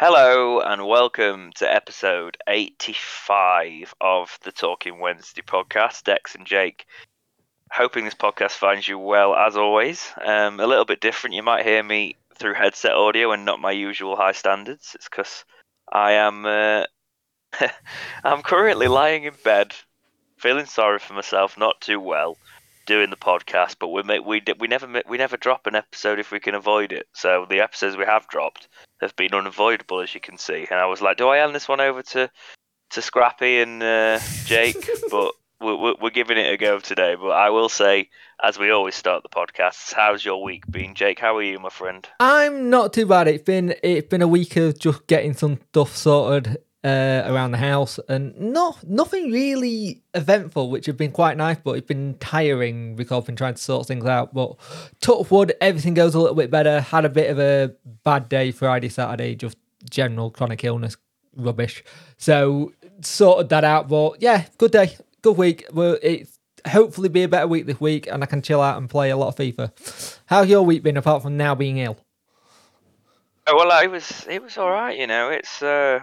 Hello 0.00 0.60
and 0.60 0.86
welcome 0.86 1.50
to 1.56 1.68
episode 1.68 2.36
85 2.46 3.96
of 4.00 4.38
the 4.44 4.52
Talking 4.52 5.00
Wednesday 5.00 5.42
podcast. 5.42 6.04
Dex 6.04 6.36
and 6.36 6.46
Jake, 6.46 6.86
hoping 7.72 8.04
this 8.04 8.14
podcast 8.14 8.52
finds 8.52 8.86
you 8.86 8.96
well 8.96 9.34
as 9.34 9.56
always. 9.56 10.12
Um, 10.24 10.60
a 10.60 10.68
little 10.68 10.84
bit 10.84 11.00
different. 11.00 11.34
You 11.34 11.42
might 11.42 11.66
hear 11.66 11.82
me 11.82 12.14
through 12.36 12.54
headset 12.54 12.92
audio 12.92 13.32
and 13.32 13.44
not 13.44 13.58
my 13.58 13.72
usual 13.72 14.14
high 14.14 14.30
standards. 14.30 14.92
It's 14.94 15.08
because 15.08 15.44
I 15.92 16.12
am 16.12 16.46
uh, 16.46 16.84
I'm 18.22 18.42
currently 18.42 18.86
lying 18.86 19.24
in 19.24 19.34
bed, 19.42 19.74
feeling 20.36 20.66
sorry 20.66 21.00
for 21.00 21.14
myself, 21.14 21.58
not 21.58 21.80
too 21.80 21.98
well, 21.98 22.36
doing 22.88 23.10
the 23.10 23.16
podcast. 23.16 23.76
But 23.78 23.88
we 23.88 24.02
make, 24.02 24.24
we 24.24 24.42
we 24.58 24.66
never 24.66 25.02
we 25.08 25.18
never 25.18 25.36
drop 25.36 25.68
an 25.68 25.76
episode 25.76 26.18
if 26.18 26.32
we 26.32 26.40
can 26.40 26.56
avoid 26.56 26.90
it. 26.90 27.06
So 27.12 27.46
the 27.48 27.60
episodes 27.60 27.96
we 27.96 28.04
have 28.04 28.26
dropped 28.26 28.66
have 29.00 29.14
been 29.14 29.34
unavoidable, 29.34 30.00
as 30.00 30.12
you 30.14 30.20
can 30.20 30.38
see. 30.38 30.66
And 30.68 30.80
I 30.80 30.86
was 30.86 31.00
like, 31.00 31.18
do 31.18 31.28
I 31.28 31.36
hand 31.36 31.54
this 31.54 31.68
one 31.68 31.80
over 31.80 32.02
to 32.02 32.28
to 32.90 33.02
Scrappy 33.02 33.60
and 33.60 33.80
uh, 33.82 34.18
Jake? 34.46 34.88
but 35.10 35.34
we're, 35.60 35.94
we're 36.00 36.10
giving 36.10 36.38
it 36.38 36.52
a 36.52 36.56
go 36.56 36.78
today. 36.80 37.14
But 37.14 37.30
I 37.30 37.50
will 37.50 37.68
say, 37.68 38.08
as 38.42 38.58
we 38.58 38.70
always 38.70 38.94
start 38.94 39.22
the 39.22 39.28
podcasts, 39.28 39.92
how's 39.92 40.24
your 40.24 40.42
week 40.42 40.64
been, 40.70 40.94
Jake? 40.94 41.18
How 41.18 41.36
are 41.36 41.42
you, 41.42 41.58
my 41.58 41.68
friend? 41.68 42.08
I'm 42.20 42.70
not 42.70 42.94
too 42.94 43.06
bad. 43.06 43.28
It's 43.28 43.44
been 43.44 43.74
it's 43.82 44.08
been 44.08 44.22
a 44.22 44.28
week 44.28 44.56
of 44.56 44.78
just 44.78 45.06
getting 45.06 45.34
some 45.34 45.60
stuff 45.70 45.94
sorted 45.94 46.58
uh, 46.84 47.22
around 47.26 47.50
the 47.50 47.58
house, 47.58 47.98
and 48.08 48.38
not 48.38 48.86
nothing 48.86 49.32
really 49.32 50.02
eventful, 50.14 50.70
which 50.70 50.86
have 50.86 50.96
been 50.96 51.12
quite 51.12 51.36
nice. 51.36 51.58
But 51.62 51.72
it's 51.72 51.86
been 51.86 52.16
tiring 52.20 52.96
because 52.96 53.18
I've 53.18 53.26
been 53.26 53.36
trying 53.36 53.54
to 53.54 53.60
sort 53.60 53.86
things 53.86 54.06
out. 54.06 54.32
But 54.32 54.56
touch 55.00 55.30
wood, 55.30 55.54
everything 55.60 55.94
goes 55.94 56.14
a 56.14 56.20
little 56.20 56.36
bit 56.36 56.50
better. 56.50 56.80
Had 56.80 57.04
a 57.04 57.08
bit 57.08 57.30
of 57.30 57.38
a 57.38 57.74
bad 58.04 58.28
day 58.28 58.52
Friday, 58.52 58.88
Saturday, 58.88 59.34
just 59.34 59.56
general 59.90 60.30
chronic 60.30 60.64
illness 60.64 60.96
rubbish. 61.36 61.84
So 62.16 62.72
sorted 63.00 63.48
that 63.50 63.64
out. 63.64 63.88
But 63.88 64.20
yeah, 64.20 64.46
good 64.58 64.72
day, 64.72 64.96
good 65.22 65.36
week. 65.36 65.64
Well, 65.72 65.98
it's 66.02 66.38
hopefully 66.66 67.08
be 67.08 67.22
a 67.22 67.28
better 67.28 67.46
week 67.46 67.66
this 67.66 67.80
week, 67.80 68.06
and 68.06 68.22
I 68.22 68.26
can 68.26 68.42
chill 68.42 68.60
out 68.60 68.78
and 68.78 68.88
play 68.88 69.10
a 69.10 69.16
lot 69.16 69.28
of 69.28 69.36
FIFA. 69.36 70.18
How's 70.26 70.48
your 70.48 70.62
week 70.62 70.82
been 70.82 70.96
apart 70.96 71.22
from 71.22 71.36
now 71.36 71.54
being 71.54 71.78
ill? 71.78 71.98
Oh, 73.46 73.56
well, 73.56 73.82
it 73.82 73.90
was 73.90 74.26
it 74.28 74.42
was 74.42 74.58
all 74.58 74.70
right. 74.70 74.98
You 74.98 75.06
know, 75.06 75.30
it's 75.30 75.62
uh, 75.62 76.00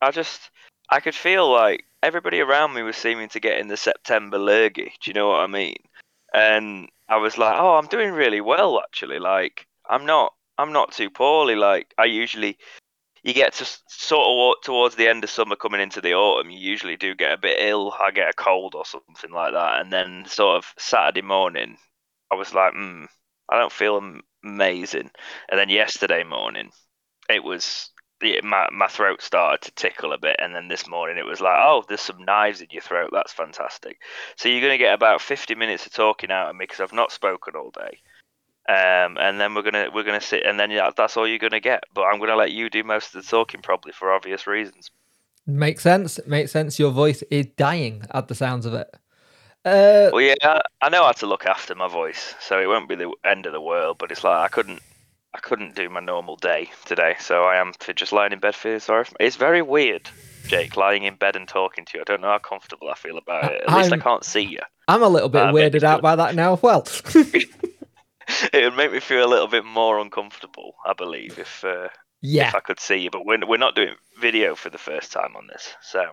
I 0.00 0.10
just 0.10 0.50
I 0.88 1.00
could 1.00 1.14
feel 1.14 1.50
like 1.50 1.84
everybody 2.02 2.40
around 2.40 2.74
me 2.74 2.82
was 2.82 2.96
seeming 2.96 3.28
to 3.30 3.40
get 3.40 3.58
in 3.58 3.68
the 3.68 3.76
September 3.76 4.38
lurgy. 4.38 4.92
Do 5.00 5.10
you 5.10 5.14
know 5.14 5.28
what 5.28 5.40
I 5.40 5.46
mean? 5.46 5.76
And 6.32 6.88
I 7.08 7.16
was 7.18 7.38
like, 7.38 7.56
oh, 7.58 7.74
I'm 7.74 7.86
doing 7.86 8.12
really 8.12 8.40
well 8.40 8.80
actually. 8.80 9.18
Like 9.18 9.66
I'm 9.88 10.06
not 10.06 10.34
I'm 10.58 10.72
not 10.72 10.92
too 10.92 11.10
poorly. 11.10 11.56
Like 11.56 11.92
I 11.98 12.04
usually 12.04 12.58
you 13.22 13.34
get 13.34 13.52
to 13.54 13.66
sort 13.88 14.26
of 14.26 14.34
walk 14.34 14.62
towards 14.62 14.94
the 14.94 15.08
end 15.08 15.24
of 15.24 15.30
summer 15.30 15.56
coming 15.56 15.80
into 15.80 16.00
the 16.00 16.14
autumn, 16.14 16.50
you 16.50 16.58
usually 16.58 16.96
do 16.96 17.14
get 17.14 17.32
a 17.32 17.38
bit 17.38 17.58
ill. 17.60 17.92
I 17.92 18.10
get 18.12 18.30
a 18.30 18.32
cold 18.32 18.74
or 18.74 18.86
something 18.86 19.30
like 19.30 19.52
that, 19.52 19.80
and 19.80 19.92
then 19.92 20.24
sort 20.26 20.56
of 20.56 20.72
Saturday 20.78 21.22
morning, 21.22 21.76
I 22.30 22.36
was 22.36 22.54
like, 22.54 22.72
hmm, 22.72 23.04
I 23.48 23.58
don't 23.58 23.72
feel 23.72 24.00
amazing. 24.42 25.10
And 25.50 25.60
then 25.60 25.68
yesterday 25.68 26.24
morning, 26.24 26.70
it 27.28 27.44
was 27.44 27.90
my 28.42 28.68
my 28.72 28.86
throat 28.88 29.22
started 29.22 29.62
to 29.62 29.70
tickle 29.72 30.12
a 30.12 30.18
bit, 30.18 30.36
and 30.38 30.54
then 30.54 30.68
this 30.68 30.88
morning 30.88 31.18
it 31.18 31.26
was 31.26 31.40
like, 31.40 31.58
oh, 31.58 31.84
there's 31.88 32.00
some 32.00 32.24
knives 32.24 32.60
in 32.60 32.68
your 32.70 32.82
throat. 32.82 33.10
That's 33.12 33.32
fantastic. 33.32 34.00
So 34.36 34.48
you're 34.48 34.60
going 34.60 34.72
to 34.72 34.78
get 34.78 34.94
about 34.94 35.20
50 35.20 35.54
minutes 35.54 35.86
of 35.86 35.92
talking 35.92 36.30
out 36.30 36.50
of 36.50 36.56
me 36.56 36.64
because 36.64 36.80
I've 36.80 36.92
not 36.92 37.12
spoken 37.12 37.54
all 37.56 37.70
day. 37.70 37.98
Um, 38.68 39.16
and 39.18 39.40
then 39.40 39.54
we're 39.54 39.62
gonna 39.62 39.88
we're 39.92 40.04
gonna 40.04 40.20
sit, 40.20 40.44
and 40.46 40.60
then 40.60 40.70
yeah, 40.70 40.90
that's 40.96 41.16
all 41.16 41.26
you're 41.26 41.38
gonna 41.38 41.60
get. 41.60 41.82
But 41.92 42.02
I'm 42.02 42.20
gonna 42.20 42.36
let 42.36 42.52
you 42.52 42.70
do 42.70 42.84
most 42.84 43.14
of 43.14 43.22
the 43.24 43.28
talking, 43.28 43.62
probably 43.62 43.92
for 43.92 44.12
obvious 44.12 44.46
reasons. 44.46 44.90
Makes 45.46 45.82
sense. 45.82 46.20
Makes 46.26 46.52
sense. 46.52 46.78
Your 46.78 46.92
voice 46.92 47.22
is 47.30 47.46
dying 47.56 48.04
at 48.12 48.28
the 48.28 48.34
sounds 48.34 48.66
of 48.66 48.74
it. 48.74 48.88
Uh, 49.64 50.10
well, 50.12 50.20
yeah, 50.20 50.60
I 50.80 50.88
know 50.88 51.04
how 51.04 51.12
to 51.12 51.26
look 51.26 51.46
after 51.46 51.74
my 51.74 51.88
voice, 51.88 52.34
so 52.38 52.60
it 52.60 52.66
won't 52.66 52.88
be 52.88 52.94
the 52.94 53.12
end 53.24 53.46
of 53.46 53.52
the 53.52 53.60
world. 53.60 53.96
But 53.98 54.12
it's 54.12 54.22
like 54.22 54.38
I 54.38 54.48
couldn't 54.48 54.82
I 55.32 55.38
couldn't 55.38 55.76
do 55.76 55.88
my 55.88 56.00
normal 56.00 56.36
day 56.36 56.70
today, 56.86 57.14
so 57.20 57.44
I 57.44 57.56
am 57.60 57.72
just 57.94 58.12
lying 58.12 58.32
in 58.32 58.40
bed 58.40 58.54
feeling 58.54 58.80
sorry. 58.80 59.06
It's 59.20 59.36
very 59.36 59.62
weird, 59.62 60.10
Jake, 60.48 60.76
lying 60.76 61.04
in 61.04 61.14
bed 61.14 61.36
and 61.36 61.46
talking 61.46 61.84
to 61.84 61.98
you. 61.98 62.00
I 62.00 62.04
don't 62.04 62.20
know 62.20 62.28
how 62.28 62.38
comfortable 62.38 62.88
I 62.88 62.94
feel 62.94 63.16
about 63.16 63.52
it. 63.52 63.62
At 63.62 63.70
I'm, 63.70 63.82
least 63.82 63.92
I 63.92 63.98
can't 63.98 64.24
see 64.24 64.40
you. 64.40 64.58
I'm 64.88 65.02
a 65.02 65.08
little 65.08 65.28
bit 65.28 65.38
that 65.38 65.54
weirded 65.54 65.84
out 65.84 66.02
by 66.02 66.16
that 66.16 66.34
now. 66.34 66.58
Well, 66.60 66.84
it 68.52 68.64
would 68.64 68.76
make 68.76 68.92
me 68.92 69.00
feel 69.00 69.24
a 69.24 69.30
little 69.30 69.46
bit 69.46 69.64
more 69.64 70.00
uncomfortable. 70.00 70.74
I 70.84 70.94
believe 70.94 71.38
if 71.38 71.64
uh, 71.64 71.88
yeah, 72.20 72.48
if 72.48 72.54
I 72.56 72.60
could 72.60 72.80
see 72.80 72.96
you, 72.96 73.10
but 73.10 73.24
we're 73.24 73.46
we're 73.46 73.56
not 73.56 73.76
doing 73.76 73.94
video 74.20 74.56
for 74.56 74.70
the 74.70 74.78
first 74.78 75.12
time 75.12 75.36
on 75.36 75.46
this, 75.46 75.74
so 75.80 76.06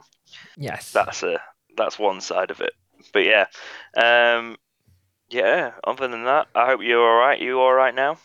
yes, 0.55 0.91
that's 0.91 1.23
a 1.23 1.41
that's 1.75 1.97
one 1.97 2.22
side 2.22 2.51
of 2.51 2.61
it. 2.61 2.73
But 3.13 3.25
yeah, 3.25 3.45
um, 3.95 4.57
yeah. 5.29 5.72
Other 5.84 6.07
than 6.07 6.25
that, 6.25 6.47
I 6.53 6.67
hope 6.67 6.81
you're 6.84 7.01
all 7.01 7.19
right. 7.19 7.41
You 7.41 7.59
all 7.59 7.73
right 7.73 7.95
now? 7.95 8.17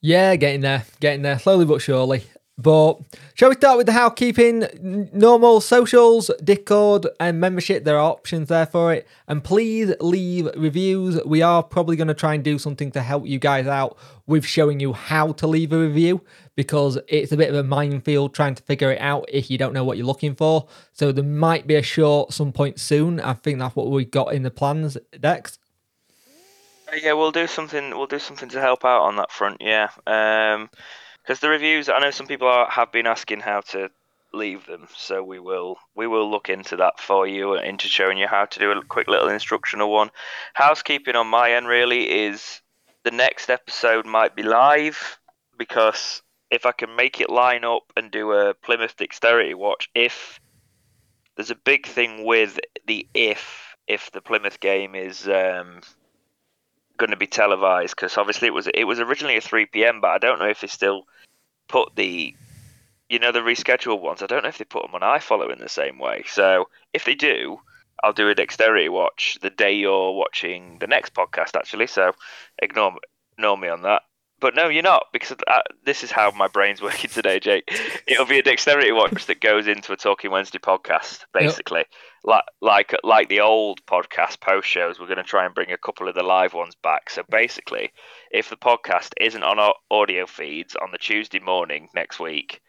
Yeah, 0.00 0.36
getting 0.36 0.60
there, 0.60 0.84
getting 1.00 1.22
there, 1.22 1.38
slowly 1.38 1.64
but 1.64 1.80
surely. 1.80 2.24
But 2.58 3.00
shall 3.34 3.50
we 3.50 3.54
start 3.56 3.76
with 3.76 3.84
the 3.84 3.92
housekeeping? 3.92 5.10
Normal 5.12 5.60
socials, 5.60 6.30
Discord, 6.42 7.06
and 7.20 7.38
membership. 7.38 7.84
There 7.84 7.98
are 7.98 8.10
options 8.10 8.48
there 8.48 8.64
for 8.64 8.94
it. 8.94 9.06
And 9.28 9.44
please 9.44 9.92
leave 10.00 10.48
reviews. 10.56 11.22
We 11.26 11.42
are 11.42 11.62
probably 11.62 11.96
going 11.96 12.08
to 12.08 12.14
try 12.14 12.32
and 12.32 12.42
do 12.42 12.58
something 12.58 12.90
to 12.92 13.02
help 13.02 13.26
you 13.26 13.38
guys 13.38 13.66
out 13.66 13.98
with 14.26 14.46
showing 14.46 14.80
you 14.80 14.94
how 14.94 15.32
to 15.32 15.46
leave 15.46 15.70
a 15.74 15.78
review 15.78 16.22
because 16.54 16.98
it's 17.08 17.30
a 17.30 17.36
bit 17.36 17.50
of 17.50 17.56
a 17.56 17.62
minefield 17.62 18.32
trying 18.32 18.54
to 18.54 18.62
figure 18.62 18.90
it 18.90 19.00
out 19.02 19.26
if 19.28 19.50
you 19.50 19.58
don't 19.58 19.74
know 19.74 19.84
what 19.84 19.98
you're 19.98 20.06
looking 20.06 20.34
for. 20.34 20.66
So 20.94 21.12
there 21.12 21.24
might 21.24 21.66
be 21.66 21.74
a 21.74 21.82
short 21.82 22.32
some 22.32 22.52
point 22.52 22.80
soon. 22.80 23.20
I 23.20 23.34
think 23.34 23.58
that's 23.58 23.76
what 23.76 23.90
we 23.90 24.06
got 24.06 24.32
in 24.32 24.44
the 24.44 24.50
plans, 24.50 24.96
Dex. 25.20 25.58
Yeah, 26.94 27.14
we'll 27.14 27.32
do 27.32 27.46
something. 27.46 27.90
We'll 27.90 28.06
do 28.06 28.18
something 28.18 28.48
to 28.50 28.60
help 28.60 28.84
out 28.84 29.02
on 29.02 29.16
that 29.16 29.32
front. 29.32 29.58
Yeah, 29.60 29.88
because 29.96 30.56
um, 30.56 30.68
the 31.40 31.48
reviews. 31.48 31.88
I 31.88 31.98
know 31.98 32.10
some 32.10 32.26
people 32.26 32.48
are, 32.48 32.68
have 32.70 32.92
been 32.92 33.06
asking 33.06 33.40
how 33.40 33.60
to 33.72 33.90
leave 34.32 34.66
them, 34.66 34.86
so 34.94 35.22
we 35.22 35.38
will 35.38 35.78
we 35.94 36.06
will 36.06 36.30
look 36.30 36.48
into 36.48 36.76
that 36.76 37.00
for 37.00 37.26
you 37.26 37.54
and 37.54 37.66
into 37.66 37.88
showing 37.88 38.18
you 38.18 38.28
how 38.28 38.44
to 38.44 38.58
do 38.58 38.70
a 38.70 38.84
quick 38.84 39.08
little 39.08 39.28
instructional 39.28 39.90
one. 39.90 40.10
Housekeeping 40.54 41.16
on 41.16 41.26
my 41.26 41.52
end 41.52 41.66
really 41.66 42.24
is 42.24 42.60
the 43.02 43.10
next 43.10 43.50
episode 43.50 44.06
might 44.06 44.36
be 44.36 44.42
live 44.42 45.18
because 45.58 46.22
if 46.50 46.66
I 46.66 46.72
can 46.72 46.94
make 46.94 47.20
it 47.20 47.30
line 47.30 47.64
up 47.64 47.92
and 47.96 48.10
do 48.10 48.32
a 48.32 48.54
Plymouth 48.54 48.96
Dexterity 48.96 49.54
watch, 49.54 49.90
if 49.94 50.40
there's 51.36 51.50
a 51.50 51.56
big 51.56 51.86
thing 51.86 52.24
with 52.24 52.60
the 52.86 53.08
if 53.14 53.74
if 53.88 54.10
the 54.12 54.20
Plymouth 54.20 54.60
game 54.60 54.94
is 54.94 55.28
um, 55.28 55.80
going 56.96 57.10
to 57.10 57.16
be 57.16 57.26
televised 57.26 57.94
because 57.94 58.16
obviously 58.16 58.48
it 58.48 58.54
was 58.54 58.68
it 58.72 58.84
was 58.84 59.00
originally 59.00 59.36
a 59.36 59.40
3 59.40 59.66
p.m. 59.66 60.00
but 60.00 60.10
I 60.10 60.18
don't 60.18 60.38
know 60.38 60.48
if 60.48 60.60
they 60.60 60.66
still 60.66 61.06
put 61.68 61.94
the 61.96 62.34
you 63.08 63.18
know 63.18 63.32
the 63.32 63.40
rescheduled 63.40 64.00
ones. 64.00 64.22
I 64.22 64.26
don't 64.26 64.42
know 64.42 64.48
if 64.48 64.58
they 64.58 64.64
put 64.64 64.82
them 64.82 64.94
on 64.94 65.18
iFollow 65.18 65.52
in 65.52 65.58
the 65.58 65.68
same 65.68 65.98
way. 65.98 66.24
So 66.26 66.68
if 66.92 67.04
they 67.04 67.14
do, 67.14 67.60
I'll 68.02 68.12
do 68.12 68.28
a 68.28 68.34
dexterity 68.34 68.88
watch 68.88 69.38
the 69.40 69.50
day 69.50 69.74
you're 69.74 70.12
watching 70.12 70.78
the 70.80 70.86
next 70.86 71.14
podcast 71.14 71.56
actually. 71.56 71.86
So 71.86 72.12
ignore 72.60 72.96
ignore 73.36 73.56
me 73.56 73.68
on 73.68 73.82
that. 73.82 74.02
But 74.38 74.54
no, 74.54 74.68
you're 74.68 74.82
not 74.82 75.06
because 75.12 75.36
uh, 75.46 75.60
this 75.84 76.04
is 76.04 76.10
how 76.10 76.30
my 76.30 76.46
brain's 76.46 76.82
working 76.82 77.08
today, 77.10 77.40
Jake. 77.40 77.64
It'll 78.06 78.26
be 78.26 78.38
a 78.38 78.42
dexterity 78.42 78.92
watch 78.92 79.26
that 79.26 79.40
goes 79.40 79.66
into 79.66 79.92
a 79.92 79.96
Talking 79.96 80.30
Wednesday 80.30 80.58
podcast, 80.58 81.24
basically. 81.32 81.80
Yep. 81.80 81.88
Like 82.24 82.44
like 82.60 82.94
like 83.02 83.28
the 83.28 83.40
old 83.40 83.84
podcast 83.86 84.40
post 84.40 84.68
shows, 84.68 84.98
we're 84.98 85.06
going 85.06 85.16
to 85.16 85.22
try 85.22 85.46
and 85.46 85.54
bring 85.54 85.72
a 85.72 85.78
couple 85.78 86.08
of 86.08 86.14
the 86.14 86.22
live 86.22 86.52
ones 86.52 86.74
back. 86.82 87.08
So 87.08 87.22
basically, 87.30 87.92
if 88.30 88.50
the 88.50 88.56
podcast 88.56 89.12
isn't 89.20 89.42
on 89.42 89.58
our 89.58 89.74
audio 89.90 90.26
feeds 90.26 90.76
on 90.76 90.90
the 90.90 90.98
Tuesday 90.98 91.38
morning 91.38 91.88
next 91.94 92.20
week, 92.20 92.60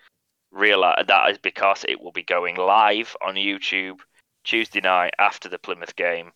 realize 0.52 1.04
that 1.08 1.32
is 1.32 1.38
because 1.38 1.84
it 1.88 2.00
will 2.00 2.14
be 2.14 2.24
going 2.24 2.56
live 2.56 3.16
on 3.26 3.36
YouTube 3.36 4.00
Tuesday 4.46 4.80
night 4.80 5.14
after 5.20 5.50
the 5.50 5.60
Plymouth 5.60 5.96
game, 5.98 6.32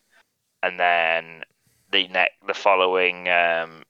and 0.62 0.78
then 0.78 1.42
the 1.90 2.08
next 2.08 2.34
the 2.46 2.54
following 2.54 3.28
um, 3.28 3.82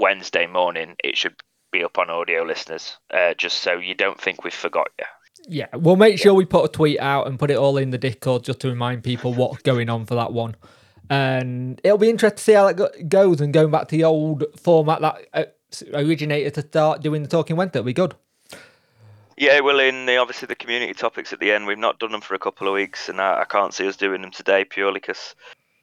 Wednesday 0.00 0.46
morning, 0.46 0.96
it 1.04 1.16
should 1.16 1.34
be 1.70 1.84
up 1.84 1.98
on 1.98 2.10
audio 2.10 2.42
listeners, 2.42 2.96
uh, 3.12 3.34
just 3.34 3.58
so 3.58 3.74
you 3.74 3.94
don't 3.94 4.20
think 4.20 4.42
we've 4.42 4.52
forgot 4.52 4.88
you. 4.98 5.04
Yeah, 5.46 5.68
we'll 5.74 5.96
make 5.96 6.18
sure 6.18 6.32
yeah. 6.32 6.38
we 6.38 6.44
put 6.44 6.64
a 6.64 6.68
tweet 6.68 6.98
out 6.98 7.26
and 7.26 7.38
put 7.38 7.50
it 7.50 7.56
all 7.56 7.76
in 7.76 7.90
the 7.90 7.98
Discord 7.98 8.44
just 8.44 8.60
to 8.60 8.68
remind 8.68 9.04
people 9.04 9.32
what's 9.32 9.62
going 9.62 9.88
on 9.88 10.06
for 10.06 10.14
that 10.14 10.32
one. 10.32 10.56
And 11.08 11.80
it'll 11.84 11.98
be 11.98 12.10
interesting 12.10 12.36
to 12.36 12.42
see 12.42 12.52
how 12.52 12.72
that 12.72 13.08
goes 13.08 13.40
and 13.40 13.52
going 13.52 13.70
back 13.70 13.88
to 13.88 13.96
the 13.96 14.04
old 14.04 14.44
format 14.56 15.00
that 15.00 15.26
uh, 15.34 15.44
originated 15.92 16.54
to 16.54 16.62
start 16.62 17.02
doing 17.02 17.22
the 17.22 17.28
Talking 17.28 17.56
Wednesday. 17.56 17.80
It'll 17.80 17.86
be 17.86 17.92
good. 17.92 18.14
Yeah, 19.36 19.60
well, 19.60 19.80
in 19.80 20.04
the 20.06 20.18
obviously 20.18 20.46
the 20.46 20.54
community 20.54 20.92
topics 20.92 21.32
at 21.32 21.40
the 21.40 21.50
end, 21.50 21.66
we've 21.66 21.78
not 21.78 21.98
done 21.98 22.12
them 22.12 22.20
for 22.20 22.34
a 22.34 22.38
couple 22.38 22.68
of 22.68 22.74
weeks, 22.74 23.08
and 23.08 23.20
I, 23.20 23.40
I 23.40 23.44
can't 23.44 23.72
see 23.72 23.88
us 23.88 23.96
doing 23.96 24.20
them 24.20 24.30
today 24.30 24.64
purely 24.64 25.00
because 25.00 25.34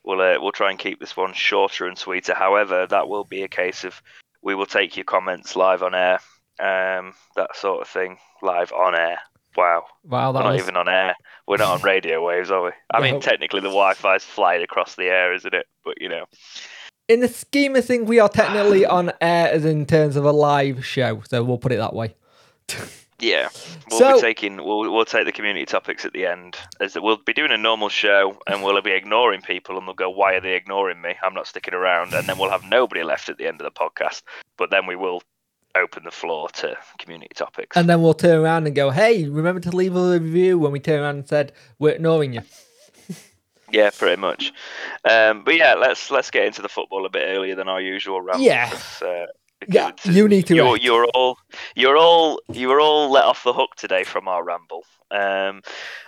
we'll 0.08 0.22
uh, 0.22 0.38
we'll 0.42 0.52
try 0.52 0.72
and 0.72 0.80
keep 0.80 1.00
this 1.00 1.16
one 1.16 1.34
shorter 1.34 1.86
and 1.86 1.98
sweeter. 1.98 2.34
However, 2.34 2.88
that 2.88 3.10
will 3.10 3.26
be 3.26 3.44
a 3.44 3.48
case 3.48 3.84
of 3.84 4.02
we 4.42 4.56
will 4.56 4.66
take 4.66 4.96
your 4.96 5.04
comments 5.04 5.56
live 5.56 5.84
on 5.84 5.94
air 5.94 6.20
um, 6.60 7.14
that 7.36 7.56
sort 7.56 7.82
of 7.82 7.88
thing, 7.88 8.18
live 8.42 8.72
on 8.72 8.96
air. 8.96 9.20
Wow. 9.56 9.86
Wow, 10.04 10.32
We're 10.32 10.44
not 10.44 10.54
was 10.54 10.62
even 10.62 10.78
on 10.78 10.88
air. 10.88 11.16
We're 11.48 11.58
not 11.58 11.80
on 11.80 11.82
radio 11.84 12.26
waves, 12.26 12.50
are 12.50 12.64
we? 12.64 12.72
I 12.92 13.02
mean, 13.02 13.16
No. 13.16 13.20
technically, 13.20 13.60
the 13.60 13.68
Wi-Fi's 13.70 14.24
flying 14.24 14.64
across 14.64 14.96
the 14.96 15.06
air, 15.06 15.34
isn't 15.34 15.54
it? 15.54 15.66
But 15.84 16.00
you 16.02 16.10
know, 16.10 16.26
in 17.08 17.20
the 17.20 17.28
scheme 17.28 17.76
of 17.76 17.86
things. 17.86 18.08
We 18.08 18.20
are 18.20 18.30
technically 18.30 18.86
on 18.86 19.12
air 19.22 19.50
as 19.52 19.66
in 19.66 19.86
terms 19.86 20.16
of 20.16 20.26
a 20.26 20.32
live 20.32 20.86
show, 20.86 21.22
so 21.28 21.44
we'll 21.44 21.58
put 21.58 21.72
it 21.72 21.78
that 21.78 21.94
way. 21.94 22.16
yeah, 23.20 23.50
we'll 23.90 24.00
So- 24.00 24.14
be 24.16 24.22
taking 24.22 24.58
we'll 24.58 24.92
we'll 24.94 25.06
take 25.06 25.26
the 25.26 25.32
community 25.32 25.66
topics 25.66 26.06
at 26.06 26.14
the 26.14 26.26
end. 26.26 26.56
As 26.80 26.94
that 26.94 27.02
we'll 27.04 27.18
be 27.18 27.34
doing 27.34 27.52
a 27.52 27.58
normal 27.58 27.90
show, 27.90 28.38
and 28.48 28.64
we'll 28.64 28.82
be 28.82 28.92
ignoring 28.92 29.42
people, 29.42 29.78
and 29.78 29.88
they'll 29.88 29.96
go, 29.96 30.10
"Why 30.10 30.34
are 30.34 30.42
they 30.42 30.54
ignoring 30.56 31.02
me? 31.02 31.16
I'm 31.24 31.34
not 31.34 31.48
sticking 31.48 31.74
around." 31.74 32.14
And 32.14 32.28
then 32.28 32.38
we'll 32.38 32.52
have 32.52 32.64
nobody 32.64 33.04
left 33.04 33.30
at 33.30 33.38
the 33.38 33.48
end 33.48 33.62
of 33.62 33.66
the 33.66 33.72
podcast. 33.80 34.22
But 34.58 34.70
then 34.72 34.86
we 34.86 34.96
will 34.96 35.22
open 35.76 36.04
the 36.04 36.12
floor 36.12 36.50
to 36.50 36.76
community 36.98 37.30
topics. 37.36 37.76
And 37.78 37.88
then 37.90 38.02
we'll 38.02 38.14
turn 38.14 38.40
around 38.40 38.68
and 38.68 38.76
go, 38.76 38.90
"Hey, 38.92 39.28
remember 39.28 39.62
to 39.62 39.76
leave 39.76 39.96
a 39.96 40.12
review." 40.20 40.60
When 40.60 40.72
we 40.72 40.80
turn 40.80 41.02
around 41.02 41.16
and 41.16 41.28
said 41.28 41.52
we're 41.80 41.96
ignoring 41.96 42.34
you. 42.34 42.42
Yeah, 43.70 43.90
pretty 43.90 44.16
much. 44.22 44.54
Um, 45.04 45.44
but 45.44 45.56
yeah, 45.56 45.74
let's 45.74 46.10
let's 46.10 46.32
get 46.32 46.46
into 46.46 46.62
the 46.62 46.70
football 46.70 47.06
a 47.06 47.10
bit 47.10 47.24
earlier 47.28 47.54
than 47.54 47.68
our 47.68 47.82
usual 47.82 48.22
round. 48.22 48.42
Yeah. 48.42 48.70
because, 48.70 49.02
uh, 49.02 49.26
Yeah, 49.68 49.92
you 50.04 50.28
need 50.28 50.48
to 50.48 50.56
You're, 50.56 50.78
you're 50.78 51.06
all 51.14 51.38
you're 51.76 51.98
all 51.98 52.42
you 52.52 52.70
were 52.70 52.80
all 52.80 53.12
let 53.12 53.26
off 53.26 53.44
the 53.44 53.54
hook 53.54 53.76
today 53.76 54.04
from 54.04 54.28
our 54.28 54.44
ramble. 54.44 54.84
Um, 55.10 55.62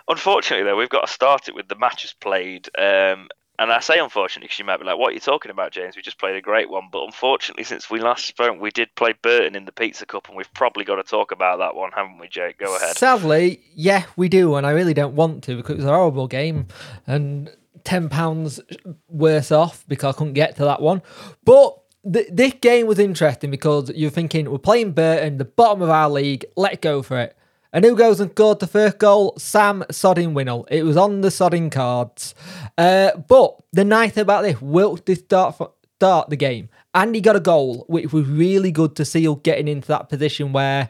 unfortunately, 0.08 0.66
though, 0.66 0.78
we've 0.78 0.90
got 0.90 1.08
to 1.08 1.12
start 1.12 1.48
it 1.48 1.56
with 1.56 1.68
the 1.68 1.76
matches 1.76 2.14
played. 2.20 2.70
Um, 2.78 3.28
and 3.58 3.74
I 3.74 3.82
say 3.82 4.00
unfortunately 4.00 4.46
because 4.46 4.60
you 4.60 4.66
might 4.66 4.78
be 4.78 4.86
like, 4.86 4.98
"What 4.98 5.10
are 5.10 5.14
you 5.14 5.20
talking 5.20 5.52
about, 5.52 5.72
James? 5.72 5.96
We 5.96 6.02
just 6.02 6.20
played 6.20 6.36
a 6.36 6.42
great 6.42 6.70
one." 6.70 6.86
But 6.92 7.04
unfortunately, 7.04 7.66
since 7.66 7.90
we 7.90 8.00
last 8.00 8.26
spoke, 8.26 8.60
we 8.60 8.72
did 8.72 8.94
play 8.96 9.14
Burton 9.22 9.56
in 9.56 9.66
the 9.66 9.72
Pizza 9.72 10.06
Cup, 10.06 10.28
and 10.28 10.38
we've 10.38 10.54
probably 10.54 10.86
got 10.86 10.96
to 10.96 11.04
talk 11.04 11.32
about 11.32 11.58
that 11.58 11.76
one, 11.76 11.92
haven't 11.92 12.20
we, 12.20 12.30
Jake? 12.30 12.58
Go 12.58 12.76
ahead. 12.76 12.98
Sadly, 12.98 13.62
yeah, 13.74 14.06
we 14.16 14.30
do, 14.30 14.56
and 14.56 14.66
I 14.66 14.72
really 14.72 14.94
don't 14.94 15.16
want 15.16 15.44
to 15.46 15.58
because 15.58 15.74
it 15.74 15.78
was 15.78 15.86
a 15.86 15.90
horrible 15.90 16.28
game 16.28 16.68
and 17.06 17.54
ten 17.84 18.08
pounds 18.08 18.62
worse 19.10 19.52
off 19.52 19.84
because 19.88 20.16
I 20.16 20.18
couldn't 20.18 20.34
get 20.34 20.56
to 20.58 20.64
that 20.66 20.82
one. 20.82 21.02
But 21.44 21.79
th- 22.12 22.30
this 22.32 22.54
game 22.62 22.88
was 22.88 23.00
interesting 23.00 23.52
because 23.52 23.90
you're 23.92 24.10
thinking 24.10 24.50
we're 24.50 24.58
playing 24.58 24.92
Burton, 24.92 25.38
the 25.38 25.46
bottom 25.46 25.82
of 25.82 25.90
our 25.90 26.10
league. 26.10 26.46
Let's 26.56 26.78
go 26.78 27.02
for 27.02 27.20
it. 27.20 27.36
And 27.72 27.86
who 27.86 27.96
goes 27.96 28.20
and 28.20 28.32
scored 28.32 28.60
the 28.60 28.68
first 28.68 28.98
goal? 28.98 29.36
Sam 29.38 29.84
Sodding 29.92 30.34
Winnall. 30.34 30.66
It 30.72 30.84
was 30.84 30.98
on 30.98 31.22
the 31.22 31.30
Sodding 31.30 31.72
cards. 31.72 32.34
Uh, 32.78 33.16
but 33.16 33.58
the 33.72 33.86
nice 33.86 34.14
thing 34.14 34.24
about 34.24 34.42
this, 34.42 34.60
Wilks 34.60 35.02
did 35.02 35.20
start, 35.20 35.56
start 35.98 36.30
the 36.30 36.36
game. 36.36 36.70
And 36.96 37.14
he 37.14 37.22
got 37.22 37.36
a 37.36 37.40
goal, 37.40 37.86
which 37.88 38.12
was 38.12 38.28
really 38.28 38.72
good 38.72 38.96
to 38.96 39.06
see 39.06 39.28
us 39.28 39.38
getting 39.44 39.68
into 39.68 39.88
that 39.90 40.10
position 40.10 40.52
where 40.52 40.90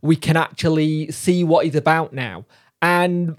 we 0.00 0.16
can 0.16 0.36
actually 0.36 1.10
see 1.12 1.44
what 1.44 1.66
he's 1.66 1.74
about 1.74 2.14
now. 2.14 2.46
And 2.80 3.36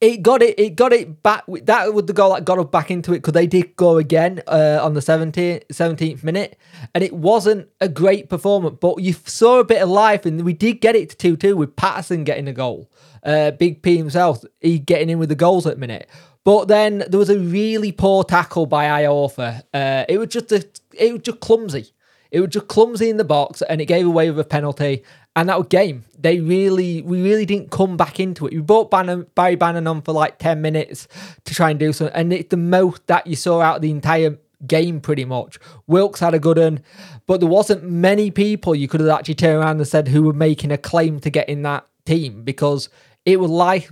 it 0.00 0.22
got 0.22 0.42
it. 0.42 0.58
It 0.58 0.76
got 0.76 0.92
it 0.92 1.22
back. 1.22 1.44
That 1.46 1.92
was 1.92 2.06
the 2.06 2.12
goal 2.12 2.34
that 2.34 2.44
got 2.44 2.58
us 2.58 2.66
back 2.66 2.90
into 2.90 3.12
it 3.12 3.18
because 3.18 3.34
they 3.34 3.46
did 3.46 3.76
go 3.76 3.98
again 3.98 4.42
uh, 4.46 4.78
on 4.82 4.94
the 4.94 5.00
17th, 5.00 5.66
17th 5.66 6.24
minute, 6.24 6.58
and 6.94 7.04
it 7.04 7.12
wasn't 7.12 7.68
a 7.80 7.88
great 7.88 8.30
performance. 8.30 8.78
But 8.80 9.02
you 9.02 9.12
saw 9.12 9.58
a 9.58 9.64
bit 9.64 9.82
of 9.82 9.90
life, 9.90 10.24
and 10.24 10.42
we 10.42 10.54
did 10.54 10.80
get 10.80 10.96
it 10.96 11.10
to 11.10 11.16
two 11.16 11.36
two 11.36 11.56
with 11.56 11.76
Paterson 11.76 12.24
getting 12.24 12.48
a 12.48 12.52
goal. 12.52 12.90
Uh, 13.22 13.50
Big 13.50 13.82
P 13.82 13.98
himself, 13.98 14.42
he 14.60 14.78
getting 14.78 15.10
in 15.10 15.18
with 15.18 15.28
the 15.28 15.34
goals 15.34 15.66
at 15.66 15.78
minute. 15.78 16.08
But 16.44 16.68
then 16.68 17.04
there 17.06 17.18
was 17.18 17.28
a 17.28 17.38
really 17.38 17.92
poor 17.92 18.24
tackle 18.24 18.64
by 18.64 19.02
Iorfa. 19.02 19.62
Uh, 19.74 20.06
it 20.08 20.16
was 20.16 20.28
just 20.28 20.50
a, 20.52 20.66
it 20.92 21.12
was 21.12 21.22
just 21.22 21.40
clumsy. 21.40 21.92
It 22.30 22.40
was 22.40 22.48
just 22.48 22.68
clumsy 22.68 23.10
in 23.10 23.18
the 23.18 23.24
box, 23.24 23.60
and 23.62 23.80
it 23.80 23.86
gave 23.86 24.06
away 24.06 24.30
with 24.30 24.40
a 24.40 24.44
penalty. 24.44 25.02
And 25.40 25.48
that 25.48 25.56
was 25.56 25.68
game. 25.68 26.04
They 26.18 26.38
really, 26.38 27.00
we 27.00 27.22
really 27.22 27.46
didn't 27.46 27.70
come 27.70 27.96
back 27.96 28.20
into 28.20 28.46
it. 28.46 28.52
We 28.52 28.60
brought 28.60 28.90
Bannan, 28.90 29.26
Barry 29.34 29.56
Bannan 29.56 29.86
on 29.86 30.02
for 30.02 30.12
like 30.12 30.36
ten 30.38 30.60
minutes 30.60 31.08
to 31.46 31.54
try 31.54 31.70
and 31.70 31.80
do 31.80 31.94
something, 31.94 32.14
and 32.14 32.30
it's 32.30 32.50
the 32.50 32.58
most 32.58 33.06
that 33.06 33.26
you 33.26 33.36
saw 33.36 33.62
out 33.62 33.76
of 33.76 33.82
the 33.82 33.90
entire 33.90 34.36
game, 34.66 35.00
pretty 35.00 35.24
much. 35.24 35.58
Wilks 35.86 36.20
had 36.20 36.34
a 36.34 36.38
good 36.38 36.58
one, 36.58 36.80
but 37.26 37.40
there 37.40 37.48
wasn't 37.48 37.84
many 37.84 38.30
people 38.30 38.74
you 38.74 38.86
could 38.86 39.00
have 39.00 39.08
actually 39.08 39.36
turned 39.36 39.62
around 39.62 39.78
and 39.78 39.88
said 39.88 40.08
who 40.08 40.24
were 40.24 40.34
making 40.34 40.72
a 40.72 40.76
claim 40.76 41.20
to 41.20 41.30
get 41.30 41.48
in 41.48 41.62
that 41.62 41.86
team 42.04 42.44
because 42.44 42.90
it 43.24 43.40
was 43.40 43.50
like 43.50 43.88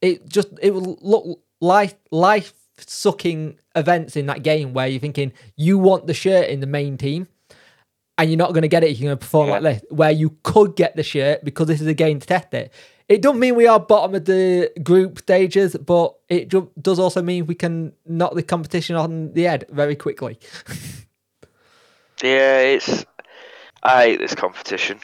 it 0.00 0.28
just 0.28 0.50
it 0.62 0.72
would 0.72 0.86
look 1.02 1.40
life 1.60 1.96
life 2.12 2.52
sucking 2.78 3.58
events 3.74 4.14
in 4.14 4.26
that 4.26 4.44
game 4.44 4.72
where 4.72 4.86
you're 4.86 5.00
thinking 5.00 5.32
you 5.56 5.78
want 5.78 6.06
the 6.06 6.14
shirt 6.14 6.48
in 6.48 6.60
the 6.60 6.66
main 6.68 6.96
team 6.96 7.26
and 8.22 8.30
you're 8.30 8.38
not 8.38 8.52
going 8.52 8.62
to 8.62 8.68
get 8.68 8.84
it. 8.84 8.96
You're 8.96 9.08
going 9.08 9.18
to 9.18 9.20
perform 9.20 9.48
Yeah. 9.48 9.58
like 9.58 9.62
this, 9.80 9.82
where 9.90 10.12
you 10.12 10.36
could 10.44 10.76
get 10.76 10.94
the 10.94 11.02
shirt 11.02 11.44
because 11.44 11.66
this 11.66 11.80
is 11.80 11.88
a 11.88 11.94
game 11.94 12.20
to 12.20 12.26
test 12.26 12.54
it. 12.54 12.72
It 13.08 13.20
doesn't 13.20 13.40
mean 13.40 13.56
we 13.56 13.66
are 13.66 13.80
bottom 13.80 14.14
of 14.14 14.24
the 14.26 14.70
group 14.82 15.18
stages, 15.18 15.76
but 15.76 16.14
it 16.28 16.48
does 16.80 16.98
also 17.00 17.20
mean 17.20 17.46
we 17.46 17.56
can 17.56 17.92
knock 18.06 18.34
the 18.34 18.42
competition 18.44 18.94
on 18.94 19.32
the 19.32 19.42
head 19.42 19.66
very 19.70 19.96
quickly. 19.96 20.38
Yeah, 22.22 22.60
it's. 22.60 23.04
I 23.82 24.02
hate 24.04 24.20
this 24.20 24.34
competition. 24.36 25.00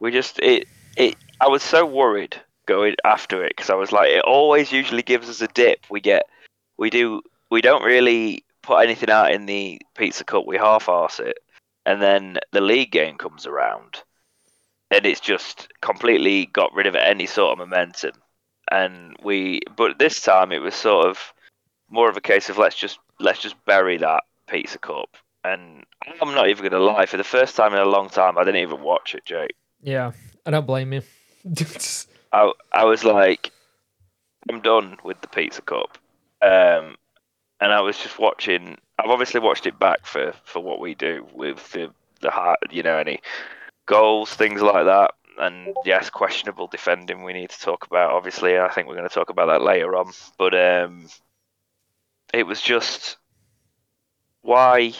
We 0.00 0.10
just 0.10 0.38
it 0.38 0.66
it. 0.96 1.16
I 1.40 1.48
was 1.48 1.62
so 1.62 1.84
worried 1.84 2.34
going 2.64 2.96
after 3.04 3.44
it 3.44 3.50
because 3.54 3.68
I 3.68 3.74
was 3.74 3.92
like, 3.92 4.08
it 4.08 4.24
always 4.24 4.72
usually 4.72 5.02
gives 5.02 5.28
us 5.28 5.42
a 5.42 5.48
dip. 5.48 5.80
We 5.90 6.00
get, 6.00 6.22
we 6.78 6.88
do, 6.88 7.20
we 7.50 7.60
don't 7.60 7.84
really 7.84 8.42
put 8.62 8.78
anything 8.82 9.10
out 9.10 9.32
in 9.32 9.44
the 9.44 9.80
Pizza 9.96 10.24
Cup. 10.24 10.46
We 10.46 10.56
half-arse 10.56 11.20
it, 11.20 11.36
and 11.86 12.02
then 12.02 12.38
the 12.52 12.60
league 12.60 12.90
game 12.90 13.16
comes 13.16 13.46
around, 13.46 14.02
and 14.90 15.06
it's 15.06 15.20
just 15.20 15.68
completely 15.80 16.46
got 16.46 16.74
rid 16.74 16.86
of 16.86 16.96
any 16.96 17.26
sort 17.26 17.52
of 17.52 17.58
momentum. 17.58 18.12
And 18.70 19.16
we, 19.22 19.60
but 19.76 19.98
this 19.98 20.20
time 20.20 20.50
it 20.50 20.58
was 20.58 20.74
sort 20.74 21.06
of 21.06 21.32
more 21.88 22.10
of 22.10 22.16
a 22.16 22.20
case 22.20 22.50
of 22.50 22.58
let's 22.58 22.76
just 22.76 22.98
let's 23.20 23.38
just 23.38 23.54
bury 23.64 23.96
that 23.98 24.24
Pizza 24.48 24.78
Cup. 24.78 25.16
And 25.44 25.84
I'm 26.20 26.34
not 26.34 26.48
even 26.48 26.68
gonna 26.68 26.82
lie, 26.82 27.06
for 27.06 27.16
the 27.16 27.24
first 27.24 27.54
time 27.54 27.72
in 27.72 27.78
a 27.78 27.84
long 27.84 28.10
time, 28.10 28.36
I 28.36 28.42
didn't 28.42 28.62
even 28.62 28.82
watch 28.82 29.14
it, 29.14 29.24
Jake. 29.24 29.54
Yeah, 29.80 30.10
I 30.44 30.50
don't 30.50 30.66
blame 30.66 30.92
you. 30.92 31.02
I 32.32 32.52
I 32.72 32.84
was 32.84 33.04
like, 33.04 33.52
I'm 34.50 34.60
done 34.60 34.96
with 35.04 35.20
the 35.20 35.28
Pizza 35.28 35.62
Cup, 35.62 35.96
um, 36.42 36.96
and 37.60 37.72
I 37.72 37.80
was 37.80 37.98
just 37.98 38.18
watching. 38.18 38.76
I've 38.98 39.10
obviously 39.10 39.40
watched 39.40 39.66
it 39.66 39.78
back 39.78 40.06
for 40.06 40.32
for 40.44 40.60
what 40.60 40.80
we 40.80 40.94
do 40.94 41.26
with 41.34 41.72
the 41.72 41.90
the 42.20 42.30
heart, 42.30 42.58
you 42.70 42.82
know, 42.82 42.96
any 42.96 43.20
goals, 43.86 44.32
things 44.34 44.62
like 44.62 44.86
that. 44.86 45.12
And 45.38 45.74
yes, 45.84 46.08
questionable 46.08 46.66
defending 46.66 47.22
we 47.22 47.34
need 47.34 47.50
to 47.50 47.60
talk 47.60 47.86
about. 47.86 48.12
Obviously, 48.12 48.58
I 48.58 48.70
think 48.70 48.88
we're 48.88 48.96
going 48.96 49.08
to 49.08 49.14
talk 49.14 49.28
about 49.28 49.46
that 49.46 49.62
later 49.62 49.94
on. 49.96 50.12
But 50.38 50.54
um, 50.54 51.08
it 52.32 52.46
was 52.46 52.60
just 52.62 53.18
why 54.40 54.94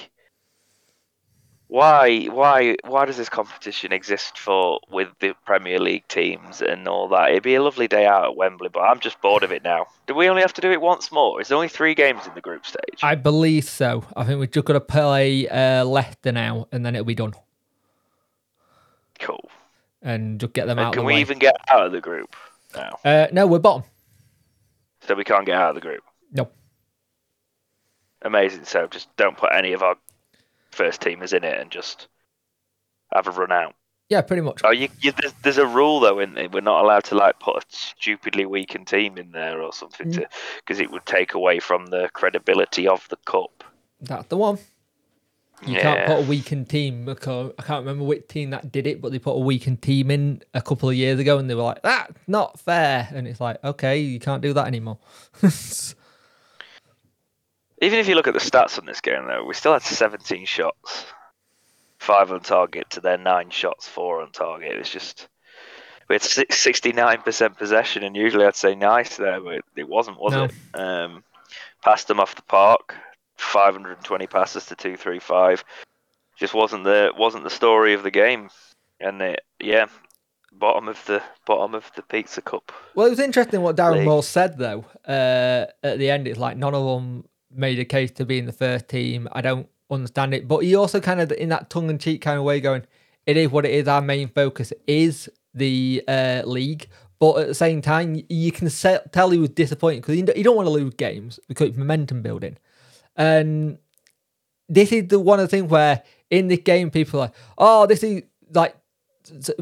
why 1.69 2.27
why 2.27 2.77
why 2.85 3.05
does 3.07 3.17
this 3.17 3.29
competition 3.29 3.93
exist 3.93 4.39
for 4.39 4.79
with 4.89 5.09
the 5.21 5.35
Premier 5.45 5.79
League 5.81 6.07
teams 6.09 6.63
and 6.63 6.87
all 6.87 7.09
that? 7.09 7.31
It'd 7.31 7.43
be 7.43 7.57
a 7.57 7.63
lovely 7.63 7.89
day 7.89 8.07
out 8.07 8.25
at 8.25 8.37
Wembley, 8.37 8.69
but 8.69 8.81
I'm 8.81 9.01
just 9.01 9.21
bored 9.21 9.43
of 9.43 9.51
it 9.51 9.65
now. 9.65 9.87
Do 10.07 10.15
we 10.15 10.29
only 10.29 10.43
have 10.43 10.53
to 10.55 10.61
do 10.61 10.71
it 10.71 10.81
once 10.81 11.11
more? 11.11 11.41
Is 11.41 11.49
there 11.49 11.57
only 11.57 11.69
three 11.69 11.95
games 11.95 12.27
in 12.27 12.35
the 12.35 12.41
group 12.41 12.65
stage? 12.67 13.01
I 13.03 13.17
believe 13.17 13.65
so. 13.65 14.05
I 14.17 14.23
think 14.25 14.39
we've 14.39 14.51
just 14.51 14.65
got 14.67 14.75
to 14.75 14.81
play 14.81 15.49
uh, 15.49 15.85
Leicester 15.85 16.31
now, 16.31 16.69
and 16.71 16.87
then 16.87 16.95
it'll 16.95 17.05
be 17.05 17.17
done, 17.17 17.35
cool. 19.19 19.51
and 20.03 20.39
just 20.39 20.53
get 20.53 20.67
them 20.67 20.79
And 20.79 20.87
out. 20.89 20.93
can 20.93 21.01
of 21.01 21.05
the 21.05 21.07
we 21.09 21.15
way. 21.15 21.21
even 21.21 21.39
get 21.39 21.57
out 21.69 21.85
of 21.87 21.91
the 21.93 22.01
group 22.01 22.37
now? 22.77 22.99
Uh, 23.05 23.27
no, 23.33 23.47
we're 23.47 23.59
bottom. 23.59 23.83
So 25.01 25.15
we 25.15 25.25
can't 25.25 25.47
get 25.47 25.57
out 25.57 25.71
of 25.71 25.75
the 25.75 25.81
group. 25.81 26.03
No. 26.33 26.49
Amazing. 28.23 28.65
So 28.65 28.87
just 28.89 29.15
don't 29.17 29.37
put 29.37 29.51
any 29.53 29.73
of 29.73 29.83
our 29.83 29.97
first 30.77 31.01
teamers 31.01 31.33
in 31.33 31.45
it 31.45 31.61
and 31.61 31.71
just 31.71 32.09
have 33.13 33.27
a 33.27 33.31
run 33.31 33.53
out. 33.53 33.75
Yeah, 34.09 34.21
pretty 34.21 34.43
much. 34.43 34.61
Oh, 34.63 34.71
you, 34.71 34.89
you, 35.01 35.13
there's, 35.21 35.35
there's 35.43 35.59
a 35.59 35.67
rule 35.67 35.99
though, 35.99 36.21
isn't 36.21 36.35
there? 36.35 36.49
We're 36.49 36.61
not 36.61 36.85
allowed 36.85 37.05
to 37.05 37.17
like 37.17 37.41
put 37.41 37.57
a 37.57 37.67
stupidly 37.69 38.47
weakened 38.47 38.87
team 38.87 39.19
in 39.19 39.33
there 39.33 39.61
or 39.61 39.73
something 39.73 40.13
to 40.13 40.21
mm. 40.21 40.33
because 40.59 40.79
it 40.79 40.91
would 40.93 41.05
take 41.07 41.35
away 41.35 41.59
from 41.59 41.87
the 41.87 42.09
credibility 42.13 42.87
of 42.87 43.09
the 43.09 43.17
cup. 43.17 43.65
That's 44.01 44.29
the 44.29 44.37
one. 44.37 44.59
You 45.67 45.75
yeah. 45.75 45.83
can't 45.83 46.07
put 46.07 46.19
a 46.19 46.29
weakened 46.29 46.69
team 46.69 47.07
because 47.07 47.53
I 47.59 47.63
can't 47.63 47.81
remember 47.81 48.05
which 48.05 48.29
team 48.29 48.51
that 48.51 48.71
did 48.71 48.87
it, 48.87 49.01
but 49.01 49.11
they 49.11 49.19
put 49.19 49.33
a 49.33 49.41
weakened 49.41 49.81
team 49.81 50.11
in 50.11 50.43
a 50.53 50.61
couple 50.61 50.91
of 50.91 50.95
years 50.95 51.19
ago, 51.19 51.39
and 51.39 51.49
they 51.49 51.55
were 51.55 51.63
like, 51.63 51.81
"That's 51.83 52.13
not 52.27 52.61
fair." 52.61 53.09
And 53.11 53.27
it's 53.27 53.41
like, 53.41 53.65
okay, 53.65 53.99
you 53.99 54.21
can't 54.21 54.43
do 54.43 54.53
that 54.53 54.67
anymore. 54.67 54.99
Even 57.83 57.99
if 57.99 58.09
you 58.09 58.15
look 58.15 58.27
at 58.29 58.35
the 58.35 58.41
stats 58.41 58.79
on 58.79 58.87
this 58.87 59.01
game, 59.01 59.27
though, 59.27 59.45
we 59.45 59.55
still 59.55 59.73
had 59.75 59.83
17 59.83 60.47
shots, 60.47 61.05
five 61.99 62.33
on 62.33 62.41
target 62.41 62.89
to 62.91 63.01
their 63.01 63.19
nine 63.19 63.51
shots, 63.51 63.87
four 63.87 64.23
on 64.23 64.31
target. 64.33 64.77
It's 64.77 64.91
just 64.91 65.29
we 66.09 66.15
had 66.15 66.23
69% 66.23 67.57
possession, 67.59 68.03
and 68.03 68.17
usually 68.17 68.47
I'd 68.47 68.57
say 68.57 68.75
nice 68.75 69.17
there, 69.17 69.41
but 69.41 69.61
it 69.77 69.89
wasn't, 69.89 70.19
was 70.21 70.33
No. 70.33 70.45
it? 70.45 70.53
Um, 70.75 71.25
passed 71.83 72.09
them 72.09 72.21
off 72.21 72.35
the 72.37 72.43
park, 72.43 72.95
520 73.37 74.27
passes 74.27 74.67
to 74.67 74.75
235. 74.77 75.65
Just 76.39 76.55
wasn't 76.55 76.85
the 76.85 77.13
wasn't 77.17 77.45
the 77.45 77.51
story 77.51 77.95
of 77.95 78.03
the 78.03 78.11
game. 78.11 78.51
and 79.01 79.21
they 79.21 79.37
yeah, 79.61 79.87
bottom 80.53 80.89
of 80.89 81.03
the 81.07 81.23
bottom 81.47 81.75
of 81.75 81.91
the 81.97 82.03
Pizza 82.03 82.41
Cup. 82.41 82.73
Well, 82.95 83.07
it 83.07 83.11
was 83.11 83.21
interesting 83.21 83.61
what 83.63 83.77
Darren. 83.77 84.05
Moore 84.05 84.23
said 84.23 84.57
though. 84.59 84.85
Uh, 85.07 85.67
at 85.83 85.99
the 85.99 86.11
end, 86.11 86.27
it's 86.29 86.39
like 86.39 86.57
none 86.57 86.75
of 86.75 86.85
them 86.85 87.25
made 87.57 87.79
a 87.79 87.85
case 87.85 88.11
to 88.13 88.25
be 88.25 88.39
in 88.39 88.47
the 88.47 88.53
first 88.53 88.89
team. 88.89 89.29
I 89.33 89.41
don't 89.41 89.69
understand 89.91 90.35
it, 90.35 90.47
but 90.49 90.59
he 90.59 90.75
also 90.75 91.01
kind 91.01 91.21
of 91.21 91.33
in 91.33 91.49
that 91.51 91.71
tongue 91.71 91.91
in 91.91 91.99
cheek 91.99 92.21
kind 92.21 92.39
of 92.39 92.45
way 92.45 92.61
going, 92.61 92.87
"It 93.27 93.37
is 93.37 93.51
what 93.51 93.65
it 93.65 93.73
is. 93.73 93.89
Our 93.89 94.03
main 94.03 94.29
focus 94.29 94.73
is 94.87 95.29
the 95.55 96.03
uh, 96.07 96.43
league." 96.45 96.89
But 97.19 97.39
at 97.39 97.47
the 97.49 97.55
same 97.55 97.81
time, 97.81 98.23
you 98.29 98.53
can 98.53 98.69
tell 98.69 99.31
he 99.31 99.39
was 99.39 99.49
disappointed 99.49 100.03
because 100.03 100.17
you 100.17 100.45
don't 100.45 100.57
want 100.57 100.67
to 100.67 100.71
lose 100.71 100.95
games 100.95 101.41
because 101.49 101.69
it's 101.69 101.79
momentum 101.79 102.21
building. 102.21 102.59
And 103.17 103.79
this 104.69 104.93
is 104.93 105.09
the 105.09 105.19
one 105.19 105.41
of 105.41 105.45
the 105.45 105.57
things 105.57 105.71
where 105.71 106.03
in 106.31 106.49
this 106.49 106.61
game 106.61 106.91
people 106.91 107.21
are 107.21 107.25
like, 107.25 107.35
oh, 107.57 107.87
this 107.87 108.03
is 108.03 108.23
like 108.53 108.77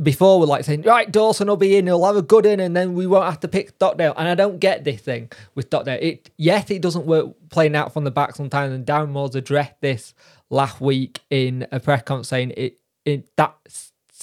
before 0.02 0.40
we're 0.40 0.46
like 0.46 0.64
saying, 0.64 0.82
right, 0.82 1.10
Dawson 1.10 1.48
will 1.48 1.56
be 1.56 1.76
in, 1.76 1.86
he'll 1.86 2.04
have 2.04 2.16
a 2.16 2.22
good 2.22 2.46
in, 2.46 2.60
and 2.60 2.76
then 2.76 2.94
we 2.94 3.06
won't 3.06 3.26
have 3.26 3.40
to 3.40 3.48
pick 3.48 3.70
Stockdale. 3.70 4.14
And 4.16 4.28
I 4.28 4.34
don't 4.34 4.58
get 4.58 4.84
this 4.84 5.00
thing 5.00 5.30
with 5.54 5.66
Stockdale. 5.66 5.98
It 6.00 6.30
yes, 6.36 6.70
it 6.70 6.82
doesn't 6.82 7.06
work 7.06 7.34
playing 7.50 7.76
out 7.76 7.92
from 7.92 8.04
the 8.04 8.10
back 8.10 8.34
sometimes, 8.34 8.72
and 8.72 8.86
Darren 8.86 9.10
Moore's 9.10 9.34
addressed 9.34 9.80
this 9.80 10.14
last 10.50 10.80
week 10.80 11.20
in 11.30 11.66
a 11.72 11.80
press 11.80 12.02
conference 12.02 12.28
saying 12.28 12.52
it, 12.56 12.78
it 13.04 13.34
that 13.36 13.56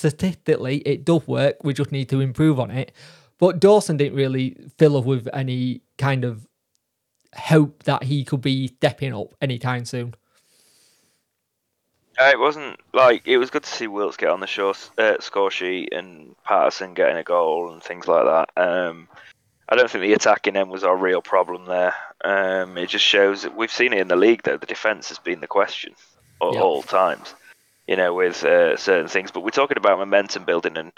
statistically 0.02 0.78
it 0.80 1.06
does 1.06 1.28
work. 1.28 1.64
We 1.64 1.74
just 1.74 1.92
need 1.92 2.10
to 2.10 2.22
improve 2.22 2.60
on 2.60 2.72
it. 2.72 2.92
But 3.38 3.60
Dawson 3.60 3.98
didn't 3.98 4.16
really 4.16 4.56
fill 4.78 4.98
up 4.98 5.06
with 5.06 5.28
any 5.34 5.82
kind 5.98 6.24
of 6.24 6.48
hope 7.36 7.84
that 7.84 8.04
he 8.04 8.24
could 8.24 8.42
be 8.42 8.68
stepping 8.68 9.14
up 9.14 9.34
anytime 9.42 9.86
soon. 9.86 10.14
Uh, 12.22 12.30
it 12.30 12.40
wasn't 12.40 12.80
like 12.94 13.24
it 13.26 13.38
was 13.38 13.50
good 13.50 13.64
to 13.64 13.70
see 13.70 13.88
Wilks 13.88 14.18
get 14.18 14.30
on 14.30 14.42
the 14.42 14.48
show, 14.48 14.74
uh, 14.98 15.16
score 15.20 15.50
sheet 15.50 15.90
and 15.92 16.36
Paterson 16.44 16.94
getting 16.94 17.18
a 17.18 17.24
goal 17.24 17.72
and 17.72 17.82
things 17.82 18.08
like 18.08 18.26
that. 18.26 18.50
Um, 18.62 19.08
I 19.68 19.76
don't 19.76 19.90
think 19.90 20.04
the 20.04 20.14
attacking 20.14 20.56
end 20.56 20.70
was 20.70 20.84
our 20.84 20.96
real 20.96 21.22
problem 21.22 21.66
there. 21.66 21.96
Um, 22.24 22.78
it 22.78 22.90
just 22.90 23.06
shows 23.06 23.42
that 23.44 23.56
we've 23.58 23.72
seen 23.72 23.94
it 23.94 24.00
in 24.00 24.08
the 24.08 24.16
league 24.16 24.44
though. 24.44 24.58
The 24.58 24.66
defense 24.68 25.10
has 25.10 25.18
been 25.18 25.40
the 25.42 25.48
question 25.48 25.94
at 26.44 26.54
Yep. 26.54 26.62
all 26.62 26.84
times, 26.84 27.34
you 27.88 27.96
know, 27.96 28.14
with 28.14 28.44
uh, 28.44 28.78
certain 28.78 29.08
things. 29.08 29.32
But 29.32 29.42
we're 29.42 29.50
talking 29.50 29.78
about 29.78 29.98
momentum 29.98 30.44
building 30.44 30.78
and 30.78 30.92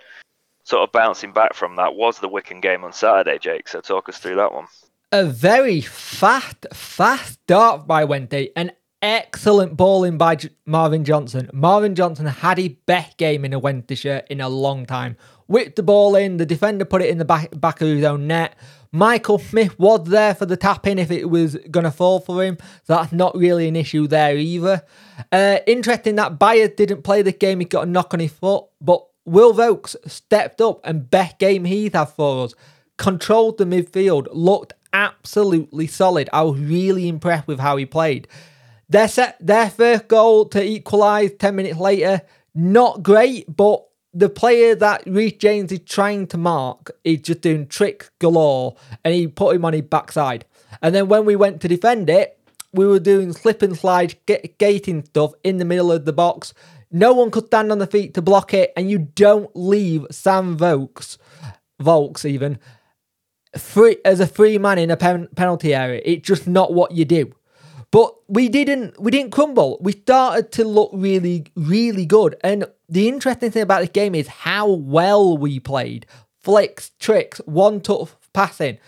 sort 0.63 0.83
of 0.83 0.91
bouncing 0.91 1.31
back 1.31 1.53
from 1.53 1.77
that. 1.77 1.95
Was 1.95 2.19
the 2.19 2.27
Wycombe 2.27 2.59
game 2.61 2.83
on 2.83 2.91
Saturday, 2.91 3.37
Jake? 3.39 3.67
So 3.69 3.79
talk 3.79 4.09
us 4.09 4.17
through 4.17 4.35
that 4.35 4.51
one. 4.53 4.65
a 5.13 5.25
very 5.25 5.79
fast, 5.79 6.65
fast 6.73 7.33
start 7.43 7.87
by 7.87 8.03
Wednesday. 8.03 8.49
An 8.57 8.71
excellent 9.03 9.75
bowling 9.75 10.17
by 10.17 10.35
J- 10.35 10.49
Marvin 10.65 11.03
Johnson. 11.03 11.49
Marvin 11.53 11.93
Johnson 11.93 12.25
had 12.25 12.57
his 12.57 12.71
best 12.85 13.17
game 13.17 13.43
in 13.43 13.53
a 13.53 13.59
Wednesday 13.59 13.95
shirt 13.95 14.25
in 14.29 14.39
a 14.39 14.47
long 14.49 14.85
time. 14.85 15.17
Whipped 15.47 15.75
the 15.75 15.83
ball 15.83 16.15
in, 16.15 16.37
the 16.37 16.45
defender 16.45 16.85
put 16.85 17.01
it 17.01 17.09
in 17.09 17.17
the 17.17 17.25
back, 17.25 17.49
back 17.59 17.81
of 17.81 17.89
his 17.89 18.05
own 18.05 18.27
net. 18.27 18.55
Michael 18.93 19.39
Smith 19.39 19.77
was 19.77 20.05
there 20.05 20.33
for 20.33 20.45
the 20.45 20.55
tap 20.55 20.87
in 20.87 20.97
if 20.97 21.11
it 21.11 21.29
was 21.29 21.57
going 21.69 21.83
to 21.83 21.91
fall 21.91 22.21
for 22.21 22.43
him. 22.43 22.57
So 22.83 22.95
that's 22.95 23.11
not 23.11 23.35
really 23.35 23.67
an 23.67 23.75
issue 23.75 24.07
there 24.07 24.37
either. 24.37 24.83
Uh, 25.31 25.57
interesting 25.67 26.15
that 26.15 26.39
Byers 26.39 26.71
didn't 26.77 27.01
play 27.01 27.21
this 27.21 27.35
game. 27.35 27.59
He 27.59 27.65
got 27.65 27.87
a 27.87 27.89
knock 27.89 28.13
on 28.13 28.21
his 28.21 28.31
foot. 28.31 28.65
But 28.79 29.05
Will 29.25 29.53
Vaulks 29.53 29.95
stepped 30.09 30.61
up 30.61 30.79
and 30.85 31.09
best 31.09 31.39
game 31.39 31.65
he's 31.65 31.93
had 31.93 32.05
for 32.05 32.45
us. 32.45 32.53
Controlled 32.97 33.57
the 33.57 33.65
midfield, 33.65 34.27
looked 34.31 34.73
absolutely 34.93 35.87
solid. 35.87 36.29
I 36.31 36.43
was 36.43 36.59
really 36.59 37.07
impressed 37.09 37.47
with 37.47 37.59
how 37.59 37.75
he 37.75 37.85
played. 37.85 38.27
Their 38.93 39.07
set, 39.07 39.37
their 39.39 39.71
first 39.71 40.07
goal 40.07 40.45
to 40.49 40.63
equalise 40.63 41.31
ten 41.39 41.55
minutes 41.55 41.79
later, 41.79 42.21
not 42.53 43.01
great, 43.01 43.45
but 43.55 43.83
the 44.13 44.29
player 44.29 44.75
that 44.75 45.01
Reece 45.07 45.39
James 45.39 45.71
is 45.71 45.79
trying 45.79 46.27
to 46.27 46.37
mark 46.37 46.91
is 47.03 47.21
just 47.21 47.41
doing 47.41 47.65
trick 47.65 48.11
galore, 48.19 48.75
and 49.03 49.15
he 49.15 49.25
put 49.27 49.55
him 49.55 49.65
on 49.65 49.73
his 49.73 49.81
backside. 49.81 50.45
And 50.83 50.93
then 50.93 51.07
when 51.07 51.25
we 51.25 51.35
went 51.35 51.59
to 51.61 51.67
defend 51.67 52.07
it, 52.07 52.39
we 52.71 52.85
were 52.85 52.99
doing 52.99 53.33
slip 53.33 53.63
and 53.63 53.75
slide 53.75 54.15
ga- 54.27 54.53
gating 54.59 55.05
stuff 55.05 55.33
in 55.43 55.57
the 55.57 55.65
middle 55.65 55.91
of 55.91 56.05
the 56.05 56.13
box. 56.13 56.53
No 56.91 57.13
one 57.13 57.31
could 57.31 57.47
stand 57.47 57.71
on 57.71 57.79
the 57.79 57.87
feet 57.87 58.13
to 58.13 58.21
block 58.21 58.53
it, 58.53 58.73
and 58.77 58.91
you 58.91 58.99
don't 58.99 59.49
leave 59.55 60.05
Sam 60.11 60.55
Volks, 60.55 61.17
Volks 61.81 62.25
even, 62.25 62.59
free 63.57 63.97
as 64.05 64.19
a 64.19 64.27
free 64.27 64.59
man 64.59 64.77
in 64.77 64.91
a 64.91 64.97
pen, 64.97 65.29
penalty 65.35 65.73
area. 65.73 65.99
It's 66.05 66.27
just 66.27 66.47
not 66.47 66.75
what 66.75 66.91
you 66.91 67.05
do. 67.05 67.33
But 67.93 68.15
we 68.27 68.49
didn't 68.49 68.99
we 68.99 69.11
didn't 69.11 69.31
crumble. 69.31 69.77
We 69.79 69.91
started 69.91 70.51
to 70.53 70.63
look 70.63 70.89
really 70.93 71.45
really 71.55 72.07
good. 72.07 72.35
And 72.43 72.65
the 72.89 73.07
interesting 73.07 73.51
thing 73.51 73.61
about 73.61 73.81
this 73.81 73.91
game 73.91 74.15
is 74.15 74.27
how 74.27 74.67
well 74.67 75.37
we 75.37 75.59
played. 75.59 76.07
Flicks, 76.39 76.89
tricks, 76.99 77.39
one 77.45 77.81
tough 77.81 78.17
passing. 78.33 78.79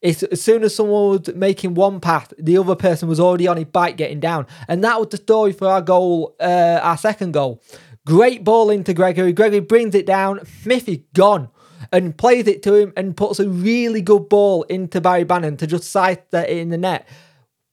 It's, 0.00 0.22
as 0.22 0.40
soon 0.42 0.62
as 0.62 0.76
someone 0.76 1.10
was 1.10 1.34
making 1.34 1.74
one 1.74 1.98
pass, 1.98 2.32
the 2.38 2.56
other 2.56 2.76
person 2.76 3.08
was 3.08 3.18
already 3.18 3.48
on 3.48 3.56
his 3.56 3.66
bike 3.66 3.96
getting 3.96 4.20
down. 4.20 4.46
And 4.68 4.82
that 4.84 4.98
was 4.98 5.08
the 5.08 5.16
story 5.16 5.52
for 5.52 5.66
our 5.66 5.82
goal, 5.82 6.36
uh, 6.40 6.78
our 6.82 6.96
second 6.96 7.32
goal. 7.32 7.60
Great 8.06 8.44
ball 8.44 8.70
into 8.70 8.94
Gregory. 8.94 9.32
Gregory 9.32 9.60
brings 9.60 9.94
it 9.96 10.06
down. 10.06 10.44
Smithy 10.62 11.06
gone 11.14 11.48
and 11.90 12.16
plays 12.16 12.46
it 12.46 12.62
to 12.62 12.74
him 12.74 12.92
and 12.96 13.16
puts 13.16 13.40
a 13.40 13.48
really 13.48 14.02
good 14.02 14.28
ball 14.28 14.62
into 14.64 15.00
Barry 15.00 15.24
Bannan 15.24 15.56
to 15.58 15.66
just 15.66 15.90
sight 15.90 16.30
that 16.30 16.48
in 16.48 16.70
the 16.70 16.78
net. 16.78 17.08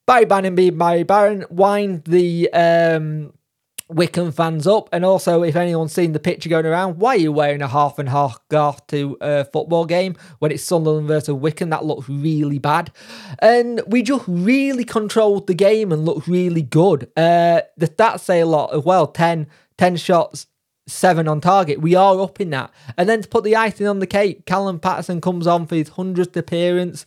Barry 0.10 0.26
Bannan 0.26 0.56
being 0.56 0.76
Barry 0.76 1.04
Bannan, 1.04 1.46
wind 1.52 2.06
the 2.06 2.52
um, 2.52 3.32
Wycombe 3.90 4.32
fans 4.32 4.66
up. 4.66 4.90
And 4.92 5.06
also, 5.06 5.44
if 5.44 5.56
anyone's 5.56 5.94
seen 5.94 6.14
the 6.14 6.20
picture 6.20 6.50
going 6.50 6.66
around, 6.66 6.98
why 6.98 7.14
are 7.14 7.20
you 7.20 7.32
wearing 7.32 7.62
a 7.62 7.68
half 7.68 8.00
and 8.00 8.10
half 8.10 8.40
scarf 8.48 8.88
to 8.88 9.20
a 9.22 9.46
football 9.46 9.86
game 9.86 10.16
when 10.40 10.52
it's 10.52 10.64
Sunderland 10.64 11.08
versus 11.08 11.36
Wycombe? 11.36 11.70
That 11.70 11.86
looks 11.86 12.10
really 12.10 12.58
bad. 12.58 12.92
And 13.38 13.84
we 13.86 14.02
just 14.02 14.24
really 14.28 14.84
controlled 14.84 15.46
the 15.46 15.54
game 15.54 15.92
and 15.92 16.06
looked 16.06 16.28
really 16.28 16.64
good. 16.64 17.04
Uh, 17.16 17.62
the 17.78 17.88
stats 17.88 18.22
say 18.22 18.40
a 18.40 18.48
lot 18.48 18.74
as 18.74 18.84
well 18.84 19.06
10, 19.06 19.46
10 19.78 19.96
shots, 19.98 20.48
seven 20.88 21.28
on 21.28 21.40
target. 21.40 21.82
We 21.82 21.94
are 21.94 22.20
up 22.20 22.42
in 22.42 22.50
that. 22.50 22.72
And 22.98 23.08
then 23.08 23.22
to 23.22 23.28
put 23.28 23.44
the 23.44 23.56
icing 23.56 23.86
on 23.86 24.00
the 24.00 24.08
cake, 24.08 24.48
Callum 24.48 24.80
Paterson 24.80 25.22
comes 25.22 25.46
on 25.46 25.68
for 25.68 25.76
his 25.76 25.92
100th 25.92 26.36
appearance. 26.36 27.06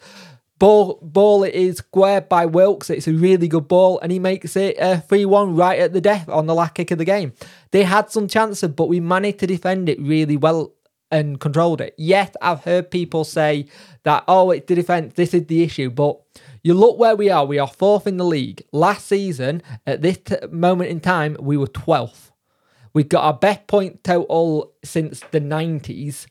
Ball, 0.62 1.00
ball 1.02 1.42
it 1.42 1.54
is 1.54 1.78
squared 1.78 2.28
by 2.28 2.46
Wilks. 2.46 2.88
It's 2.88 3.08
a 3.08 3.12
really 3.12 3.48
good 3.48 3.66
ball, 3.66 3.98
and 3.98 4.12
he 4.12 4.20
makes 4.20 4.54
it 4.54 4.76
a 4.78 5.00
3 5.00 5.24
1 5.24 5.56
right 5.56 5.80
at 5.80 5.92
the 5.92 6.00
death 6.00 6.28
on 6.28 6.46
the 6.46 6.54
last 6.54 6.74
kick 6.74 6.92
of 6.92 6.98
the 6.98 7.04
game. 7.04 7.32
They 7.72 7.82
had 7.82 8.12
some 8.12 8.28
chances, 8.28 8.70
but 8.70 8.88
we 8.88 9.00
managed 9.00 9.40
to 9.40 9.48
defend 9.48 9.88
it 9.88 10.00
really 10.00 10.36
well 10.36 10.72
and 11.10 11.40
controlled 11.40 11.80
it. 11.80 11.96
Yet, 11.98 12.36
I've 12.40 12.62
heard 12.62 12.92
people 12.92 13.24
say 13.24 13.66
that, 14.04 14.22
oh, 14.28 14.52
it's 14.52 14.68
the 14.68 14.76
defence, 14.76 15.14
this 15.14 15.34
is 15.34 15.46
the 15.46 15.64
issue. 15.64 15.90
But 15.90 16.20
you 16.62 16.74
look 16.74 16.96
where 16.96 17.16
we 17.16 17.28
are, 17.28 17.44
we 17.44 17.58
are 17.58 17.66
fourth 17.66 18.06
in 18.06 18.16
the 18.16 18.24
league. 18.24 18.62
Last 18.70 19.08
season, 19.08 19.64
at 19.84 20.00
this 20.02 20.18
t- 20.18 20.36
moment 20.48 20.90
in 20.90 21.00
time, 21.00 21.36
we 21.40 21.56
were 21.56 21.66
12th. 21.66 22.30
We've 22.94 23.08
got 23.08 23.24
our 23.24 23.34
best 23.34 23.66
point 23.66 24.04
total 24.04 24.74
since 24.84 25.24
the 25.32 25.40
90s, 25.40 26.26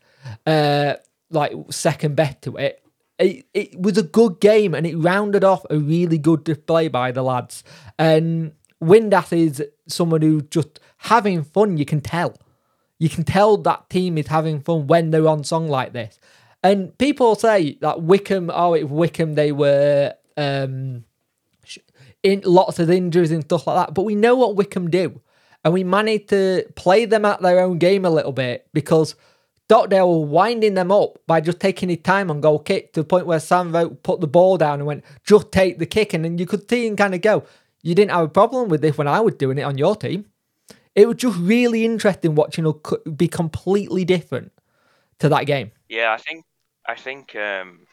uh, 0.46 0.94
like 1.30 1.52
second 1.70 2.16
best 2.16 2.44
to 2.44 2.56
it. 2.56 2.82
It, 3.20 3.46
it 3.54 3.80
was 3.80 3.98
a 3.98 4.04
good 4.04 4.40
game 4.40 4.74
and 4.74 4.88
it 4.88 4.96
rounded 4.96 5.44
off 5.44 5.64
a 5.70 5.78
really 5.78 6.18
good 6.18 6.44
display 6.44 6.88
by 6.88 7.12
the 7.12 7.22
lads. 7.22 7.64
And 8.00 8.54
Windass 8.82 9.32
is 9.32 9.64
someone 9.88 10.22
who's 10.22 10.44
just 10.50 10.80
having 10.98 11.44
fun, 11.44 11.78
you 11.78 11.86
can 11.86 12.02
tell. 12.02 12.36
You 12.98 13.10
can 13.10 13.24
tell 13.24 13.58
that 13.58 13.90
team 13.90 14.18
is 14.18 14.28
having 14.28 14.62
fun 14.62 14.88
when 14.88 15.12
they're 15.12 15.28
on 15.28 15.44
song 15.44 15.68
like 15.68 15.94
this. 15.94 16.20
And 16.64 16.96
people 16.98 17.36
say 17.36 17.78
that 17.82 18.02
Wycombe, 18.02 18.52
oh, 18.54 18.74
it 18.74 18.90
Wycombe, 18.90 19.34
they 19.34 19.52
were 19.52 20.14
um, 20.38 21.04
in 22.24 22.42
lots 22.46 22.80
of 22.80 22.90
injuries 22.90 23.32
and 23.32 23.44
stuff 23.44 23.66
like 23.68 23.88
that. 23.88 23.94
But 23.94 24.04
we 24.04 24.16
know 24.16 24.36
what 24.36 24.56
Wycombe 24.56 24.90
do. 24.90 25.20
And 25.64 25.74
we 25.74 25.84
managed 25.84 26.30
to 26.30 26.66
play 26.76 27.06
them 27.06 27.26
at 27.26 27.42
their 27.42 27.60
own 27.60 27.78
game 27.78 28.06
a 28.06 28.10
little 28.10 28.32
bit 28.32 28.68
because 28.74 29.16
Stockdale 29.72 30.20
were 30.20 30.26
winding 30.26 30.74
them 30.74 30.92
up 30.92 31.18
by 31.28 31.40
just 31.40 31.62
taking 31.62 31.88
his 31.88 32.00
time 32.00 32.30
on 32.30 32.42
goal 32.42 32.60
kick 32.60 32.92
to 32.92 33.00
the 33.00 33.08
point 33.08 33.26
where 33.26 33.40
Sam 33.40 33.72
Vokes 33.72 34.04
put 34.04 34.20
the 34.20 34.28
ball 34.28 34.58
down 34.58 34.80
and 34.80 34.86
went, 34.86 35.06
just 35.24 35.50
take 35.54 35.80
the 35.80 35.86
kick. 35.86 36.14
And 36.14 36.26
then 36.26 36.38
you 36.38 36.46
could 36.46 36.70
see 36.70 36.86
him 36.86 36.98
kind 36.98 37.16
of 37.16 37.22
go, 37.22 37.46
you 37.82 37.96
didn't 37.96 38.12
have 38.12 38.26
a 38.26 38.28
problem 38.28 38.68
with 38.68 38.82
this 38.82 38.98
when 38.98 39.08
I 39.08 39.22
was 39.22 39.36
doing 39.36 39.58
it 39.58 39.62
on 39.62 39.78
your 39.78 39.96
team. 39.96 40.26
It 40.94 41.08
was 41.08 41.16
just 41.16 41.40
really 41.40 41.86
interesting 41.86 42.36
watching 42.36 42.68
it 42.68 43.18
be 43.18 43.30
completely 43.30 44.04
different 44.04 44.52
to 45.20 45.30
that 45.30 45.46
game. 45.46 45.72
Yeah, 45.88 46.12
I 46.12 46.18
think 46.18 46.44
I 46.86 46.96
think 46.96 47.34
um 47.38 47.88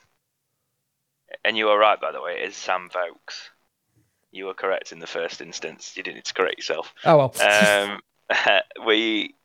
and 1.44 1.56
you 1.56 1.66
were 1.66 1.78
right 1.78 2.00
by 2.00 2.10
the 2.10 2.20
way, 2.20 2.40
it 2.42 2.48
is 2.48 2.56
Sam 2.56 2.90
Vokes. 2.92 3.50
You 4.32 4.46
were 4.46 4.54
correct 4.54 4.90
in 4.90 4.98
the 4.98 5.06
first 5.06 5.40
instance. 5.40 5.96
You 5.96 6.02
didn't 6.02 6.16
need 6.16 6.24
to 6.24 6.34
correct 6.34 6.58
yourself. 6.58 6.92
Oh 7.04 7.18
well. 7.18 7.34
Um 7.40 8.00
we 8.84 9.36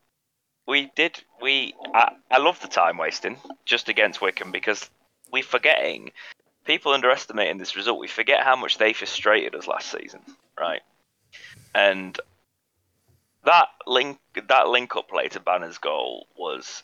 we 0.66 0.90
did 0.96 1.22
we 1.42 1.74
I, 1.94 2.14
I 2.30 2.38
love 2.38 2.60
the 2.60 2.68
time 2.68 2.96
wasting 2.98 3.36
just 3.64 3.88
against 3.88 4.20
Wycombe 4.20 4.52
because 4.52 4.88
we're 5.32 5.42
forgetting 5.42 6.12
people 6.64 6.92
underestimating 6.92 7.58
this 7.58 7.76
result. 7.76 7.98
We 7.98 8.08
forget 8.08 8.42
how 8.42 8.56
much 8.56 8.78
they 8.78 8.92
frustrated 8.92 9.54
us 9.54 9.66
last 9.66 9.90
season, 9.90 10.20
right? 10.58 10.82
And 11.74 12.18
that 13.44 13.68
link 13.86 14.18
that 14.48 14.68
link 14.68 14.96
up 14.96 15.08
play 15.08 15.28
to 15.28 15.40
Bannan's 15.40 15.78
goal 15.78 16.26
was 16.36 16.82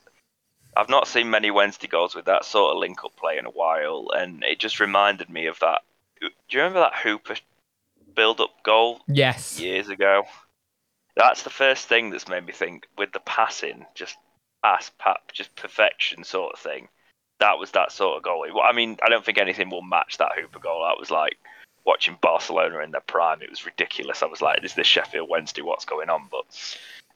I've 0.77 0.89
not 0.89 1.09
seen 1.09 1.31
many 1.31 1.51
Wednesday 1.51 1.89
goals 1.89 2.15
with 2.15 2.27
that 2.27 2.45
sort 2.45 2.73
of 2.73 2.79
link 2.79 3.05
up 3.05 3.17
play 3.17 3.39
in 3.39 3.47
a 3.47 3.51
while, 3.51 4.09
and 4.15 4.45
it 4.45 4.59
just 4.59 4.79
reminded 4.79 5.29
me 5.29 5.47
of 5.47 5.59
that. 5.61 5.81
Do 6.21 6.29
you 6.51 6.61
remember 6.61 6.81
that 6.81 6.97
Hooper 6.97 7.37
build 8.15 8.41
up 8.41 8.63
goal 8.63 9.01
Yes. 9.09 9.59
years 9.59 9.89
ago? 9.89 10.25
That's 11.21 11.43
the 11.43 11.51
first 11.51 11.87
thing 11.87 12.09
that's 12.09 12.29
made 12.29 12.47
me 12.47 12.53
think 12.55 12.89
with 12.97 13.13
the 13.13 13.21
passing, 13.21 13.85
just 13.95 14.17
pass, 14.63 14.91
pap, 14.99 15.33
just 15.35 15.55
perfection 15.55 16.25
sort 16.25 16.55
of 16.55 16.59
thing. 16.59 16.89
That 17.41 17.59
was 17.59 17.73
that 17.73 17.93
sort 17.93 18.17
of 18.17 18.23
goal. 18.23 18.47
I 18.65 18.73
mean, 18.73 18.97
I 19.05 19.11
don't 19.11 19.23
think 19.23 19.37
anything 19.37 19.69
will 19.69 19.83
match 19.83 20.17
that 20.17 20.33
Hooper 20.35 20.59
goal. 20.59 20.83
That 20.83 20.99
was 20.99 21.11
like 21.11 21.37
watching 21.85 22.17
Barcelona 22.23 22.79
in 22.79 22.91
their 22.91 23.03
prime. 23.03 23.43
It 23.43 23.51
was 23.51 23.67
ridiculous. 23.67 24.23
I 24.23 24.27
was 24.27 24.41
like, 24.41 24.65
"Is 24.65 24.73
this 24.73 24.87
Sheffield 24.87 25.29
Wednesday? 25.29 25.61
What's 25.61 25.85
going 25.85 26.09
on?" 26.09 26.27
But 26.31 26.47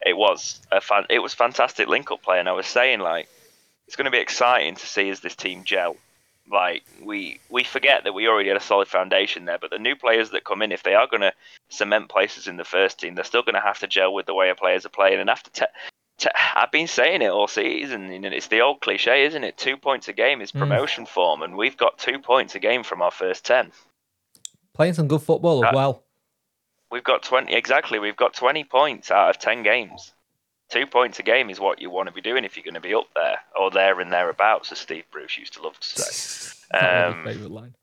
it 0.04 0.18
was 0.18 0.60
a 0.70 0.82
fan. 0.82 1.06
It 1.08 1.20
was 1.20 1.32
fantastic 1.32 1.88
link 1.88 2.10
up 2.10 2.22
play, 2.22 2.38
and 2.38 2.48
I 2.48 2.52
was 2.52 2.66
saying 2.66 3.00
like, 3.00 3.30
it's 3.86 3.96
going 3.96 4.04
to 4.04 4.10
be 4.10 4.18
exciting 4.18 4.74
to 4.74 4.86
see 4.86 5.08
as 5.08 5.20
this 5.20 5.34
team 5.34 5.64
gel. 5.64 5.96
Like 6.50 6.84
we 7.02 7.40
we 7.48 7.64
forget 7.64 8.04
that 8.04 8.12
we 8.12 8.28
already 8.28 8.48
had 8.48 8.56
a 8.58 8.60
solid 8.60 8.86
foundation 8.88 9.46
there, 9.46 9.58
but 9.58 9.70
the 9.70 9.78
new 9.78 9.96
players 9.96 10.30
that 10.30 10.44
come 10.44 10.60
in, 10.62 10.72
if 10.72 10.82
they 10.82 10.94
are 10.94 11.06
going 11.06 11.22
to 11.22 11.32
cement 11.70 12.08
places 12.10 12.46
in 12.46 12.56
the 12.58 12.64
first 12.64 13.00
team, 13.00 13.14
they're 13.14 13.24
still 13.24 13.42
going 13.42 13.54
to 13.54 13.60
have 13.60 13.78
to 13.78 13.86
gel 13.86 14.12
with 14.12 14.26
the 14.26 14.34
way 14.34 14.48
our 14.50 14.54
players 14.54 14.84
are 14.84 14.90
playing 14.90 15.20
and 15.20 15.30
have 15.30 15.42
to. 15.42 15.50
Te- 15.50 15.64
te- 16.18 16.28
I've 16.54 16.70
been 16.70 16.86
saying 16.86 17.22
it 17.22 17.30
all 17.30 17.48
season, 17.48 18.10
and 18.10 18.24
it's 18.26 18.48
the 18.48 18.60
old 18.60 18.80
cliche, 18.80 19.24
isn't 19.24 19.42
it? 19.42 19.56
Two 19.56 19.76
points 19.76 20.08
a 20.08 20.12
game 20.12 20.40
is 20.42 20.52
Mm. 20.52 20.60
promotion 20.60 21.06
form, 21.06 21.42
and 21.42 21.56
we've 21.56 21.76
got 21.76 21.98
two 21.98 22.18
points 22.18 22.54
a 22.54 22.58
game 22.58 22.82
from 22.82 23.00
our 23.02 23.10
first 23.10 23.44
ten. 23.46 23.72
Playing 24.74 24.94
some 24.94 25.08
good 25.08 25.22
football 25.22 25.64
as 25.64 25.74
well. 25.74 26.02
We've 26.90 27.04
got 27.04 27.22
twenty 27.22 27.54
exactly. 27.54 27.98
We've 27.98 28.16
got 28.16 28.34
twenty 28.34 28.64
points 28.64 29.10
out 29.10 29.30
of 29.30 29.38
ten 29.38 29.62
games. 29.62 30.13
Two 30.70 30.86
points 30.86 31.18
a 31.18 31.22
game 31.22 31.50
is 31.50 31.60
what 31.60 31.80
you 31.80 31.90
want 31.90 32.08
to 32.08 32.14
be 32.14 32.20
doing 32.20 32.44
if 32.44 32.56
you're 32.56 32.64
going 32.64 32.74
to 32.74 32.80
be 32.80 32.94
up 32.94 33.08
there 33.14 33.38
or 33.58 33.70
there 33.70 34.00
and 34.00 34.12
thereabouts, 34.12 34.72
as 34.72 34.78
Steve 34.78 35.04
Bruce 35.10 35.38
used 35.38 35.54
to 35.54 35.62
love 35.62 35.78
to 35.78 35.88
say. 36.00 36.50
Um, 36.74 37.24
favourite 37.24 37.52
line. 37.52 37.74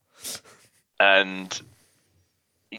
and 0.99 1.61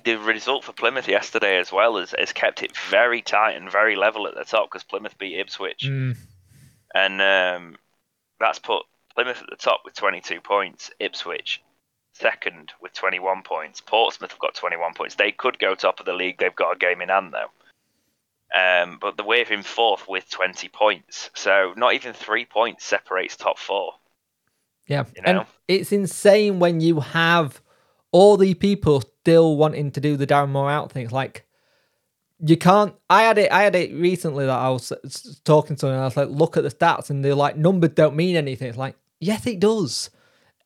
the 0.05 0.17
result 0.17 0.65
for 0.65 0.73
Plymouth 0.73 1.09
yesterday 1.09 1.59
as 1.59 1.73
well 1.73 1.97
has, 1.97 2.13
has 2.19 2.33
kept 2.33 2.63
it 2.63 2.77
very 2.91 3.23
tight 3.23 3.53
and 3.53 3.71
very 3.71 3.97
level 3.97 4.27
at 4.27 4.35
the 4.35 4.45
top 4.45 4.69
because 4.69 4.83
Plymouth 4.85 5.17
beat 5.17 5.39
Ipswich, 5.39 5.85
Mm, 5.85 6.17
and 6.95 7.23
um, 7.23 7.77
that's 8.41 8.59
put 8.59 8.83
Plymouth 9.15 9.41
at 9.41 9.49
the 9.49 9.57
top 9.57 9.83
with 9.85 9.95
22 9.95 10.41
points, 10.41 10.91
Ipswich 10.99 11.63
second 12.15 12.73
with 12.81 12.93
21 12.93 13.43
points, 13.43 13.81
Portsmouth 13.81 14.31
have 14.31 14.39
got 14.39 14.55
21 14.55 14.95
points. 14.95 15.15
They 15.15 15.33
could 15.33 15.59
go 15.59 15.75
top 15.75 16.01
of 16.01 16.07
the 16.07 16.13
league. 16.13 16.39
They've 16.39 16.55
got 16.55 16.75
a 16.77 16.79
game 16.79 17.01
in 17.01 17.09
hand 17.09 17.33
though. 17.33 17.51
Um, 18.55 18.99
but 19.01 19.17
the 19.17 19.23
Wave 19.25 19.51
in 19.51 19.63
fourth 19.63 20.07
with 20.09 20.29
20 20.31 20.69
points, 20.69 21.31
so 21.35 21.73
not 21.77 21.95
even 21.95 22.13
three 22.13 22.45
points 22.45 22.85
separates 22.85 23.37
top 23.37 23.59
four. 23.59 23.93
yeah. 24.87 25.05
you 25.17 25.23
And 25.25 25.37
know? 25.39 25.47
it's 25.69 25.93
insane 25.93 26.59
when 26.59 26.81
you 26.81 27.01
have 27.01 27.63
all 28.11 28.37
the 28.37 28.53
people 28.55 29.01
still 29.23 29.57
wanting 29.57 29.91
to 29.93 30.01
do 30.01 30.17
the 30.19 30.27
Darren 30.27 30.51
Moore 30.51 30.71
out 30.71 30.93
things. 30.93 31.13
Like 31.13 31.47
you 32.45 32.57
can't. 32.57 32.95
I 33.09 33.23
had 33.23 33.39
it. 33.39 33.51
I 33.53 33.63
had 33.63 33.75
it 33.77 33.95
recently 33.95 34.45
that 34.47 34.59
I 34.59 34.69
was 34.69 34.93
talking 35.45 35.77
to 35.77 35.81
someone. 35.81 35.95
And 35.95 36.03
I 36.03 36.07
was 36.07 36.17
like, 36.17 36.29
look 36.29 36.57
at 36.57 36.65
the 36.65 36.71
stats, 36.71 37.09
and 37.09 37.25
they're 37.25 37.35
like, 37.37 37.57
numbers 37.57 37.91
don't 37.91 38.17
mean 38.17 38.35
anything. 38.37 38.69
It's 38.69 38.77
like, 38.77 38.97
yes, 39.21 39.47
it 39.47 39.61
does. 39.61 40.11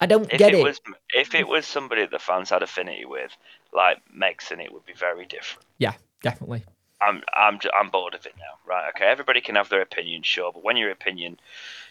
I 0.00 0.07
don't 0.07 0.31
If 0.33 0.38
get 0.38 0.55
it, 0.55 0.61
it. 0.61 0.64
was 0.64 0.81
if 1.14 1.35
it 1.35 1.47
was 1.47 1.66
somebody 1.66 2.00
that 2.00 2.11
the 2.11 2.19
fans 2.19 2.50
had 2.50 2.62
affinity 2.62 3.05
with, 3.05 3.31
like 3.73 3.99
Megson, 4.12 4.64
it 4.64 4.73
would 4.73 4.87
be 4.87 4.95
very 4.95 5.26
different. 5.26 5.66
Yeah, 5.78 5.93
definitely. 6.23 6.64
I'm 7.00 7.23
I'm 7.35 7.59
I'm 7.79 7.91
bored 7.91 8.15
of 8.15 8.26
it 8.26 8.35
now. 8.38 8.59
Right? 8.67 8.88
Okay, 8.91 9.05
everybody 9.05 9.41
can 9.41 9.57
have 9.57 9.69
their 9.69 9.83
opinion, 9.83 10.23
sure, 10.23 10.53
but 10.53 10.65
when 10.65 10.76
your 10.76 10.91
opinion 10.91 11.38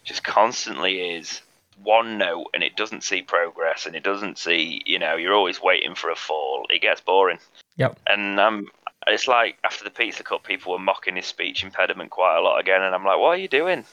just 0.03 0.23
constantly 0.23 1.15
is 1.15 1.41
one 1.83 2.17
note 2.17 2.47
and 2.53 2.63
it 2.63 2.75
doesn't 2.75 3.03
see 3.03 3.21
progress 3.21 3.85
and 3.85 3.95
it 3.95 4.03
doesn't 4.03 4.37
see, 4.37 4.81
you 4.85 4.97
know, 4.97 5.15
you're 5.15 5.33
always 5.33 5.61
waiting 5.61 5.95
for 5.95 6.09
a 6.09 6.15
fall, 6.15 6.65
it 6.69 6.81
gets 6.81 7.01
boring. 7.01 7.39
Yep. 7.77 7.99
And 8.07 8.39
um, 8.39 8.67
it's 9.07 9.27
like 9.27 9.57
after 9.63 9.83
the 9.83 9.89
Pizza 9.89 10.23
Cup, 10.23 10.43
people 10.43 10.71
were 10.71 10.79
mocking 10.79 11.15
his 11.15 11.25
speech 11.25 11.63
impediment 11.63 12.11
quite 12.11 12.37
a 12.37 12.41
lot 12.41 12.59
again, 12.59 12.81
and 12.81 12.95
I'm 12.95 13.03
like, 13.03 13.19
what 13.19 13.29
are 13.29 13.37
you 13.37 13.47
doing? 13.47 13.85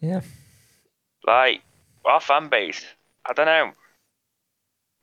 Yeah. 0.00 0.20
Like 1.26 1.62
our 2.04 2.20
fan 2.20 2.48
base, 2.48 2.84
I 3.28 3.32
don't 3.32 3.46
know. 3.46 3.72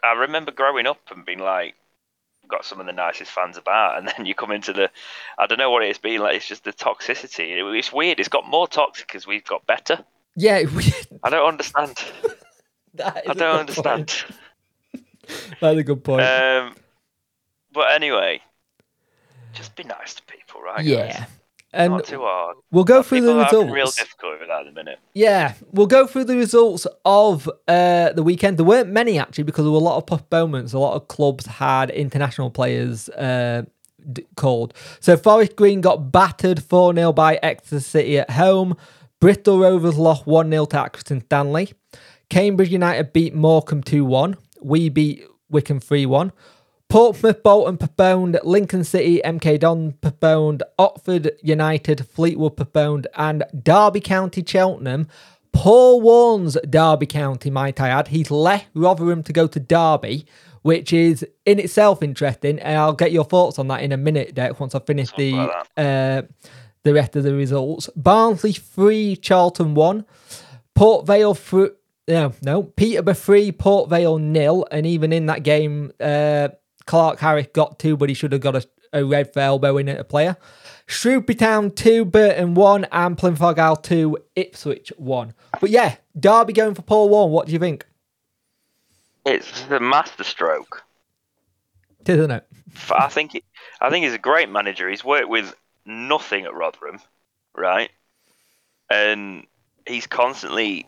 I 0.04 0.13
remember 0.13 0.51
growing 0.51 0.88
up 0.88 0.99
and 1.12 1.25
being 1.25 1.39
like, 1.39 1.75
got 2.53 2.65
some 2.65 2.79
of 2.79 2.85
the 2.85 2.93
nicest 2.93 3.31
fans 3.31 3.57
about, 3.57 3.97
and 3.97 4.07
then 4.17 4.25
you 4.25 4.35
come 4.35 4.51
into 4.51 4.71
the, 4.73 4.89
I 5.37 5.47
don't 5.47 5.57
know 5.57 5.71
what 5.71 5.83
it's 5.83 5.97
been 5.99 6.21
like. 6.21 6.35
It's 6.35 6.47
just 6.47 6.63
the 6.63 6.73
toxicity. 6.73 7.57
It- 7.57 7.75
it's 7.77 7.91
weird. 7.91 8.19
It's 8.19 8.29
got 8.29 8.47
more 8.47 8.67
toxic 8.67 9.13
as 9.15 9.25
we've 9.27 9.43
got 9.43 9.65
better. 9.65 10.03
Yeah. 10.35 10.63
we- 10.73 10.93
I 11.23 11.29
don't 11.29 11.47
understand. 11.47 11.95
I 13.03 13.21
don't 13.33 13.59
understand. 13.61 14.13
That's 15.59 15.77
a 15.79 15.83
good 15.83 16.03
point. 16.03 16.21
Um, 16.21 16.75
but 17.71 17.91
anyway, 17.91 18.41
just 19.53 19.75
be 19.75 19.83
nice 19.83 20.13
to 20.15 20.23
people, 20.23 20.61
right? 20.61 20.85
guys? 21.07 21.21
And 21.75 21.91
Not 21.93 22.05
too 22.05 22.19
hard. 22.21 22.57
we'll 22.71 22.83
go 22.83 23.01
through 23.01 23.21
the 23.21 23.33
results. 23.36 23.71
real 23.71 23.88
difficulty 23.88 24.38
with 24.39 24.47
that 24.47 24.59
at 24.62 24.65
the 24.65 24.71
minute. 24.71 24.99
Yeah, 25.13 25.53
we'll 25.71 25.88
go 25.88 26.05
through 26.05 26.25
the 26.25 26.38
results 26.38 26.86
of 27.03 27.49
uh, 27.67 28.13
the 28.13 28.21
weekend. 28.21 28.57
There 28.57 28.65
weren't 28.65 28.89
many 28.89 29.17
actually 29.17 29.45
because 29.45 29.65
there 29.65 29.71
were 29.71 29.77
a 29.77 29.81
lot 29.81 29.97
of 29.97 30.05
postponements. 30.05 30.73
A 30.73 30.79
lot 30.79 30.93
of 30.95 31.07
clubs 31.07 31.47
had 31.47 31.89
international 31.89 32.51
players 32.51 33.09
uh, 33.09 33.63
d- 34.12 34.25
called. 34.36 34.75
So 34.99 35.17
Forest 35.17 35.55
Green 35.55 35.81
got 35.81 36.12
battered 36.12 36.62
4 36.63 36.93
0 36.93 37.12
by 37.13 37.39
Exeter 37.41 37.79
City 37.79 38.19
at 38.19 38.29
home. 38.29 38.77
Bristol 39.19 39.59
Rovers 39.59 39.97
lost 39.97 40.27
1 40.27 40.51
0 40.51 40.65
to 40.65 40.77
Accrington 40.77 41.23
Stanley. 41.23 41.73
Cambridge 42.29 42.69
United 42.69 43.13
beat 43.13 43.33
Morecambe 43.33 43.81
2 43.83 44.05
1. 44.05 44.36
We 44.62 44.89
beat 44.89 45.23
Wycombe 45.49 45.79
3 45.79 46.05
1. 46.05 46.31
Portsmouth, 46.93 47.41
Bolton 47.41 47.79
postponed, 47.79 48.39
Lincoln 48.43 48.84
City, 48.84 49.19
MK 49.25 49.62
Don 49.62 49.93
postponed, 49.93 50.62
Oxford 50.77 51.32
United, 51.41 52.06
Fleetwood 52.08 52.56
postponed, 52.56 53.08
and 53.15 53.43
Derby 53.60 53.99
County, 53.99 54.43
Cheltenham. 54.45 55.08
Paul 55.53 56.01
Warne's, 56.01 56.56
Derby 56.69 57.08
County, 57.08 57.49
might 57.49 57.82
I 57.82 57.89
add. 57.89 58.10
He's 58.10 58.29
left 58.29 58.67
Rotherham 58.75 59.23
to 59.23 59.34
go 59.34 59.47
to 59.47 59.60
Derby, 59.60 60.27
which 60.62 60.93
is 60.93 61.25
in 61.47 61.58
itself 61.58 62.03
interesting. 62.03 62.60
And 62.60 62.77
I'll 62.77 62.93
get 62.93 63.12
your 63.12 63.25
thoughts 63.25 63.58
on 63.58 63.69
that 63.69 63.82
in 63.82 63.91
a 63.91 63.97
minute, 63.97 64.36
Derek, 64.36 64.60
once 64.60 64.75
I 64.75 64.79
finish 64.79 65.10
the 65.17 65.51
uh, 65.75 66.21
the 66.84 66.93
rest 66.93 67.15
of 67.15 67.23
the 67.23 67.34
results. 67.34 67.89
Barnsley 67.95 68.51
3, 68.51 69.15
Charlton 69.15 69.73
1. 69.73 70.06
Port 70.75 71.08
Vale 71.08 71.34
three, 71.34 71.69
no, 72.08 72.34
no, 72.43 72.62
Peterborough 72.62 73.15
3, 73.15 73.51
Port 73.53 73.89
Vale 73.89 74.19
nil, 74.19 74.67
and 74.69 74.86
even 74.86 75.12
in 75.12 75.25
that 75.25 75.41
game, 75.41 75.91
uh, 75.99 76.49
Clarke-Harris 76.86 77.48
got 77.54 77.80
two, 77.80 77.98
but 77.98 78.10
he 78.10 78.15
should 78.15 78.32
have 78.32 78.41
got 78.41 78.56
a, 78.56 78.67
a 78.91 79.04
red 79.06 79.34
for 79.34 79.39
elbowing 79.39 79.89
at 79.89 80.00
a 80.00 80.04
player. 80.04 80.38
Shrewsbury 80.86 81.36
Town 81.36 81.72
2, 81.72 82.06
Burton 82.06 82.54
1, 82.54 82.86
and 82.91 83.17
Plymouth 83.17 83.41
Argyle 83.41 83.78
2, 83.78 84.17
Ipswich 84.36 84.91
1. 84.98 85.34
But 85.62 85.69
yeah, 85.69 85.96
Derby 86.19 86.54
going 86.54 86.76
for 86.76 86.82
Paul 86.82 87.10
Warne, 87.10 87.32
what 87.32 87.48
do 87.48 87.54
you 87.54 87.60
think? 87.60 87.86
It's 89.26 89.65
a 89.69 89.80
masterstroke. 89.80 90.84
Isn't 92.06 92.32
it? 92.32 92.46
I 92.91 93.08
think 93.08 93.32
he, 93.32 93.43
I 93.80 93.89
think 93.89 94.04
he's 94.04 94.13
a 94.13 94.19
great 94.19 94.50
manager. 94.50 94.89
He's 94.89 95.06
worked 95.06 95.30
with 95.30 95.56
nothing 95.86 96.46
at 96.46 96.54
Rotherham, 96.54 97.00
right? 97.56 97.89
And 98.89 99.46
he's 99.88 100.08
constantly 100.08 100.88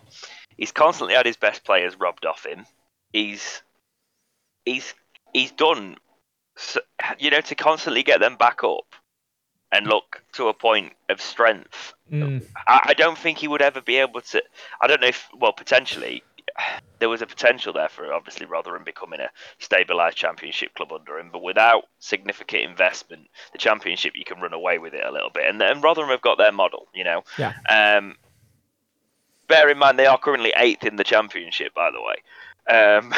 he's 0.58 0.72
constantly 0.72 1.16
had 1.16 1.26
his 1.26 1.38
best 1.38 1.64
players 1.64 2.00
robbed 2.00 2.26
off 2.26 2.46
him. 2.46 2.66
He's 3.14 3.62
he's 4.66 4.94
he's 5.36 5.52
done 5.52 5.98
you 7.20 7.30
know 7.30 7.42
to 7.42 7.56
constantly 7.56 8.04
get 8.04 8.20
them 8.20 8.38
back 8.38 8.64
up 8.64 8.86
and 9.72 9.88
look 9.88 10.24
to 10.32 10.48
a 10.48 10.54
point 10.54 10.94
of 11.10 11.20
strength. 11.20 11.94
Mm, 12.10 12.46
I, 12.66 12.82
I 12.86 12.94
don't 12.94 13.18
think 13.18 13.40
he 13.40 13.48
would 13.48 13.62
ever 13.62 13.82
be 13.82 13.98
able 13.98 14.22
to. 14.22 14.42
I 14.80 14.88
don't 14.88 15.02
know 15.02 15.08
if 15.08 15.28
well 15.38 15.52
potentially 15.52 16.24
there 17.00 17.10
was 17.10 17.22
a 17.22 17.28
potential 17.28 17.74
there 17.74 17.90
for 17.90 18.14
obviously 18.14 18.46
Rotherham 18.46 18.86
becoming 18.86 19.20
a 19.20 19.30
stabilised 19.60 20.16
championship 20.16 20.74
club 20.76 20.94
under 20.94 21.20
him, 21.20 21.30
but 21.32 21.44
without 21.44 21.86
significant 22.00 22.64
investment, 22.64 23.28
the 23.52 23.58
championship 23.58 24.14
you 24.16 24.24
can 24.24 24.40
run 24.40 24.54
away 24.54 24.78
with 24.78 24.94
it 24.94 25.06
a 25.06 25.12
little 25.12 25.32
bit. 25.32 25.46
And, 25.48 25.62
and 25.62 25.84
Rotherham 25.84 26.10
have 26.10 26.22
got 26.22 26.38
their 26.38 26.54
model, 26.54 26.88
you 26.94 27.04
know. 27.04 27.24
Yeah. 27.38 27.54
Um, 27.70 28.16
bear 29.48 29.70
in 29.70 29.78
mind 29.78 30.00
they 30.00 30.06
are 30.06 30.18
currently 30.18 30.54
eighth 30.56 30.86
in 30.86 30.96
the 30.96 31.04
championship, 31.04 31.74
by 31.74 31.92
the 31.92 32.02
way. 32.02 32.16
Um, 32.68 33.14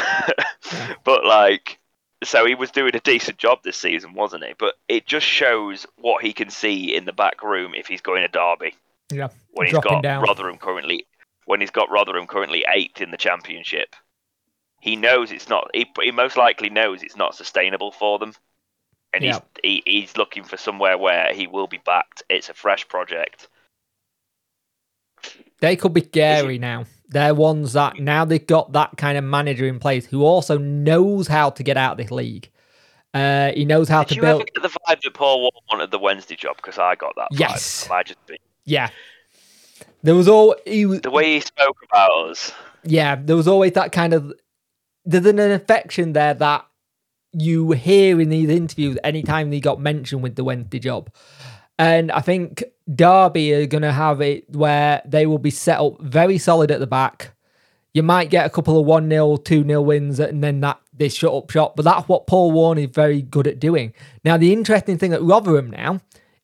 but 1.04 1.24
like, 1.24 1.80
so 2.24 2.46
he 2.46 2.56
was 2.56 2.72
doing 2.72 2.96
a 2.96 3.00
decent 3.00 3.38
job 3.38 3.60
this 3.64 3.78
season, 3.78 4.14
wasn't 4.14 4.44
he? 4.44 4.54
But 4.58 4.76
it 4.88 5.06
just 5.06 5.26
shows 5.26 5.86
what 5.98 6.24
he 6.24 6.34
can 6.34 6.50
see 6.50 6.96
in 6.96 7.06
the 7.06 7.14
back 7.14 7.44
room 7.44 7.74
if 7.76 7.88
he's 7.88 8.02
going 8.02 8.22
to 8.22 8.28
Derby 8.28 8.76
yeah. 9.12 9.30
when 9.52 9.68
he's 9.68 9.78
got 9.78 10.04
down. 10.04 10.24
Rotherham 10.24 10.58
currently 10.58 11.06
when 11.46 11.62
he's 11.62 11.72
got 11.72 11.90
Rotherham 11.90 12.28
currently 12.28 12.66
eighth 12.74 13.02
in 13.02 13.12
the 13.12 13.18
championship. 13.18 13.96
He 14.82 14.96
knows 14.96 15.32
it's 15.32 15.50
not. 15.50 15.70
He, 15.74 15.86
he 16.02 16.12
most 16.12 16.38
likely 16.38 16.70
knows 16.70 17.02
it's 17.04 17.16
not 17.16 17.36
sustainable 17.36 17.92
for 17.92 18.20
them. 18.20 18.34
and 19.14 19.24
Yeah. 19.24 19.40
he's 19.64 19.84
he, 19.86 20.00
he's 20.02 20.18
looking 20.18 20.44
for 20.44 20.58
somewhere 20.58 20.98
where 20.98 21.34
he 21.34 21.48
will 21.48 21.68
be 21.68 21.80
backed. 21.86 22.24
It's 22.30 22.50
a 22.50 22.54
fresh 22.54 22.88
project. 22.88 23.48
They 25.60 25.76
could 25.76 25.94
be 25.94 26.02
Gary 26.02 26.60
now. 26.60 26.86
They're 27.10 27.34
ones 27.34 27.74
that 27.74 28.00
now 28.00 28.26
they've 28.26 28.46
got 28.46 28.74
that 28.74 28.98
kind 28.98 29.18
of 29.18 29.24
manager 29.24 29.66
in 29.66 29.80
place 29.80 30.06
who 30.06 30.24
also 30.24 30.58
knows 30.58 31.28
how 31.28 31.50
to 31.52 31.64
get 31.64 31.78
out 31.78 31.94
of 31.94 31.98
this 31.98 32.12
league. 32.12 32.50
Uh, 33.14 33.52
he 33.54 33.64
knows 33.66 33.88
how 33.88 34.04
Did 34.04 34.10
to 34.10 34.16
you 34.16 34.22
build. 34.22 34.42
ever 34.42 34.50
get 34.54 34.62
the 34.64 34.70
vibe 34.70 35.02
that 35.02 35.14
Paul 35.14 35.42
Warne 35.42 35.52
wanted 35.72 35.92
the 35.92 36.00
Wednesday 36.00 36.36
job? 36.36 36.58
Because 36.58 36.78
I 36.78 36.96
got 36.96 37.14
that. 37.16 37.30
Yes. 37.32 37.90
I 37.90 38.04
just 38.04 38.24
be 38.28 38.38
Yeah, 38.66 38.90
there 40.04 40.16
was 40.16 40.28
all 40.28 40.56
he 40.66 40.86
was. 40.86 41.02
the 41.02 41.10
way 41.10 41.36
he 41.36 41.40
spoke 41.40 41.78
about 41.90 42.12
us. 42.30 42.52
Yeah, 42.84 43.16
there 43.16 43.36
was 43.38 43.48
always 43.48 43.72
that 43.74 43.92
kind 43.92 44.14
of. 44.14 44.34
There's 45.06 45.26
an 45.26 45.40
affection 45.40 46.12
there 46.14 46.34
that 46.34 46.66
you 47.32 47.72
hear 47.72 48.20
in 48.20 48.30
these 48.30 48.50
interviews 48.50 48.98
anytime 49.04 49.52
he 49.52 49.60
got 49.62 49.80
mentioned 49.80 50.22
with 50.24 50.36
the 50.36 50.44
Wednesday 50.44 50.80
job. 50.80 51.10
And 51.80 52.12
I 52.12 52.22
think 52.22 52.64
Derby 52.94 53.54
are 53.54 53.68
going 53.68 53.84
to 53.84 53.92
have 53.92 54.22
it 54.22 54.50
where 54.50 55.02
they 55.06 55.26
will 55.26 55.38
be 55.38 55.52
set 55.52 55.80
up 55.80 56.02
very 56.02 56.38
solid 56.38 56.72
at 56.72 56.80
the 56.80 56.88
back. 56.88 57.34
You 57.94 58.04
might 58.04 58.30
get 58.30 58.46
a 58.46 58.50
couple 58.50 58.80
of 58.80 58.86
1 58.86 59.10
0, 59.10 59.38
2 59.38 59.64
0 59.64 59.82
wins, 59.82 60.20
and 60.20 60.44
then 60.44 60.60
that 60.62 60.80
they 60.94 61.10
shut 61.10 61.34
up 61.34 61.50
shop. 61.50 61.76
But 61.76 61.86
that's 61.86 62.08
what 62.08 62.28
Paul 62.28 62.52
Warne 62.52 62.78
is 62.78 62.90
very 62.90 63.22
good 63.22 63.48
at 63.48 63.60
doing. 63.60 63.94
Now, 64.24 64.38
the 64.38 64.54
interesting 64.54 64.98
thing 64.98 65.14
at 65.14 65.22
Rotherham 65.22 65.70
now 65.70 66.02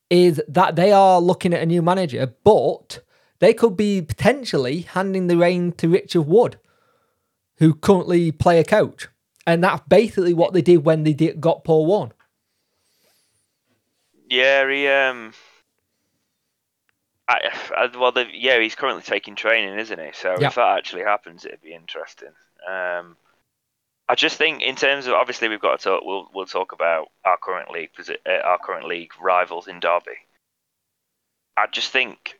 is 0.09 0.41
that 0.47 0.75
they 0.75 0.91
are 0.91 1.19
looking 1.19 1.53
at 1.53 1.61
a 1.61 1.65
new 1.65 1.81
manager, 1.81 2.33
but 2.43 2.99
they 3.39 3.53
could 3.53 3.75
be 3.75 4.01
potentially 4.01 4.81
handing 4.81 5.27
the 5.27 5.37
reign 5.37 5.71
to 5.73 5.89
Richard 5.89 6.23
Wood, 6.23 6.59
who 7.57 7.73
currently 7.73 8.31
play 8.31 8.59
a 8.59 8.63
coach. 8.63 9.07
And 9.45 9.63
that's 9.63 9.83
basically 9.87 10.33
what 10.33 10.53
they 10.53 10.61
did 10.61 10.85
when 10.85 11.03
they 11.03 11.13
did, 11.13 11.41
got 11.41 11.63
Paul 11.63 11.85
Warne. 11.85 12.13
Yeah, 14.33 14.67
he 14.67 14.87
um. 14.87 15.33
I, 17.27 17.39
I, 17.77 17.97
well, 17.97 18.11
the, 18.11 18.25
yeah, 18.33 18.59
he's 18.59 18.75
currently 18.75 19.03
taking 19.03 19.35
training, 19.35 19.77
isn't 19.77 19.99
he? 19.99 20.09
So 20.13 20.37
Yeah. 20.39 20.47
if 20.47 20.55
that 20.55 20.77
actually 20.77 21.03
happens, 21.03 21.45
it'd 21.45 21.61
be 21.61 21.73
interesting. 21.73 22.31
Um, 22.67 23.15
I 24.09 24.15
just 24.15 24.37
think 24.37 24.61
in 24.61 24.75
terms 24.75 25.05
of 25.07 25.13
obviously 25.13 25.49
we've 25.49 25.61
got 25.61 25.79
to 25.79 25.83
talk. 25.83 26.03
We'll 26.03 26.29
we'll 26.33 26.47
talk 26.47 26.71
about 26.71 27.11
our 27.23 27.37
current 27.37 27.69
league 27.69 27.91
uh, 28.09 28.29
our 28.43 28.57
current 28.57 28.87
league 28.87 29.11
rivals 29.21 29.67
in 29.67 29.79
Derby. 29.79 30.17
I 31.55 31.67
just 31.67 31.91
think 31.91 32.39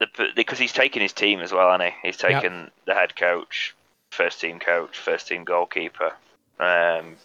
the 0.00 0.08
because 0.34 0.58
he's 0.58 0.72
taken 0.72 1.00
his 1.00 1.12
team 1.12 1.40
as 1.40 1.52
well, 1.52 1.70
hasn't 1.70 1.94
he? 1.94 2.08
He's 2.08 2.16
taken 2.16 2.72
the 2.86 2.94
head 2.94 3.14
coach, 3.14 3.74
first 4.10 4.40
team 4.40 4.58
coach, 4.58 4.98
first 4.98 5.28
team 5.28 5.44
goalkeeper. 5.44 6.12
Um, 6.58 7.16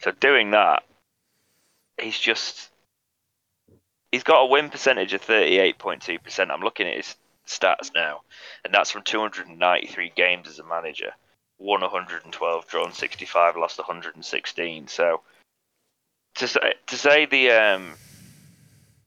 so 0.00 0.10
doing 0.10 0.50
that, 0.50 0.82
he's 2.02 2.18
just 2.18 2.70
he's 4.12 4.22
got 4.22 4.42
a 4.42 4.46
win 4.46 4.70
percentage 4.70 5.12
of 5.14 5.22
38.2%. 5.22 6.50
I'm 6.50 6.60
looking 6.60 6.86
at 6.86 6.96
his 6.96 7.16
stats 7.46 7.90
now, 7.94 8.22
and 8.64 8.72
that's 8.72 8.90
from 8.90 9.02
293 9.02 10.12
games 10.14 10.48
as 10.48 10.58
a 10.58 10.64
manager. 10.64 11.12
Won 11.58 11.82
112, 11.82 12.68
drawn 12.68 12.92
65, 12.92 13.56
lost 13.56 13.78
116. 13.78 14.88
So 14.88 15.20
to 16.36 16.48
say, 16.48 16.74
to 16.86 16.96
say 16.96 17.26
the 17.26 17.50
um, 17.50 17.94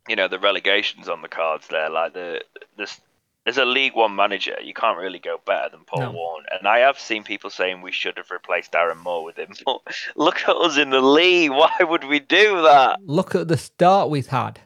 you 0.07 0.15
know 0.15 0.27
the 0.27 0.39
relegations 0.39 1.09
on 1.09 1.21
the 1.21 1.27
cards 1.27 1.67
there, 1.67 1.89
like 1.89 2.13
the 2.13 2.43
this 2.77 2.99
as 3.45 3.57
a 3.57 3.65
League 3.65 3.93
One 3.95 4.15
manager, 4.15 4.55
you 4.63 4.73
can't 4.73 4.97
really 4.97 5.19
go 5.19 5.37
better 5.45 5.69
than 5.69 5.81
Paul 5.85 6.01
No. 6.01 6.11
Warne. 6.11 6.45
And 6.51 6.67
I 6.67 6.79
have 6.79 6.97
seen 6.99 7.23
people 7.23 7.49
saying 7.49 7.81
we 7.81 7.91
should 7.91 8.17
have 8.17 8.31
replaced 8.31 8.71
Darren 8.71 8.97
Moore 9.03 9.23
with 9.23 9.37
him. 9.37 9.53
But 9.65 9.81
look 10.15 10.41
at 10.47 10.55
us 10.55 10.77
in 10.77 10.89
the 10.91 11.01
league. 11.01 11.51
Why 11.61 11.71
would 11.81 12.05
we 12.05 12.19
do 12.19 12.61
that? 12.61 12.99
Look 13.05 13.35
at 13.35 13.47
the 13.47 13.57
start 13.57 14.09
we've 14.09 14.27
had. 14.27 14.59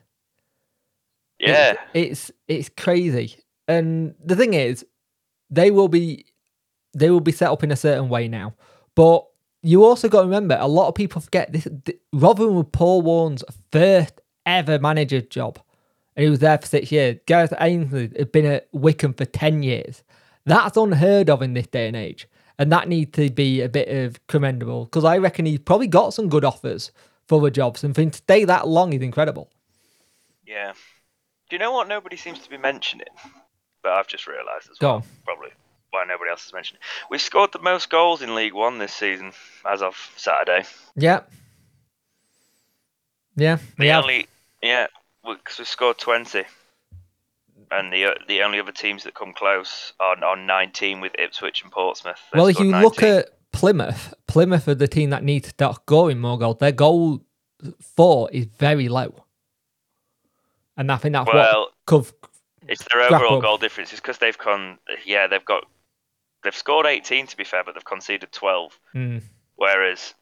Yeah. 1.40 1.76
It's, 1.94 2.30
it's 2.30 2.68
it's 2.68 2.70
crazy. 2.82 3.36
And 3.68 4.16
the 4.24 4.36
thing 4.36 4.54
is, 4.54 4.86
they 5.50 5.72
will 5.72 5.88
be 5.88 6.26
they 6.94 7.10
will 7.10 7.20
be 7.20 7.32
set 7.32 7.52
up 7.52 7.63
in 7.63 7.72
a 7.72 7.76
certain 7.76 8.10
way 8.10 8.28
now. 8.28 8.54
But 8.96 9.26
you 9.62 9.84
also 9.84 10.08
got 10.08 10.22
to 10.22 10.26
remember, 10.28 10.58
a 10.60 10.68
lot 10.68 10.88
of 10.88 10.96
people 10.96 11.22
forget 11.22 11.52
this. 11.52 11.68
th- 11.86 12.00
Rotherham 12.13 12.56
was 12.56 12.66
Paul 12.72 13.02
Warne's 13.02 13.44
first 13.72 14.22
ever 14.46 14.80
manager 14.80 15.22
job, 15.22 15.60
and 16.17 16.23
he 16.23 16.30
was 16.30 16.39
there 16.39 16.58
for 16.58 16.65
six 16.65 16.91
years. 16.91 17.19
Gareth 17.27 17.53
Ainsworth 17.60 18.17
had 18.17 18.32
been 18.32 18.45
at 18.45 18.67
Wycombe 18.73 19.13
for 19.13 19.25
ten 19.25 19.63
years. 19.63 20.03
That's 20.45 20.75
unheard 20.75 21.30
of 21.30 21.41
in 21.41 21.53
this 21.53 21.67
day 21.67 21.88
and 21.88 21.95
age, 21.95 22.27
and 22.58 22.71
that 22.71 22.89
needs 22.89 23.12
to 23.12 23.30
be 23.30 23.62
a 23.62 23.69
bit 23.69 23.88
of 23.88 24.25
commendable 24.27 24.86
because 24.86 25.06
I 25.06 25.17
reckon 25.19 25.45
he's 25.45 25.60
probably 25.60 25.88
got 25.88 26.13
some 26.13 26.27
good 26.27 26.43
offers 26.43 26.91
for 27.27 27.39
the 27.39 27.51
jobs, 27.51 27.84
and 27.84 27.93
for 27.93 28.01
him 28.01 28.12
to 28.12 28.17
stay 28.17 28.43
that 28.45 28.67
long 28.67 28.93
is 28.93 29.01
incredible. 29.01 29.49
Yeah. 30.45 30.73
Do 31.49 31.56
you 31.56 31.60
know 31.60 31.71
what 31.71 31.88
nobody 31.88 32.17
seems 32.17 32.39
to 32.39 32.49
be 32.49 32.58
mentioning? 32.58 33.08
But 33.84 33.93
I've 33.93 34.08
just 34.08 34.27
realised 34.27 34.69
as 34.71 34.77
Go 34.77 34.88
well. 34.88 34.95
on. 34.95 35.03
Probably 35.23 35.49
why 35.91 36.03
nobody 36.06 36.32
else 36.32 36.43
has 36.45 36.53
mentioned 36.53 36.80
it. 36.82 36.86
We've 37.10 37.21
scored 37.21 37.51
the 37.53 37.60
most 37.60 37.89
goals 37.89 38.21
in 38.21 38.34
League 38.36 38.53
One 38.53 38.80
this 38.80 38.93
season 38.93 39.32
as 39.65 39.82
of 39.82 39.95
Saturday. 40.17 40.65
Yeah. 40.95 41.21
Yeah. 43.36 43.60
The 43.77 43.91
only 43.91 44.27
yeah, 44.62 44.88
because 45.36 45.60
we 45.60 45.66
scored 45.66 45.98
twenty, 45.98 46.44
and 47.72 47.92
the 47.92 48.16
the 48.28 48.42
only 48.42 48.60
other 48.60 48.72
teams 48.72 49.04
that 49.04 49.13
come 49.13 49.34
close 49.34 49.94
are 50.00 50.24
on 50.24 50.46
nineteen 50.46 51.02
with 51.02 51.13
Ipswich 51.18 51.63
and 51.63 51.72
Portsmouth. 51.72 52.20
They've 52.32 52.40
Well, 52.40 52.48
if 52.48 52.60
you 52.60 52.76
look 52.76 53.02
at 53.04 53.30
Plymouth, 53.52 54.13
Plymouth 54.28 54.68
are 54.68 54.76
the 54.76 54.88
team 54.88 55.10
that 55.12 55.24
needs 55.24 55.46
to 55.46 55.50
start 55.50 55.76
scoring 55.76 56.20
more 56.20 56.38
goals. 56.38 56.58
Their 56.60 56.72
goal 56.72 57.22
four 57.96 58.30
is 58.32 58.46
very 58.46 58.90
low. 58.90 59.13
And 60.76 60.92
I 60.92 60.98
think 60.98 61.13
that's 61.13 61.26
what 61.26 61.36
well, 61.36 61.70
it's 62.68 62.86
their 62.92 63.02
overall 63.02 63.42
goal 63.42 63.58
difference. 63.58 63.92
It's 63.92 64.02
because 64.02 64.20
they've 64.20 64.38
con 64.38 64.78
yeah 65.06 65.28
they've 65.28 65.44
got 65.44 65.66
they've 66.44 66.56
scored 66.56 66.86
eighteen 66.86 67.26
to 67.28 67.38
be 67.38 67.44
fair, 67.44 67.63
but 67.63 67.74
they've 67.74 67.86
conceded 67.86 68.32
twelve. 68.32 68.80
mm, 68.94 69.22
Whereas 69.56 70.13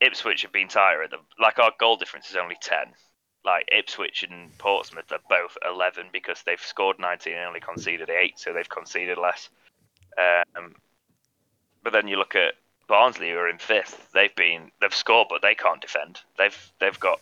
Ipswich 0.00 0.42
have 0.42 0.52
been 0.52 0.68
tighter. 0.68 1.06
Like 1.40 1.58
our 1.58 1.72
goal 1.78 1.96
difference 1.96 2.30
is 2.30 2.36
only 2.36 2.56
ten. 2.60 2.92
Like 3.44 3.68
Ipswich 3.72 4.22
and 4.22 4.56
Portsmouth 4.58 5.10
are 5.12 5.18
both 5.28 5.56
eleven 5.66 6.06
because 6.12 6.42
they've 6.42 6.60
scored 6.60 6.98
nineteen 6.98 7.34
and 7.34 7.46
only 7.46 7.60
conceded 7.60 8.10
eight, 8.10 8.38
so 8.38 8.52
they've 8.52 8.68
conceded 8.68 9.18
less. 9.18 9.48
Um, 10.18 10.74
but 11.82 11.92
then 11.92 12.06
you 12.08 12.18
look 12.18 12.34
at 12.34 12.54
Barnsley, 12.86 13.30
who 13.30 13.36
are 13.36 13.48
in 13.48 13.58
fifth. 13.58 14.08
They've 14.12 14.34
been 14.34 14.70
they've 14.80 14.94
scored, 14.94 15.28
but 15.30 15.42
they 15.42 15.54
can't 15.54 15.80
defend. 15.80 16.20
They've 16.36 16.72
they've 16.80 17.00
got 17.00 17.20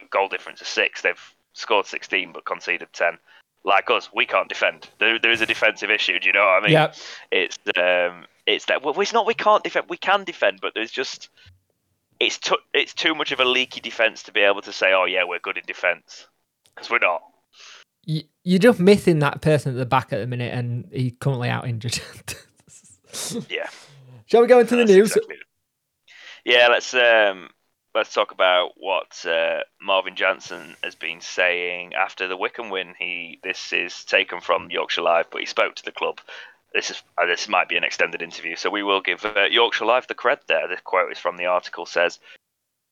a 0.00 0.06
goal 0.06 0.28
difference 0.28 0.60
of 0.60 0.68
six. 0.68 1.02
They've 1.02 1.34
scored 1.54 1.86
sixteen 1.86 2.32
but 2.32 2.44
conceded 2.44 2.92
ten. 2.92 3.18
Like 3.64 3.90
us, 3.90 4.10
we 4.14 4.26
can't 4.26 4.48
defend. 4.48 4.88
There, 4.98 5.18
there 5.18 5.32
is 5.32 5.40
a 5.40 5.46
defensive 5.46 5.90
issue. 5.90 6.20
Do 6.20 6.28
you 6.28 6.32
know 6.32 6.44
what 6.44 6.62
I 6.62 6.66
mean? 6.66 6.72
yeah, 6.72 6.92
it's 7.32 7.58
um 7.76 8.26
it's 8.46 8.66
that 8.66 8.82
well 8.82 8.98
it's 9.00 9.12
not 9.12 9.26
we 9.26 9.34
can't 9.34 9.64
defend 9.64 9.86
we 9.88 9.96
can 9.96 10.24
defend 10.24 10.60
but 10.60 10.72
there's 10.74 10.90
just 10.90 11.28
it's 12.20 12.38
too 12.38 12.56
it's 12.74 12.94
too 12.94 13.14
much 13.14 13.32
of 13.32 13.40
a 13.40 13.44
leaky 13.44 13.80
defense 13.80 14.24
to 14.24 14.32
be 14.32 14.40
able 14.40 14.62
to 14.62 14.72
say 14.72 14.92
oh 14.92 15.04
yeah 15.04 15.24
we're 15.24 15.38
good 15.38 15.56
in 15.56 15.64
defense. 15.66 16.26
Because 16.74 16.90
we're 16.90 16.98
not. 16.98 17.22
You, 18.04 18.22
you're 18.44 18.60
just 18.60 18.78
missing 18.78 19.18
that 19.18 19.40
person 19.40 19.72
at 19.72 19.78
the 19.78 19.84
back 19.84 20.12
at 20.12 20.18
the 20.18 20.26
minute, 20.26 20.54
and 20.54 20.88
he's 20.92 21.12
currently 21.18 21.48
out 21.48 21.66
injured. 21.66 21.98
yeah. 23.48 23.68
Shall 24.26 24.42
we 24.42 24.46
go 24.46 24.60
into 24.60 24.76
the 24.76 24.84
news? 24.84 25.10
exactly 25.10 25.36
yeah 26.48 26.68
let's 26.68 26.94
um 26.94 27.50
let's 27.94 28.12
talk 28.12 28.32
about 28.32 28.72
what 28.76 29.24
uh, 29.26 29.60
Marvin 29.82 30.14
Johnson 30.14 30.76
has 30.82 30.94
been 30.94 31.20
saying 31.20 31.94
after 31.94 32.28
the 32.28 32.36
Wycombe 32.36 32.70
win 32.70 32.94
he 32.98 33.38
this 33.42 33.72
is 33.72 34.04
taken 34.04 34.40
from 34.40 34.70
Yorkshire 34.70 35.02
Live 35.02 35.26
but 35.30 35.40
he 35.40 35.46
spoke 35.46 35.74
to 35.76 35.84
the 35.84 35.92
club 35.92 36.20
this 36.72 36.90
is 36.90 37.02
uh, 37.16 37.26
this 37.26 37.48
might 37.48 37.68
be 37.68 37.76
an 37.76 37.84
extended 37.84 38.22
interview, 38.22 38.56
so 38.56 38.70
we 38.70 38.82
will 38.82 39.00
give 39.00 39.24
uh, 39.24 39.44
Yorkshire 39.50 39.86
Live 39.86 40.06
the 40.06 40.14
cred 40.14 40.40
there. 40.46 40.68
The 40.68 40.76
quote 40.76 41.10
is 41.10 41.18
from 41.18 41.36
the 41.36 41.46
article 41.46 41.86
says, 41.86 42.18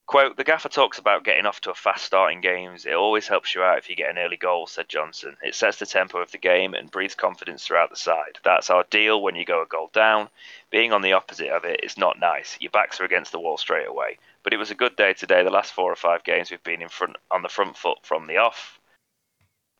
"Quote: 0.07 0.35
The 0.35 0.43
gaffer 0.43 0.69
talks 0.69 0.97
about 0.97 1.23
getting 1.23 1.45
off 1.45 1.61
to 1.61 1.71
a 1.71 1.75
fast 1.75 2.05
start 2.05 2.33
in 2.33 2.41
games. 2.41 2.85
It 2.85 2.95
always 2.95 3.27
helps 3.27 3.53
you 3.53 3.61
out 3.61 3.77
if 3.77 3.89
you 3.89 3.95
get 3.95 4.09
an 4.09 4.17
early 4.17 4.37
goal," 4.37 4.65
said 4.65 4.89
Johnson. 4.89 5.37
"It 5.43 5.53
sets 5.53 5.77
the 5.77 5.85
tempo 5.85 6.19
of 6.19 6.31
the 6.31 6.39
game 6.39 6.73
and 6.73 6.89
breathes 6.89 7.13
confidence 7.13 7.67
throughout 7.67 7.91
the 7.91 7.95
side. 7.95 8.39
That's 8.43 8.71
our 8.71 8.83
deal. 8.89 9.21
When 9.21 9.35
you 9.35 9.45
go 9.45 9.61
a 9.61 9.67
goal 9.67 9.91
down, 9.93 10.29
being 10.71 10.91
on 10.91 11.03
the 11.03 11.13
opposite 11.13 11.49
of 11.49 11.63
it 11.63 11.83
is 11.83 11.97
not 11.97 12.19
nice. 12.19 12.57
Your 12.59 12.71
backs 12.71 12.99
are 12.99 13.05
against 13.05 13.31
the 13.31 13.39
wall 13.39 13.57
straight 13.57 13.87
away. 13.87 14.17
But 14.41 14.53
it 14.53 14.57
was 14.57 14.71
a 14.71 14.75
good 14.75 14.95
day 14.95 15.13
today. 15.13 15.43
The 15.43 15.51
last 15.51 15.73
four 15.73 15.91
or 15.91 15.95
five 15.95 16.23
games 16.23 16.49
we've 16.49 16.63
been 16.63 16.81
in 16.81 16.89
front 16.89 17.17
on 17.29 17.43
the 17.43 17.49
front 17.49 17.77
foot 17.77 17.99
from 18.01 18.25
the 18.25 18.37
off." 18.37 18.79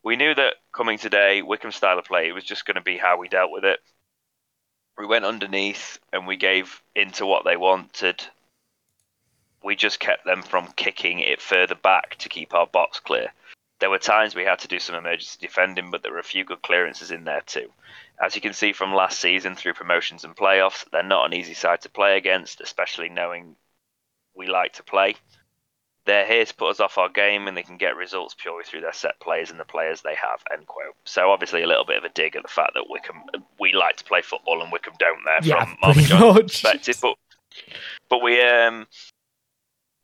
We 0.02 0.16
knew 0.16 0.34
that 0.34 0.54
coming 0.72 0.98
today, 0.98 1.42
Wycombe 1.42 1.72
style 1.72 1.98
of 1.98 2.04
play, 2.04 2.28
it 2.28 2.32
was 2.32 2.44
just 2.44 2.64
going 2.64 2.76
to 2.76 2.80
be 2.80 2.96
how 2.96 3.18
we 3.18 3.28
dealt 3.28 3.50
with 3.50 3.64
it 3.64 3.80
we 4.98 5.06
went 5.06 5.24
underneath 5.24 5.98
and 6.12 6.26
we 6.26 6.36
gave 6.36 6.82
into 6.94 7.24
what 7.24 7.44
they 7.44 7.56
wanted. 7.56 8.22
We 9.62 9.76
just 9.76 10.00
kept 10.00 10.24
them 10.24 10.42
from 10.42 10.72
kicking 10.72 11.20
it 11.20 11.40
further 11.40 11.76
back 11.76 12.16
to 12.16 12.28
keep 12.28 12.52
our 12.52 12.66
box 12.66 12.98
clear. 12.98 13.32
There 13.78 13.90
were 13.90 13.98
times 13.98 14.34
we 14.34 14.42
had 14.42 14.58
to 14.60 14.68
do 14.68 14.80
some 14.80 14.96
emergency 14.96 15.38
defending, 15.40 15.92
but 15.92 16.02
there 16.02 16.10
were 16.10 16.18
a 16.18 16.24
few 16.24 16.44
good 16.44 16.62
clearances 16.62 17.12
in 17.12 17.24
there 17.24 17.42
too. 17.42 17.70
As 18.20 18.34
you 18.34 18.40
can 18.40 18.52
see 18.52 18.72
from 18.72 18.92
last 18.92 19.20
season 19.20 19.54
through 19.54 19.74
promotions 19.74 20.24
and 20.24 20.34
playoffs, 20.34 20.84
they're 20.90 21.04
not 21.04 21.26
an 21.26 21.34
easy 21.34 21.54
side 21.54 21.82
to 21.82 21.88
play 21.88 22.16
against, 22.16 22.60
especially 22.60 23.08
knowing 23.08 23.54
we 24.34 24.48
like 24.48 24.72
to 24.74 24.82
play. 24.82 25.14
They're 26.08 26.26
here 26.26 26.44
to 26.44 26.54
put 26.54 26.70
us 26.70 26.80
off 26.80 26.96
our 26.96 27.10
game 27.10 27.46
and 27.46 27.56
they 27.56 27.62
can 27.62 27.76
get 27.76 27.94
results 27.94 28.34
purely 28.36 28.64
through 28.64 28.80
their 28.80 28.94
set 28.94 29.20
plays 29.20 29.50
and 29.50 29.60
the 29.60 29.64
players 29.64 30.00
they 30.00 30.14
have. 30.14 30.42
End 30.50 30.66
quote. 30.66 30.94
So 31.04 31.30
obviously 31.30 31.62
a 31.62 31.66
little 31.66 31.84
bit 31.84 31.98
of 31.98 32.04
a 32.04 32.08
dig 32.08 32.34
at 32.34 32.42
the 32.42 32.48
fact 32.48 32.72
that 32.74 32.86
Wycombe 32.88 33.22
we 33.60 33.74
like 33.74 33.96
to 33.98 34.04
play 34.04 34.22
football 34.22 34.62
and 34.62 34.72
Wycombe 34.72 34.94
don't 34.98 35.20
there 35.26 35.38
Yeah, 35.42 35.64
from 35.66 35.76
Marvin 35.82 36.42
perspective. 36.44 36.98
But 37.02 37.14
but 38.08 38.22
we 38.22 38.40
um 38.42 38.86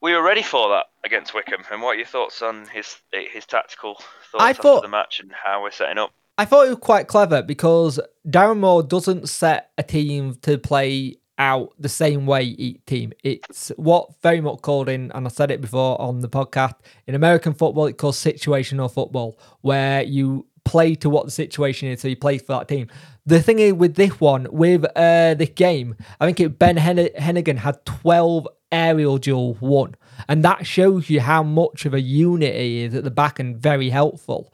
we 0.03 0.13
were 0.13 0.23
ready 0.23 0.43
for 0.43 0.69
that 0.69 0.87
against 1.05 1.33
Wycombe. 1.33 1.65
And 1.73 1.81
what 1.81 1.93
are 1.93 1.97
your 1.97 2.07
thoughts 2.07 2.43
on 2.43 2.67
his 2.69 2.97
his 3.11 3.47
tactical 3.47 3.95
thoughts 4.31 4.45
I 4.45 4.51
after 4.51 4.63
thought- 4.63 4.83
the 4.83 4.89
match 4.89 5.21
and 5.21 5.33
how 5.33 5.63
we're 5.63 5.71
setting 5.71 5.97
up? 5.99 6.13
I 6.37 6.45
thought 6.45 6.67
it 6.67 6.71
was 6.71 6.79
quite 6.81 7.07
clever 7.07 7.43
because 7.43 7.99
Darren 8.29 8.59
Moore 8.59 8.83
doesn't 8.83 9.29
set 9.29 9.71
a 9.79 9.83
team 9.85 10.35
to 10.43 10.59
play 10.59 11.17
out 11.39 11.73
the 11.79 11.89
same 11.89 12.27
way 12.27 12.43
each 12.45 12.85
team. 12.87 13.13
It's 13.23 13.73
what 13.77 14.21
very 14.23 14.41
much 14.41 14.63
called 14.63 14.89
in, 14.89 15.11
and 15.13 15.27
I 15.27 15.31
said 15.31 15.51
it 15.51 15.61
before 15.61 16.01
on 16.01 16.21
the 16.21 16.29
podcast. 16.29 16.75
In 17.07 17.15
American 17.15 17.55
football, 17.55 17.87
it's 17.87 17.99
called 17.99 18.15
situational 18.15 18.93
football, 18.93 19.39
where 19.61 20.03
you 20.03 20.47
play 20.65 20.95
to 20.95 21.11
what 21.11 21.25
the 21.25 21.31
situation 21.31 21.89
is, 21.89 22.01
so 22.01 22.09
you 22.09 22.17
play 22.17 22.39
for 22.39 22.59
that 22.59 22.69
team. 22.69 22.89
The 23.27 23.41
thing 23.41 23.59
is 23.59 23.75
with 23.75 23.95
this 23.95 24.19
one, 24.21 24.47
with 24.51 24.85
uh, 24.97 25.35
this 25.35 25.51
game, 25.51 25.97
I 26.21 26.27
think 26.27 26.41
it 26.41 26.59
Ben 26.59 26.77
Hen- 26.77 27.11
Heneghan 27.19 27.59
had 27.59 27.85
12 27.85 28.49
aerial 28.75 29.19
duel 29.19 29.57
won. 29.61 29.95
And 30.29 30.45
that 30.45 30.67
shows 30.67 31.09
you 31.09 31.21
how 31.21 31.43
much 31.43 31.87
of 31.87 31.95
a 31.95 32.01
unit 32.01 32.55
he 32.55 32.83
is 32.83 32.95
at 32.95 33.05
the 33.05 33.11
back 33.11 33.39
and 33.39 33.57
very 33.57 33.91
helpful. 33.91 34.53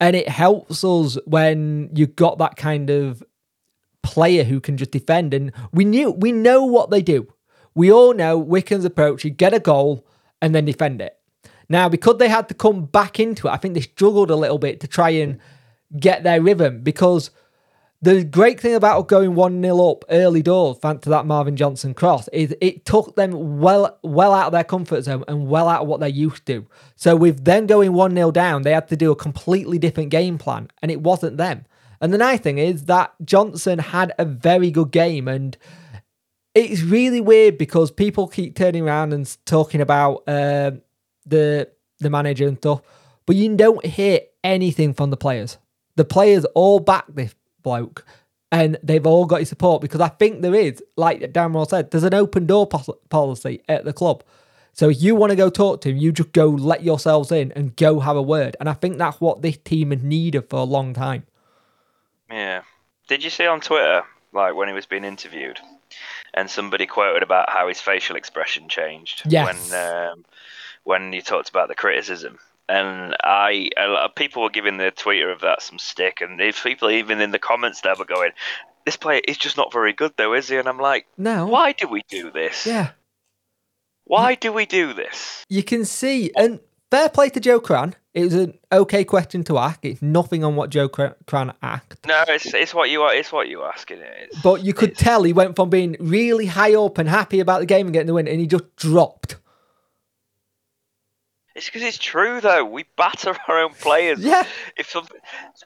And 0.00 0.14
it 0.14 0.28
helps 0.28 0.84
us 0.84 1.16
when 1.26 1.90
you've 1.94 2.16
got 2.16 2.38
that 2.38 2.56
kind 2.56 2.90
of 2.90 3.22
player 4.02 4.44
who 4.44 4.60
can 4.60 4.76
just 4.76 4.90
defend. 4.90 5.34
And 5.34 5.52
we 5.72 5.84
knew 5.84 6.10
we 6.10 6.32
know 6.32 6.64
what 6.64 6.90
they 6.90 7.02
do. 7.02 7.32
We 7.74 7.90
all 7.90 8.14
know 8.14 8.38
Wycombe's 8.38 8.84
approach, 8.84 9.24
you 9.24 9.30
get 9.30 9.54
a 9.54 9.60
goal 9.60 10.06
and 10.40 10.54
then 10.54 10.64
defend 10.64 11.00
it. 11.00 11.18
Now, 11.68 11.88
because 11.88 12.18
they 12.18 12.28
had 12.28 12.48
to 12.48 12.54
come 12.54 12.84
back 12.84 13.18
into 13.18 13.48
it, 13.48 13.52
I 13.52 13.56
think 13.56 13.74
they 13.74 13.80
struggled 13.80 14.30
a 14.30 14.36
little 14.36 14.58
bit 14.58 14.80
to 14.80 14.86
try 14.86 15.10
and 15.10 15.38
get 15.98 16.22
their 16.22 16.42
rhythm 16.42 16.82
because 16.82 17.30
the 18.02 18.24
great 18.24 18.58
thing 18.58 18.74
about 18.74 19.06
going 19.06 19.36
1 19.36 19.62
0 19.62 19.90
up 19.90 20.04
early 20.10 20.42
doors, 20.42 20.76
thanks 20.78 21.04
to 21.04 21.10
that 21.10 21.24
Marvin 21.24 21.56
Johnson 21.56 21.94
cross, 21.94 22.26
is 22.28 22.54
it 22.60 22.84
took 22.84 23.14
them 23.14 23.60
well 23.60 23.96
well 24.02 24.34
out 24.34 24.46
of 24.46 24.52
their 24.52 24.64
comfort 24.64 25.02
zone 25.02 25.24
and 25.28 25.46
well 25.46 25.68
out 25.68 25.82
of 25.82 25.88
what 25.88 26.00
they're 26.00 26.08
used 26.08 26.44
to. 26.46 26.66
So, 26.96 27.14
with 27.14 27.44
them 27.44 27.66
going 27.66 27.92
1 27.92 28.14
0 28.14 28.32
down, 28.32 28.62
they 28.62 28.72
had 28.72 28.88
to 28.88 28.96
do 28.96 29.12
a 29.12 29.16
completely 29.16 29.78
different 29.78 30.10
game 30.10 30.36
plan, 30.36 30.68
and 30.82 30.90
it 30.90 31.00
wasn't 31.00 31.36
them. 31.36 31.64
And 32.02 32.12
the 32.12 32.18
nice 32.18 32.40
thing 32.40 32.58
is 32.58 32.86
that 32.86 33.14
Johnson 33.24 33.78
had 33.78 34.12
a 34.18 34.24
very 34.24 34.72
good 34.72 34.90
game, 34.90 35.28
and 35.28 35.56
it's 36.52 36.82
really 36.82 37.20
weird 37.20 37.56
because 37.56 37.92
people 37.92 38.26
keep 38.26 38.56
turning 38.56 38.82
around 38.82 39.12
and 39.12 39.36
talking 39.46 39.80
about 39.80 40.24
uh, 40.26 40.72
the 41.24 41.70
the 42.00 42.10
manager 42.10 42.48
and 42.48 42.58
stuff, 42.58 42.82
but 43.24 43.36
you 43.36 43.56
don't 43.56 43.86
hear 43.86 44.18
anything 44.42 44.92
from 44.92 45.10
the 45.10 45.16
players. 45.16 45.58
The 45.94 46.04
players 46.04 46.44
all 46.56 46.80
back 46.80 47.04
this 47.08 47.36
bloke, 47.62 48.04
and 48.50 48.78
they've 48.82 49.06
all 49.06 49.24
got 49.24 49.38
his 49.38 49.48
support 49.48 49.80
because 49.80 50.00
I 50.00 50.08
think 50.08 50.42
there 50.42 50.56
is, 50.56 50.82
like 50.96 51.32
Dan 51.32 51.52
Moore 51.52 51.66
said, 51.66 51.92
there's 51.92 52.02
an 52.02 52.14
open 52.14 52.46
door 52.46 52.66
policy 52.66 53.62
at 53.68 53.84
the 53.84 53.92
club. 53.92 54.24
So 54.72 54.88
if 54.88 55.00
you 55.00 55.14
want 55.14 55.30
to 55.30 55.36
go 55.36 55.50
talk 55.50 55.82
to 55.82 55.90
him, 55.90 55.98
you 55.98 56.10
just 56.10 56.32
go 56.32 56.48
let 56.48 56.82
yourselves 56.82 57.30
in 57.30 57.52
and 57.52 57.76
go 57.76 58.00
have 58.00 58.16
a 58.16 58.22
word. 58.22 58.56
And 58.58 58.68
I 58.68 58.72
think 58.72 58.98
that's 58.98 59.20
what 59.20 59.42
this 59.42 59.58
team 59.58 59.92
has 59.92 60.02
needed 60.02 60.48
for 60.50 60.56
a 60.56 60.64
long 60.64 60.94
time. 60.94 61.26
Yeah. 62.32 62.62
Did 63.08 63.22
you 63.22 63.30
see 63.30 63.46
on 63.46 63.60
Twitter, 63.60 64.02
like 64.32 64.54
when 64.54 64.68
he 64.68 64.74
was 64.74 64.86
being 64.86 65.04
interviewed, 65.04 65.58
and 66.34 66.50
somebody 66.50 66.86
quoted 66.86 67.22
about 67.22 67.50
how 67.50 67.68
his 67.68 67.80
facial 67.80 68.16
expression 68.16 68.68
changed 68.68 69.22
Yes. 69.26 69.70
when 69.70 70.08
um, 70.12 70.24
when 70.84 71.12
he 71.12 71.20
talked 71.20 71.50
about 71.50 71.68
the 71.68 71.74
criticism. 71.74 72.38
And 72.68 73.14
I, 73.22 73.68
a 73.76 73.88
lot 73.88 74.04
of 74.04 74.14
people 74.14 74.42
were 74.42 74.48
giving 74.50 74.78
the 74.78 74.92
tweeter 74.92 75.32
of 75.32 75.40
that 75.42 75.60
some 75.62 75.78
stick, 75.78 76.20
and 76.20 76.40
if 76.40 76.62
people 76.62 76.90
even 76.90 77.20
in 77.20 77.30
the 77.32 77.38
comments 77.38 77.80
there 77.82 77.94
were 77.98 78.04
going, 78.06 78.30
"This 78.86 78.96
player 78.96 79.20
is 79.28 79.36
just 79.36 79.56
not 79.58 79.72
very 79.72 79.92
good, 79.92 80.12
though, 80.16 80.32
is 80.32 80.48
he?" 80.48 80.56
And 80.56 80.68
I'm 80.68 80.78
like, 80.78 81.06
No. 81.18 81.46
"Why 81.46 81.72
do 81.72 81.86
we 81.88 82.02
do 82.08 82.30
this? 82.30 82.64
Yeah. 82.64 82.92
Why 84.04 84.36
do 84.36 84.52
we 84.52 84.64
do 84.64 84.94
this?" 84.94 85.44
You 85.48 85.62
can 85.62 85.84
see, 85.84 86.30
and 86.36 86.60
fair 86.92 87.08
play 87.08 87.30
to 87.30 87.40
Joe 87.40 87.58
Crann. 87.58 87.94
It 88.12 88.24
was 88.24 88.34
an 88.34 88.58
okay 88.70 89.02
question 89.04 89.42
to 89.44 89.56
ask. 89.56 89.80
It's 89.82 90.02
nothing 90.02 90.44
on 90.44 90.54
what 90.54 90.68
Joe 90.68 90.88
Crann 90.88 91.54
asked. 91.62 92.06
No, 92.06 92.22
it's 92.28 92.52
it's 92.52 92.74
what 92.74 92.90
you 92.90 93.00
are. 93.02 93.14
It's 93.14 93.32
what 93.32 93.48
you 93.48 93.62
asking. 93.64 94.00
It 94.00 94.32
is. 94.32 94.42
But 94.42 94.62
you 94.62 94.74
could 94.74 94.90
It's- 94.90 95.02
tell 95.02 95.22
he 95.22 95.32
went 95.32 95.56
from 95.56 95.70
being 95.70 95.96
really 95.98 96.44
high 96.46 96.74
up 96.74 96.98
and 96.98 97.08
happy 97.08 97.40
about 97.40 97.60
the 97.60 97.66
game 97.66 97.86
and 97.86 97.94
getting 97.94 98.08
the 98.08 98.14
win, 98.14 98.28
and 98.28 98.38
he 98.38 98.46
just 98.46 98.76
dropped. 98.76 99.36
It's 101.54 101.66
because 101.66 101.82
it's 101.82 101.98
true 101.98 102.40
though. 102.40 102.64
We 102.64 102.84
batter 102.96 103.34
our 103.48 103.58
own 103.60 103.72
players. 103.74 104.20
Yeah. 104.20 104.44
If 104.76 104.94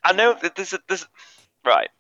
I 0.05 0.13
know 0.13 0.37
that 0.43 0.55
there's 0.57 0.73
a, 0.73 0.79
there's 0.89 1.07
right. 1.65 1.91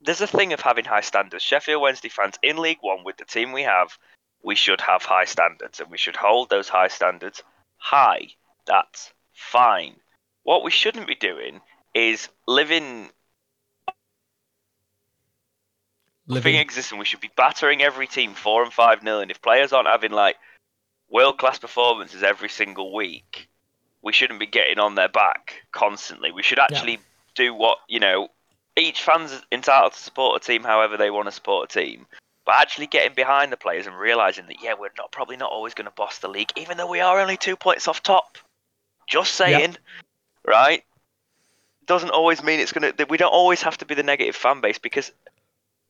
There's 0.00 0.20
a 0.20 0.26
thing 0.26 0.52
of 0.52 0.60
having 0.60 0.84
high 0.84 1.00
standards. 1.02 1.42
Sheffield 1.44 1.82
Wednesday 1.82 2.08
fans 2.08 2.34
in 2.42 2.56
League 2.58 2.78
One 2.80 3.04
with 3.04 3.16
the 3.16 3.24
team 3.24 3.52
we 3.52 3.62
have, 3.62 3.96
we 4.42 4.54
should 4.56 4.80
have 4.80 5.02
high 5.04 5.24
standards 5.26 5.78
and 5.80 5.90
we 5.90 5.98
should 5.98 6.16
hold 6.16 6.50
those 6.50 6.68
high 6.68 6.88
standards 6.88 7.42
high. 7.76 8.28
That's 8.66 9.12
fine. 9.32 9.96
What 10.42 10.64
we 10.64 10.70
shouldn't 10.70 11.06
be 11.06 11.14
doing 11.14 11.60
is 11.94 12.28
living 12.46 13.10
Living. 16.26 16.54
exists 16.56 16.92
and 16.92 16.98
we 16.98 17.04
should 17.04 17.20
be 17.20 17.30
battering 17.36 17.82
every 17.82 18.06
team 18.06 18.34
four 18.34 18.62
and 18.62 18.72
five 18.72 19.02
nil. 19.02 19.20
And 19.20 19.30
if 19.30 19.42
players 19.42 19.72
aren't 19.72 19.88
having 19.88 20.12
like 20.12 20.36
world 21.10 21.38
class 21.38 21.58
performances 21.58 22.22
every 22.22 22.48
single 22.48 22.94
week, 22.94 23.48
we 24.02 24.12
shouldn't 24.12 24.40
be 24.40 24.46
getting 24.46 24.78
on 24.78 24.94
their 24.94 25.08
back 25.08 25.62
constantly. 25.72 26.32
We 26.32 26.42
should 26.42 26.58
actually 26.58 27.00
do 27.34 27.54
what 27.54 27.78
you 27.88 28.00
know. 28.00 28.28
Each 28.74 29.02
fan's 29.02 29.38
entitled 29.52 29.92
to 29.92 29.98
support 29.98 30.42
a 30.42 30.46
team 30.46 30.62
however 30.62 30.96
they 30.96 31.10
want 31.10 31.26
to 31.26 31.32
support 31.32 31.70
a 31.70 31.80
team, 31.80 32.06
but 32.46 32.54
actually 32.54 32.86
getting 32.86 33.14
behind 33.14 33.52
the 33.52 33.58
players 33.58 33.86
and 33.86 33.98
realizing 33.98 34.46
that 34.46 34.62
yeah, 34.62 34.74
we're 34.78 34.88
not 34.96 35.12
probably 35.12 35.36
not 35.36 35.52
always 35.52 35.74
going 35.74 35.84
to 35.84 35.92
boss 35.94 36.18
the 36.18 36.28
league, 36.28 36.52
even 36.56 36.78
though 36.78 36.90
we 36.90 37.00
are 37.00 37.20
only 37.20 37.36
two 37.36 37.56
points 37.56 37.86
off 37.86 38.02
top. 38.02 38.38
Just 39.12 39.34
saying, 39.34 39.76
right? 40.46 40.82
Doesn't 41.86 42.10
always 42.10 42.42
mean 42.42 42.60
it's 42.60 42.72
gonna. 42.72 42.92
We 43.10 43.18
don't 43.18 43.32
always 43.32 43.62
have 43.62 43.76
to 43.78 43.84
be 43.84 43.94
the 43.94 44.02
negative 44.02 44.34
fan 44.36 44.60
base 44.62 44.78
because 44.78 45.12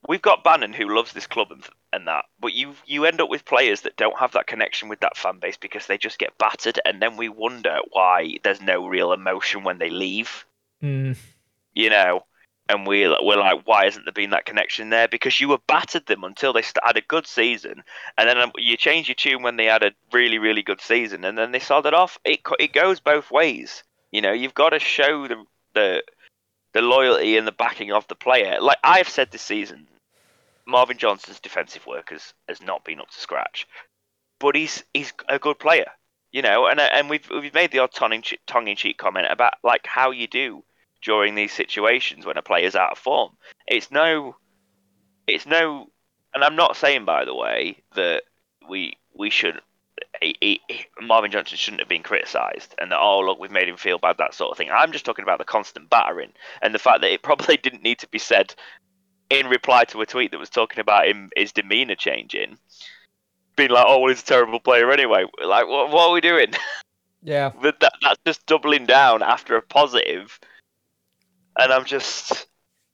we've 0.09 0.23
got 0.23 0.43
Bannan 0.43 0.73
who 0.75 0.93
loves 0.93 1.13
this 1.13 1.29
club 1.29 1.53
and, 1.53 1.65
and 1.93 2.09
that, 2.09 2.25
but 2.41 2.53
you 2.53 2.75
you 2.85 3.05
end 3.05 3.21
up 3.21 3.31
with 3.31 3.45
players 3.45 3.83
that 3.83 3.97
don't 3.97 4.19
have 4.19 4.33
that 4.33 4.49
connection 4.49 4.89
with 4.89 5.01
that 5.01 5.17
fan 5.17 5.39
base 5.39 5.57
because 5.57 5.87
they 5.87 5.99
just 5.99 6.19
get 6.19 6.37
battered, 6.39 6.81
and 6.85 7.01
then 7.01 7.17
we 7.17 7.29
wonder 7.29 7.79
why 7.93 8.39
there's 8.43 8.61
no 8.61 8.87
real 8.89 9.13
emotion 9.13 9.63
when 9.63 9.79
they 9.79 9.91
leave, 9.91 10.45
Mm, 10.83 11.17
you 11.75 11.91
know. 11.91 12.25
And 12.69 12.87
we 12.87 13.09
we're 13.09 13.37
like, 13.37 13.67
why 13.67 13.85
hasn't 13.85 14.07
there 14.07 14.13
been 14.13 14.31
that 14.31 14.47
connection 14.47 14.91
there? 14.91 15.09
Because 15.09 15.41
you 15.41 15.51
have 15.51 15.67
battered 15.67 16.07
them 16.07 16.25
until 16.25 16.53
they 16.53 16.63
had 16.83 16.97
a 16.97 17.03
good 17.03 17.27
season, 17.27 17.83
and 18.17 18.29
then 18.29 18.39
um, 18.39 18.53
you 18.57 18.77
change 18.77 19.09
your 19.09 19.17
tune 19.17 19.43
when 19.43 19.57
they 19.57 19.67
had 19.67 19.83
a 19.83 19.93
really 20.13 20.39
really 20.39 20.63
good 20.63 20.81
season, 20.81 21.25
and 21.25 21.37
then 21.37 21.51
they 21.51 21.59
sold 21.59 21.87
off. 21.87 22.19
It 22.25 22.41
it 22.61 22.73
goes 22.73 23.01
both 23.01 23.31
ways, 23.31 23.83
you 24.13 24.21
know. 24.21 24.33
You've 24.33 24.55
got 24.55 24.71
to 24.71 24.79
show 24.79 25.27
the 25.27 25.45
the 25.75 26.03
the 26.73 26.83
loyalty 26.83 27.37
and 27.37 27.47
the 27.47 27.53
backing 27.53 27.93
of 27.93 28.07
the 28.09 28.15
player. 28.15 28.59
Like 28.61 28.79
I've 28.85 29.09
said 29.09 29.31
this 29.31 29.43
season, 29.43 29.89
Marvin 30.67 30.99
Johnson's 30.99 31.41
defensive 31.41 31.87
work 31.87 32.11
has, 32.11 32.33
has 32.49 32.63
not 32.63 32.85
been 32.85 33.01
up 33.01 33.11
to 33.11 33.19
scratch, 33.19 33.67
but 34.39 34.55
he's 34.55 34.85
he's 34.95 35.13
a 35.29 35.39
good 35.39 35.59
player, 35.59 35.91
you 36.31 36.43
know. 36.43 36.67
And 36.67 36.81
and 36.81 37.11
we've 37.11 37.29
we've 37.29 37.55
made 37.55 37.73
the 37.73 37.81
odd 37.81 37.93
tongue 37.93 38.69
in 38.69 38.77
cheek 38.77 38.99
comment 38.99 39.27
about 39.31 39.55
like 39.63 39.87
how 39.87 40.13
you 40.13 40.27
do 40.27 40.63
during 41.03 41.35
these 41.35 41.53
situations 41.53 42.25
when 42.25 42.37
a 42.37 42.43
player's 42.43 42.77
out 42.77 42.93
of 42.93 42.99
form. 42.99 43.33
It's 43.67 43.91
no, 43.91 44.37
it's 45.27 45.47
no, 45.47 45.89
and 46.35 46.43
I'm 46.45 46.57
not 46.57 46.77
saying 46.77 47.05
by 47.05 47.25
the 47.25 47.35
way 47.35 47.83
that 47.95 48.23
we 48.69 48.97
we 49.15 49.31
should. 49.31 49.61
He, 50.21 50.61
he, 50.69 50.87
Marvin 51.01 51.31
Johnson 51.31 51.57
shouldn't 51.57 51.81
have 51.81 51.89
been 51.89 52.03
criticised, 52.03 52.75
and 52.81 52.91
that 52.91 52.99
oh 53.01 53.21
look, 53.21 53.39
we've 53.39 53.51
made 53.51 53.69
him 53.69 53.77
feel 53.77 53.99
bad, 53.99 54.19
that 54.19 54.35
sort 54.35 54.51
of 54.51 54.57
thing. 54.57 54.71
I'm 54.71 54.93
just 54.93 55.05
talking 55.05 55.23
about 55.23 55.39
the 55.39 55.45
constant 55.45 55.91
battering 55.91 56.33
and 56.61 56.75
the 56.75 56.79
fact 56.79 57.03
that 57.03 57.13
it 57.13 57.23
probably 57.23 57.57
didn't 57.57 57.83
need 57.83 57.99
to 57.99 58.09
be 58.09 58.19
said 58.19 58.55
in 59.31 59.47
reply 59.47 59.85
to 59.85 60.01
a 60.01 60.07
tweet 60.07 60.31
that 60.31 60.39
was 60.39 60.51
talking 60.51 60.81
about 60.81 61.07
him 61.07 61.31
his 61.37 61.53
demeanor 61.53 61.95
changing, 61.95 62.59
being 63.57 63.71
like, 63.71 63.85
"Oh, 63.87 63.99
well, 64.01 64.09
he's 64.09 64.23
a 64.23 64.27
terrible 64.27 64.61
player 64.61 64.91
anyway." 64.91 65.25
Like, 65.45 65.69
what, 65.69 65.91
what 65.91 66.09
are 66.09 66.13
we 66.13 66.21
doing? 66.21 66.53
yeah. 67.23 67.53
But 67.61 67.81
that, 67.81 67.93
that's 68.03 68.21
just 68.27 68.47
doubling 68.47 68.87
down 68.87 69.23
after 69.23 69.57
a 69.57 69.63
positive, 69.63 70.39
and 71.59 71.73
I'm 71.73 71.85
just, 71.85 72.47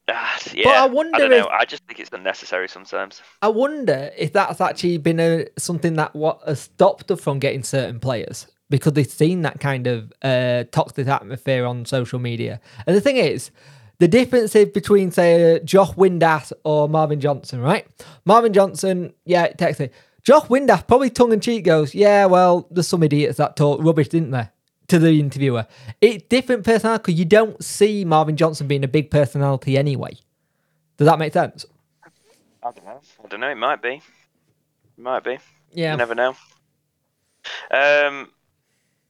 ah, 0.08 0.38
yeah. 0.52 0.82
I 0.82 0.86
wonder 0.86 1.18
don't 1.18 1.32
if-. 1.32 1.46
I 1.46 1.64
just 1.64 1.84
think 1.84 2.00
it's 2.00 2.10
unnecessary 2.12 2.68
sometimes. 2.68 3.22
I 3.42 3.48
wonder 3.48 4.10
if 4.16 4.32
that's 4.32 4.60
actually 4.60 4.98
been 4.98 5.20
a 5.20 5.46
something 5.56 5.94
that 5.94 6.14
what 6.14 6.40
has 6.46 6.60
stopped 6.60 7.10
us 7.10 7.20
from 7.20 7.38
getting 7.38 7.62
certain 7.62 8.00
players 8.00 8.46
because 8.70 8.92
they've 8.92 9.10
seen 9.10 9.42
that 9.42 9.60
kind 9.60 9.86
of 9.86 10.12
uh, 10.22 10.64
toxic 10.72 11.08
atmosphere 11.08 11.64
on 11.64 11.84
social 11.84 12.18
media. 12.18 12.60
And 12.86 12.96
the 12.96 13.00
thing 13.00 13.16
is, 13.16 13.50
the 13.98 14.08
difference 14.08 14.54
is 14.54 14.68
between 14.68 15.10
say 15.10 15.60
Josh 15.64 15.90
Windass 15.92 16.52
or 16.64 16.88
Marvin 16.88 17.20
Johnson, 17.20 17.60
right? 17.60 17.86
Marvin 18.24 18.52
Johnson, 18.52 19.12
yeah, 19.24 19.48
text 19.48 19.80
it. 19.80 19.92
Josh 20.22 20.44
Windass, 20.44 20.86
probably 20.86 21.10
tongue 21.10 21.32
in 21.32 21.40
cheek, 21.40 21.64
goes, 21.64 21.94
Yeah, 21.94 22.26
well, 22.26 22.68
there's 22.70 22.88
some 22.88 23.02
idiots 23.02 23.38
that 23.38 23.56
talk 23.56 23.82
rubbish, 23.82 24.08
didn't 24.08 24.30
there? 24.30 24.52
To 24.88 24.98
the 24.98 25.20
interviewer. 25.20 25.66
It's 26.00 26.24
different 26.28 26.64
personality 26.64 27.02
because 27.02 27.18
you 27.18 27.26
don't 27.26 27.62
see 27.62 28.06
Marvin 28.06 28.36
Johnson 28.36 28.66
being 28.66 28.84
a 28.84 28.88
big 28.88 29.10
personality 29.10 29.76
anyway. 29.76 30.16
Does 30.96 31.06
that 31.06 31.18
make 31.18 31.34
sense? 31.34 31.66
I 32.62 32.70
don't 32.72 32.84
know. 32.84 33.00
I 33.22 33.28
don't 33.28 33.40
know. 33.40 33.50
It 33.50 33.56
might 33.56 33.82
be. 33.82 33.96
It 33.96 34.02
might 34.96 35.24
be. 35.24 35.38
Yeah. 35.72 35.92
You 35.92 35.98
never 35.98 36.14
know. 36.14 36.34
Um, 37.70 38.30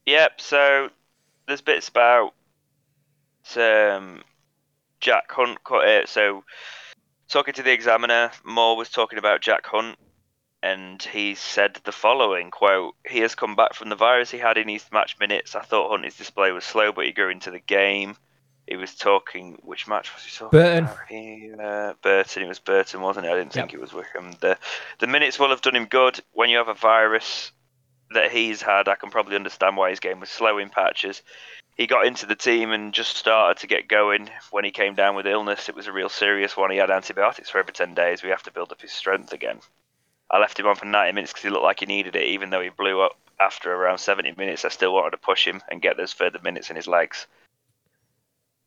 yep. 0.04 0.40
So 0.40 0.90
there's 1.46 1.60
bits 1.60 1.88
about 1.88 2.34
um, 3.56 4.22
Jack 5.00 5.30
Hunt. 5.30 5.58
It, 5.70 6.08
So 6.08 6.44
talking 7.28 7.54
to 7.54 7.62
the 7.62 7.72
Examiner, 7.72 8.30
Moore 8.44 8.76
was 8.76 8.88
talking 8.88 9.18
about 9.18 9.40
Jack 9.40 9.66
Hunt, 9.66 9.96
and 10.62 11.02
he 11.02 11.34
said 11.34 11.78
the 11.84 11.92
following 11.92 12.50
quote: 12.50 12.94
"He 13.06 13.20
has 13.20 13.34
come 13.34 13.56
back 13.56 13.74
from 13.74 13.88
the 13.88 13.96
virus 13.96 14.30
he 14.30 14.38
had 14.38 14.56
in 14.58 14.68
his 14.68 14.84
match 14.92 15.18
minutes. 15.18 15.54
I 15.54 15.62
thought 15.62 15.90
Hunt's 15.90 16.16
display 16.16 16.50
was 16.52 16.64
slow, 16.64 16.92
but 16.92 17.06
he 17.06 17.12
grew 17.12 17.30
into 17.30 17.50
the 17.50 17.60
game." 17.60 18.16
He 18.66 18.76
was 18.76 18.94
talking. 18.94 19.58
Which 19.62 19.88
match 19.88 20.14
was 20.14 20.24
he 20.24 20.30
talking 20.30 20.58
Burton. 20.58 20.84
about? 20.84 20.98
He, 21.08 21.50
uh, 21.58 21.94
Burton. 22.02 22.42
It 22.42 22.48
was 22.48 22.58
Burton, 22.58 23.00
wasn't 23.00 23.24
it? 23.24 23.30
I 23.32 23.36
didn't 23.38 23.52
think 23.54 23.72
Yep. 23.72 23.78
it 23.78 23.80
was 23.80 23.94
Wycombe. 23.94 24.32
The 24.40 24.58
the 24.98 25.06
minutes 25.06 25.38
will 25.38 25.48
have 25.48 25.62
done 25.62 25.74
him 25.76 25.86
good. 25.86 26.20
When 26.32 26.50
you 26.50 26.58
have 26.58 26.68
a 26.68 26.74
virus 26.74 27.50
that 28.10 28.30
he's 28.30 28.60
had, 28.60 28.86
I 28.88 28.94
can 28.96 29.10
probably 29.10 29.36
understand 29.36 29.76
why 29.78 29.88
his 29.90 30.00
game 30.00 30.20
was 30.20 30.28
slow 30.28 30.58
in 30.58 30.68
patches. 30.68 31.22
He 31.76 31.86
got 31.86 32.06
into 32.06 32.26
the 32.26 32.34
team 32.34 32.72
and 32.72 32.92
just 32.92 33.16
started 33.16 33.60
to 33.60 33.66
get 33.68 33.86
going 33.88 34.28
when 34.50 34.64
he 34.64 34.70
came 34.70 34.94
down 34.94 35.14
with 35.14 35.26
illness. 35.26 35.68
It 35.68 35.74
was 35.76 35.86
a 35.86 35.92
real 35.92 36.08
serious 36.08 36.56
one. 36.56 36.70
He 36.70 36.76
had 36.78 36.90
antibiotics 36.90 37.48
for 37.50 37.58
every 37.58 37.72
10 37.72 37.94
days. 37.94 38.22
We 38.22 38.30
have 38.30 38.42
to 38.42 38.50
build 38.52 38.72
up 38.72 38.80
his 38.82 38.92
strength 38.92 39.32
again. 39.32 39.60
I 40.30 40.38
left 40.38 40.58
him 40.58 40.66
on 40.66 40.76
for 40.76 40.84
90 40.84 41.12
minutes 41.12 41.32
because 41.32 41.44
he 41.44 41.50
looked 41.50 41.64
like 41.64 41.80
he 41.80 41.86
needed 41.86 42.16
it, 42.16 42.26
even 42.26 42.50
though 42.50 42.60
he 42.60 42.68
blew 42.68 43.00
up 43.00 43.16
after 43.40 43.72
around 43.72 43.98
70 43.98 44.34
minutes. 44.36 44.64
I 44.64 44.68
still 44.68 44.92
wanted 44.92 45.12
to 45.12 45.18
push 45.18 45.46
him 45.46 45.62
and 45.70 45.82
get 45.82 45.96
those 45.96 46.12
further 46.12 46.38
minutes 46.42 46.70
in 46.70 46.76
his 46.76 46.86
legs. 46.86 47.26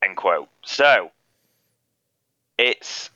End 0.04 0.16
quote. 0.16 0.48
So, 0.64 1.12
it's 2.58 3.10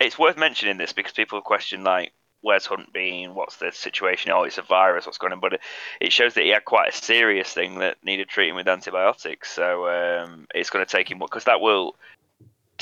it's 0.00 0.18
worth 0.18 0.36
mentioning 0.36 0.78
this 0.78 0.92
because 0.92 1.12
people 1.12 1.38
have 1.38 1.44
questioned 1.44 1.84
like 1.84 2.12
where's 2.42 2.66
Hunt 2.66 2.92
been? 2.92 3.34
What's 3.34 3.56
the 3.56 3.70
situation? 3.72 4.32
Oh, 4.32 4.42
it's 4.42 4.58
a 4.58 4.62
virus. 4.62 5.06
What's 5.06 5.18
going 5.18 5.32
on? 5.32 5.40
But 5.40 5.54
it, 5.54 5.60
it 6.00 6.12
shows 6.12 6.34
that 6.34 6.42
he 6.42 6.50
had 6.50 6.64
quite 6.64 6.92
a 6.92 6.96
serious 6.96 7.52
thing 7.52 7.78
that 7.78 7.96
needed 8.04 8.28
treating 8.28 8.56
with 8.56 8.68
antibiotics. 8.68 9.50
So 9.50 9.88
um, 9.88 10.46
it's 10.54 10.70
going 10.70 10.84
to 10.84 10.90
take 10.90 11.10
him 11.10 11.20
because 11.20 11.44
that 11.44 11.60
will 11.60 11.94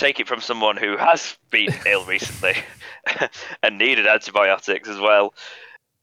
take 0.01 0.19
it 0.19 0.27
from 0.27 0.41
someone 0.41 0.77
who 0.77 0.97
has 0.97 1.37
been 1.51 1.73
ill 1.87 2.05
recently 2.05 2.55
and 3.63 3.79
needed 3.79 4.07
antibiotics 4.07 4.89
as 4.89 4.99
well. 4.99 5.35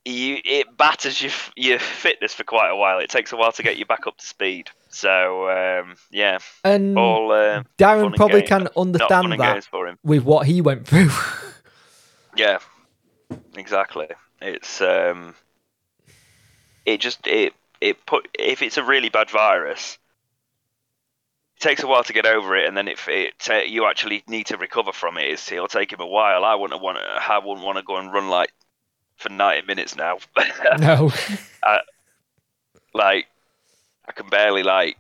You, 0.06 0.38
it 0.46 0.78
batters 0.78 1.22
your 1.22 1.32
your 1.58 1.80
fitness 1.80 2.34
for 2.34 2.46
quite 2.46 2.70
a 2.70 2.76
while. 2.78 3.00
It 3.00 3.10
takes 3.10 3.34
a 3.34 3.36
while 3.36 3.52
to 3.52 3.64
get 3.64 3.78
you 3.78 3.86
back 3.86 4.08
up 4.08 4.18
to 4.18 4.26
speed. 4.26 4.70
So 4.90 5.50
um, 5.50 5.96
yeah, 6.12 6.38
And 6.64 6.98
all 6.98 7.30
uh, 7.34 7.64
Darren 7.78 8.16
probably 8.16 8.42
games. 8.42 8.50
can 8.50 8.68
understand 8.78 9.34
that 9.34 9.68
with 10.04 10.24
what 10.24 10.48
he 10.48 10.62
went 10.62 10.88
through. 10.88 11.10
Yeah, 12.38 12.60
exactly. 13.56 14.08
It's 14.42 14.80
um, 14.80 15.34
it 16.86 17.00
just 17.02 17.26
it 17.26 17.54
it 17.82 18.06
put 18.06 18.28
if 18.38 18.62
it's 18.62 18.78
a 18.78 18.84
really 18.84 19.10
bad 19.10 19.32
virus, 19.32 19.98
it 21.58 21.62
takes 21.62 21.82
a 21.84 21.88
while 21.88 22.04
to 22.04 22.14
get 22.14 22.28
over 22.28 22.56
it, 22.56 22.68
and 22.68 22.78
then 22.78 22.88
if 22.88 23.08
it 23.08 23.40
ta 23.40 23.60
you 23.60 23.88
actually 23.88 24.24
need 24.28 24.46
to 24.48 24.58
recover 24.58 24.92
from 24.94 25.18
it, 25.18 25.52
it'll 25.52 25.68
take 25.68 25.92
him 25.92 26.02
a 26.02 26.06
while. 26.08 26.46
I 26.46 26.56
wouldn't 26.56 26.82
want 26.82 27.00
to. 27.00 27.04
I 27.04 27.40
wouldn't 27.40 27.66
want 27.66 27.78
to 27.80 27.84
go 27.84 27.98
and 27.98 28.14
run 28.14 28.30
like 28.30 28.54
for 29.18 29.30
ninety 29.30 29.66
minutes 29.66 29.96
now. 29.96 30.20
no. 30.80 31.12
like 32.94 33.28
I 34.08 34.12
can 34.14 34.30
barely 34.30 34.64
like 34.64 34.98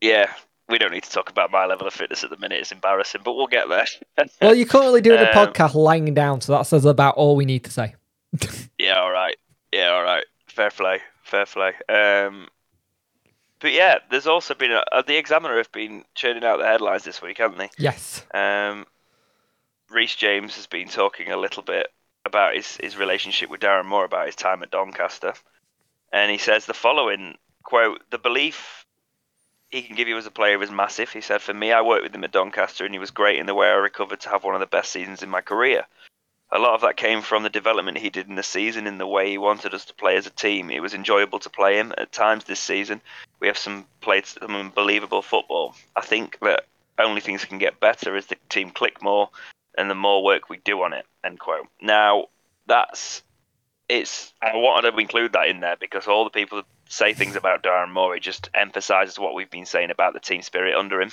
yeah. 0.00 0.32
We 0.68 0.78
don't 0.78 0.92
need 0.92 1.04
to 1.04 1.10
talk 1.10 1.30
about 1.30 1.50
my 1.50 1.66
level 1.66 1.86
of 1.86 1.92
fitness 1.94 2.24
at 2.24 2.30
the 2.30 2.38
minute. 2.38 2.58
It's 2.60 2.72
embarrassing, 2.72 3.20
but 3.24 3.34
we'll 3.34 3.46
get 3.48 3.68
there. 3.68 3.86
Well, 4.40 4.54
you're 4.54 4.66
currently 4.66 5.02
doing 5.02 5.20
a 5.20 5.26
Um, 5.30 5.48
podcast 5.52 5.74
lying 5.74 6.12
down, 6.14 6.40
so 6.40 6.52
that 6.52 6.62
says 6.62 6.86
about 6.86 7.16
all 7.16 7.36
we 7.36 7.44
need 7.44 7.64
to 7.64 7.70
say. 7.70 7.94
Yeah, 8.78 8.94
all 8.98 9.10
right. 9.10 9.36
Yeah, 9.72 9.90
all 9.90 10.02
right. 10.02 10.24
Fair 10.46 10.70
play. 10.70 11.00
Fair 11.22 11.46
play. 11.46 11.72
Um, 11.88 12.48
but 13.64 13.72
yeah, 13.72 13.96
there's 14.10 14.26
also 14.26 14.52
been 14.52 14.72
a, 14.72 14.84
uh, 14.92 15.00
the 15.00 15.16
Examiner 15.16 15.56
have 15.56 15.72
been 15.72 16.04
churning 16.14 16.44
out 16.44 16.58
the 16.58 16.66
headlines 16.66 17.02
this 17.02 17.22
week, 17.22 17.38
haven't 17.38 17.56
they? 17.56 17.70
Yes. 17.78 18.22
Um, 18.34 18.84
Reece 19.88 20.16
James 20.16 20.56
has 20.56 20.66
been 20.66 20.86
talking 20.86 21.32
a 21.32 21.38
little 21.38 21.62
bit 21.62 21.86
about 22.26 22.54
his, 22.54 22.76
his 22.76 22.98
relationship 22.98 23.48
with 23.48 23.62
Darren 23.62 23.86
Moore 23.86 24.04
about 24.04 24.26
his 24.26 24.36
time 24.36 24.62
at 24.62 24.70
Doncaster, 24.70 25.32
and 26.12 26.30
he 26.30 26.36
says 26.36 26.66
the 26.66 26.74
following 26.74 27.38
quote: 27.62 28.02
"The 28.10 28.18
belief 28.18 28.84
he 29.70 29.80
can 29.80 29.96
give 29.96 30.08
you 30.08 30.18
as 30.18 30.26
a 30.26 30.30
player 30.30 30.62
is 30.62 30.70
massive." 30.70 31.10
He 31.10 31.22
said, 31.22 31.40
"For 31.40 31.54
me, 31.54 31.72
I 31.72 31.80
worked 31.80 32.02
with 32.02 32.14
him 32.14 32.24
at 32.24 32.32
Doncaster, 32.32 32.84
and 32.84 32.94
he 32.94 32.98
was 32.98 33.12
great 33.12 33.38
in 33.38 33.46
the 33.46 33.54
way 33.54 33.68
I 33.68 33.76
recovered 33.76 34.20
to 34.20 34.28
have 34.28 34.44
one 34.44 34.52
of 34.52 34.60
the 34.60 34.66
best 34.66 34.92
seasons 34.92 35.22
in 35.22 35.30
my 35.30 35.40
career." 35.40 35.86
A 36.54 36.60
lot 36.60 36.74
of 36.74 36.82
that 36.82 36.96
came 36.96 37.20
from 37.20 37.42
the 37.42 37.50
development 37.50 37.98
he 37.98 38.10
did 38.10 38.28
in 38.28 38.36
the 38.36 38.42
season, 38.44 38.86
in 38.86 38.96
the 38.96 39.08
way 39.08 39.28
he 39.28 39.38
wanted 39.38 39.74
us 39.74 39.84
to 39.86 39.94
play 39.94 40.16
as 40.16 40.28
a 40.28 40.30
team. 40.30 40.70
It 40.70 40.80
was 40.80 40.94
enjoyable 40.94 41.40
to 41.40 41.50
play 41.50 41.76
him. 41.76 41.92
At 41.98 42.12
times 42.12 42.44
this 42.44 42.60
season, 42.60 43.02
we 43.40 43.48
have 43.48 43.58
some 43.58 43.86
played 44.00 44.24
some 44.24 44.54
unbelievable 44.54 45.20
football. 45.20 45.74
I 45.96 46.02
think 46.02 46.38
that 46.42 46.66
only 46.96 47.20
things 47.20 47.44
can 47.44 47.58
get 47.58 47.80
better 47.80 48.16
as 48.16 48.26
the 48.26 48.36
team 48.48 48.70
click 48.70 49.02
more 49.02 49.30
and 49.76 49.90
the 49.90 49.96
more 49.96 50.22
work 50.22 50.48
we 50.48 50.58
do 50.58 50.80
on 50.82 50.92
it. 50.92 51.06
End 51.24 51.40
quote. 51.40 51.66
Now 51.82 52.26
that's 52.66 53.24
it's. 53.88 54.32
I 54.40 54.54
wanted 54.54 54.92
to 54.92 54.98
include 54.98 55.32
that 55.32 55.48
in 55.48 55.58
there 55.58 55.76
because 55.76 56.06
all 56.06 56.22
the 56.22 56.30
people 56.30 56.62
say 56.88 57.14
things 57.14 57.34
about 57.34 57.64
Darren 57.64 57.90
Moore, 57.90 58.14
it 58.14 58.22
just 58.22 58.48
emphasises 58.54 59.18
what 59.18 59.34
we've 59.34 59.50
been 59.50 59.66
saying 59.66 59.90
about 59.90 60.14
the 60.14 60.20
team 60.20 60.42
spirit 60.42 60.76
under 60.76 61.00
him. 61.00 61.10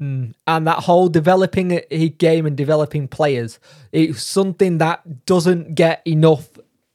Mm. 0.00 0.34
And 0.46 0.66
that 0.66 0.80
whole 0.80 1.08
developing 1.08 1.80
a 1.90 2.08
game 2.08 2.46
and 2.46 2.56
developing 2.56 3.08
players, 3.08 3.58
it's 3.92 4.22
something 4.22 4.78
that 4.78 5.26
doesn't 5.26 5.74
get 5.74 6.02
enough 6.06 6.48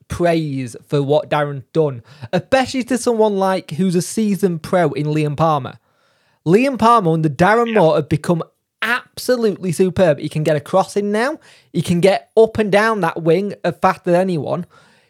praise 0.10 0.76
for 0.88 1.02
what 1.02 1.30
Darren's 1.30 1.64
done, 1.72 2.04
especially 2.34 2.84
to 2.84 2.98
someone 2.98 3.38
like 3.38 3.72
who's 3.72 3.96
a 3.96 4.02
seasoned 4.02 4.64
pro 4.64 4.92
in 4.92 5.06
Liam 5.06 5.38
Palmer. 5.38 5.80
Liam 6.46 6.78
Palmer 6.78 7.12
under 7.12 7.30
Darren 7.30 7.74
Moore 7.74 7.96
have 7.96 8.10
become 8.10 8.44
absolutely 8.82 9.72
superb. 9.72 10.20
He 10.20 10.30
can 10.30 10.44
get 10.44 10.56
a 10.56 10.62
crossing 10.62 11.12
now. 11.12 11.40
He 11.72 11.82
can 11.82 12.00
get 12.00 12.32
up 12.36 12.58
and 12.58 12.72
down 12.72 13.02
that 13.02 13.22
wing 13.22 13.54
as 13.64 13.78
fast 13.82 14.08
as 14.08 14.16
anyone. 14.16 14.66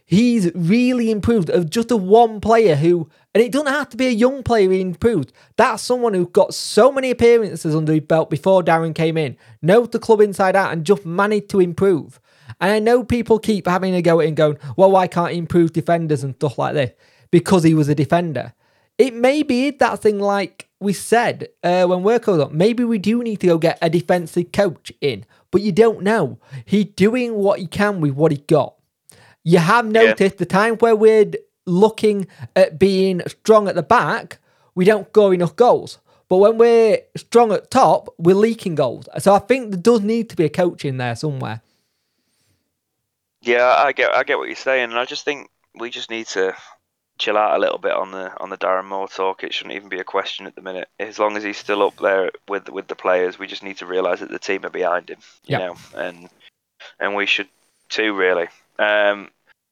He's 0.09 0.49
really 0.55 1.11
improved 1.11 1.51
of 1.51 1.69
just 1.69 1.91
a 1.91 1.95
one 1.95 2.41
player 2.41 2.75
who, 2.75 3.07
and 3.35 3.43
it 3.43 3.51
doesn't 3.51 3.71
have 3.71 3.89
to 3.89 3.97
be 3.97 4.07
a 4.07 4.09
young 4.09 4.41
player 4.41 4.71
he 4.71 4.81
improved. 4.81 5.31
That's 5.55 5.83
someone 5.83 6.15
who 6.15 6.25
got 6.25 6.55
so 6.55 6.91
many 6.91 7.11
appearances 7.11 7.75
under 7.75 7.93
his 7.93 8.01
belt 8.01 8.31
before 8.31 8.63
Darren 8.63 8.95
came 8.95 9.17
in, 9.17 9.37
knows 9.61 9.89
the 9.89 9.99
club 9.99 10.21
inside 10.21 10.55
out, 10.55 10.73
and 10.73 10.83
just 10.83 11.05
managed 11.05 11.49
to 11.49 11.59
improve. 11.59 12.19
And 12.59 12.71
I 12.71 12.79
know 12.79 13.03
people 13.03 13.37
keep 13.37 13.67
having 13.67 13.93
a 13.93 14.01
go 14.01 14.19
at 14.19 14.27
him 14.27 14.33
going, 14.33 14.57
well, 14.75 14.89
why 14.89 15.05
can't 15.05 15.31
he 15.31 15.37
improve 15.37 15.73
defenders 15.73 16.23
and 16.23 16.33
stuff 16.33 16.57
like 16.57 16.73
this? 16.73 16.91
Because 17.29 17.61
he 17.61 17.75
was 17.75 17.87
a 17.87 17.93
defender. 17.93 18.55
It 18.97 19.13
may 19.13 19.43
be 19.43 19.69
that 19.69 19.99
thing 19.99 20.17
like 20.17 20.69
we 20.79 20.93
said 20.93 21.49
uh, 21.63 21.85
when 21.85 22.01
work 22.01 22.23
goes 22.23 22.41
up. 22.41 22.51
Maybe 22.51 22.83
we 22.83 22.97
do 22.97 23.21
need 23.21 23.41
to 23.41 23.47
go 23.47 23.59
get 23.59 23.77
a 23.79 23.91
defensive 23.91 24.51
coach 24.53 24.91
in, 25.01 25.25
but 25.51 25.61
you 25.61 25.71
don't 25.71 26.01
know. 26.01 26.39
He's 26.65 26.85
doing 26.85 27.35
what 27.35 27.59
he 27.59 27.67
can 27.67 28.01
with 28.01 28.13
what 28.13 28.31
he 28.31 28.39
got. 28.39 28.73
You 29.43 29.59
have 29.59 29.85
noticed 29.85 30.37
the 30.37 30.45
time 30.45 30.75
where 30.75 30.95
we're 30.95 31.31
looking 31.65 32.27
at 32.55 32.79
being 32.79 33.21
strong 33.27 33.67
at 33.67 33.75
the 33.75 33.83
back, 33.83 34.39
we 34.75 34.85
don't 34.85 35.07
score 35.09 35.33
enough 35.33 35.55
goals. 35.55 35.99
But 36.27 36.37
when 36.37 36.57
we're 36.57 36.99
strong 37.15 37.51
at 37.51 37.71
top, 37.71 38.13
we're 38.17 38.35
leaking 38.35 38.75
goals. 38.75 39.09
So 39.17 39.33
I 39.33 39.39
think 39.39 39.71
there 39.71 39.79
does 39.81 40.01
need 40.01 40.29
to 40.29 40.35
be 40.35 40.45
a 40.45 40.49
coach 40.49 40.85
in 40.85 40.97
there 40.97 41.15
somewhere. 41.15 41.61
Yeah, 43.41 43.73
I 43.77 43.93
get 43.93 44.13
I 44.13 44.23
get 44.23 44.37
what 44.37 44.47
you're 44.47 44.55
saying, 44.55 44.91
and 44.91 44.99
I 44.99 45.05
just 45.05 45.23
think 45.25 45.49
we 45.73 45.89
just 45.89 46.09
need 46.09 46.27
to 46.27 46.55
chill 47.17 47.37
out 47.37 47.55
a 47.55 47.59
little 47.59 47.77
bit 47.77 47.93
on 47.93 48.11
the 48.11 48.31
on 48.39 48.49
the 48.49 48.57
Darren 48.57 48.85
Moore 48.85 49.07
talk. 49.07 49.43
It 49.43 49.53
shouldn't 49.53 49.75
even 49.75 49.89
be 49.89 49.99
a 49.99 50.03
question 50.03 50.45
at 50.45 50.55
the 50.55 50.61
minute. 50.61 50.89
As 50.99 51.19
long 51.19 51.37
as 51.37 51.43
he's 51.43 51.57
still 51.57 51.81
up 51.81 51.97
there 51.97 52.31
with 52.47 52.69
with 52.69 52.87
the 52.87 52.95
players, 52.95 53.39
we 53.39 53.47
just 53.47 53.63
need 53.63 53.77
to 53.77 53.85
realise 53.85 54.19
that 54.19 54.29
the 54.29 54.39
team 54.39 54.65
are 54.65 54.69
behind 54.69 55.09
him. 55.09 55.19
You 55.45 55.57
Yeah. 55.57 55.57
know, 55.59 55.75
and 55.95 56.29
and 56.99 57.15
we 57.15 57.25
should 57.25 57.47
too 57.87 58.13
really. 58.13 58.49
Um, 58.77 59.29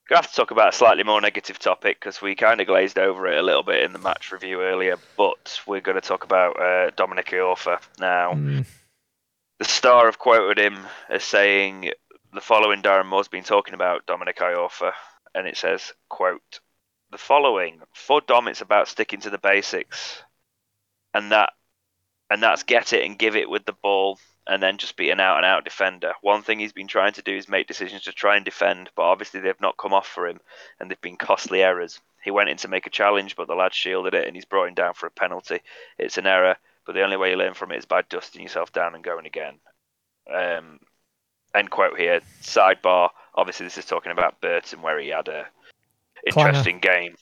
gonna 0.08 0.22
have 0.22 0.30
to 0.30 0.36
talk 0.36 0.52
about 0.52 0.74
a 0.74 0.78
slightly 0.78 1.04
more 1.04 1.20
negative 1.20 1.60
topic 1.60 2.00
because 2.00 2.22
we 2.22 2.36
kind 2.36 2.62
of 2.62 2.68
glazed 2.68 2.98
over 2.98 3.28
it 3.28 3.38
a 3.38 3.42
little 3.44 3.64
bit 3.64 3.84
in 3.84 3.94
the 3.94 4.00
match 4.00 4.32
review 4.32 4.62
earlier. 4.62 4.98
But 5.18 5.60
we're 5.68 5.82
going 5.82 6.00
to 6.00 6.08
talk 6.08 6.24
about 6.24 6.60
uh, 6.60 6.92
Dominic 6.96 7.28
Iorfa 7.28 7.80
now. 8.00 8.34
Mm, 8.34 8.66
The 9.60 9.66
Star 9.66 10.06
have 10.06 10.20
quoted 10.20 10.60
him 10.60 10.78
as 11.10 11.24
saying 11.24 11.92
the 12.34 12.42
following 12.42 12.82
Darren 12.82 13.08
Moore's 13.08 13.28
been 13.28 13.44
talking 13.44 13.74
about 13.74 14.06
Dominic 14.06 14.38
Iorfa, 14.38 14.92
and 15.34 15.48
it 15.48 15.58
says, 15.58 15.94
quote, 16.10 16.60
the 17.12 17.18
following, 17.18 17.80
for 17.94 18.22
Dom 18.22 18.48
it's 18.48 18.62
about 18.62 18.88
sticking 18.88 19.22
to 19.22 19.30
the 19.30 19.38
basics, 19.38 20.22
and 21.14 21.32
that 21.32 21.52
and 22.30 22.44
that's 22.44 22.64
get 22.64 22.94
it 22.94 23.06
and 23.06 23.18
give 23.18 23.36
it 23.36 23.50
with 23.50 23.66
the 23.66 23.74
ball 23.74 24.20
and 24.48 24.64
then 24.64 24.78
just 24.78 24.96
be 24.96 25.10
an 25.10 25.20
out 25.20 25.38
and 25.38 25.46
out 25.46 25.66
defender. 25.66 26.14
One 26.22 26.42
thing 26.42 26.60
he's 26.60 26.74
been 26.74 26.88
trying 26.88 27.14
to 27.14 27.22
do 27.22 27.36
is 27.36 27.50
make 27.50 27.68
decisions 27.68 28.04
to 28.04 28.14
try 28.14 28.38
and 28.38 28.46
defend, 28.46 28.90
but 28.96 29.04
obviously 29.04 29.42
they've 29.42 29.60
not 29.62 29.78
come 29.78 29.94
off 29.94 30.08
for 30.08 30.26
him 30.26 30.40
and 30.80 30.90
they've 30.90 31.02
been 31.02 31.18
costly 31.18 31.62
errors. 31.62 32.00
He 32.24 32.32
went 32.32 32.50
in 32.50 32.58
to 32.58 32.68
make 32.68 32.88
a 32.88 32.92
challenge, 32.92 33.36
but 33.36 33.48
the 33.48 33.56
lad 33.56 33.74
shielded 33.74 34.14
it 34.14 34.26
and 34.26 34.36
he's 34.36 34.46
brought 34.46 34.70
him 34.70 34.74
down 34.74 34.94
for 34.94 35.08
a 35.08 35.12
penalty. 35.12 35.60
It's 35.98 36.18
an 36.18 36.28
error, 36.28 36.56
but 36.86 36.94
the 36.94 37.04
only 37.04 37.18
way 37.18 37.32
you 37.32 37.38
learn 37.38 37.54
from 37.54 37.72
it 37.72 37.78
is 37.78 37.86
by 37.86 38.04
dusting 38.04 38.42
yourself 38.42 38.72
down 38.72 38.96
and 38.96 39.04
going 39.04 39.26
again. 39.26 39.56
Um, 40.34 40.80
end 41.54 41.70
quote 41.70 42.00
here. 42.00 42.22
Sidebar. 42.42 43.10
Obviously, 43.36 43.66
this 43.66 43.78
is 43.78 43.86
talking 43.86 44.12
about 44.12 44.42
Burton, 44.42 44.82
where 44.82 45.00
he 45.00 45.10
had 45.10 45.28
a 45.28 45.48
interesting 46.26 46.80
game. 46.80 47.16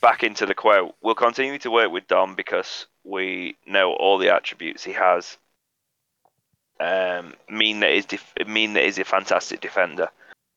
Back 0.00 0.22
into 0.22 0.46
the 0.46 0.54
quote. 0.54 0.94
We'll 1.02 1.14
continue 1.14 1.58
to 1.58 1.70
work 1.70 1.90
with 1.90 2.06
Dom 2.06 2.34
because 2.34 2.86
we 3.02 3.56
know 3.66 3.92
all 3.92 4.18
the 4.18 4.32
attributes 4.32 4.84
he 4.84 4.92
has 4.92 5.36
um, 6.80 7.34
mean 7.48 7.80
that 7.80 7.92
he's 7.92 8.06
def- 8.06 8.34
mean 8.46 8.74
that 8.74 8.84
he's 8.84 8.98
a 8.98 9.04
fantastic 9.04 9.60
defender. 9.60 10.08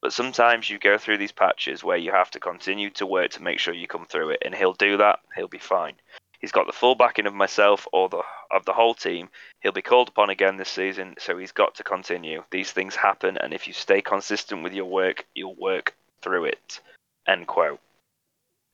But 0.02 0.14
sometimes 0.14 0.70
you 0.70 0.80
go 0.80 0.98
through 0.98 1.18
these 1.18 1.32
patches 1.32 1.84
where 1.84 1.98
you 1.98 2.12
have 2.12 2.32
to 2.32 2.40
continue 2.40 2.90
to 2.92 3.06
work 3.06 3.32
to 3.32 3.44
make 3.44 3.60
sure 3.60 3.74
you 3.74 3.88
come 3.88 4.06
through 4.06 4.32
it, 4.32 4.44
and 4.46 4.56
he'll 4.56 4.74
do 4.74 4.98
that. 4.98 5.20
He'll 5.36 5.48
be 5.48 5.60
fine. 5.60 5.96
He's 6.40 6.54
got 6.54 6.68
the 6.68 6.74
full 6.74 6.96
backing 6.96 7.26
of 7.26 7.34
myself 7.34 7.86
or 7.92 8.08
the 8.08 8.22
of 8.50 8.64
the 8.66 8.74
whole 8.74 8.94
team. 8.94 9.30
He'll 9.62 9.74
be 9.74 9.82
called 9.82 10.08
upon 10.08 10.30
again 10.30 10.56
this 10.56 10.70
season, 10.70 11.16
so 11.20 11.38
he's 11.38 11.52
got 11.52 11.76
to 11.76 11.84
continue. 11.84 12.44
These 12.50 12.72
things 12.72 12.96
happen, 12.96 13.38
and 13.38 13.54
if 13.54 13.68
you 13.68 13.74
stay 13.74 14.02
consistent 14.02 14.64
with 14.64 14.74
your 14.74 14.86
work, 14.86 15.26
you'll 15.36 15.56
work 15.56 15.96
through 16.22 16.46
it. 16.46 16.80
End 17.28 17.46
quote. 17.46 17.82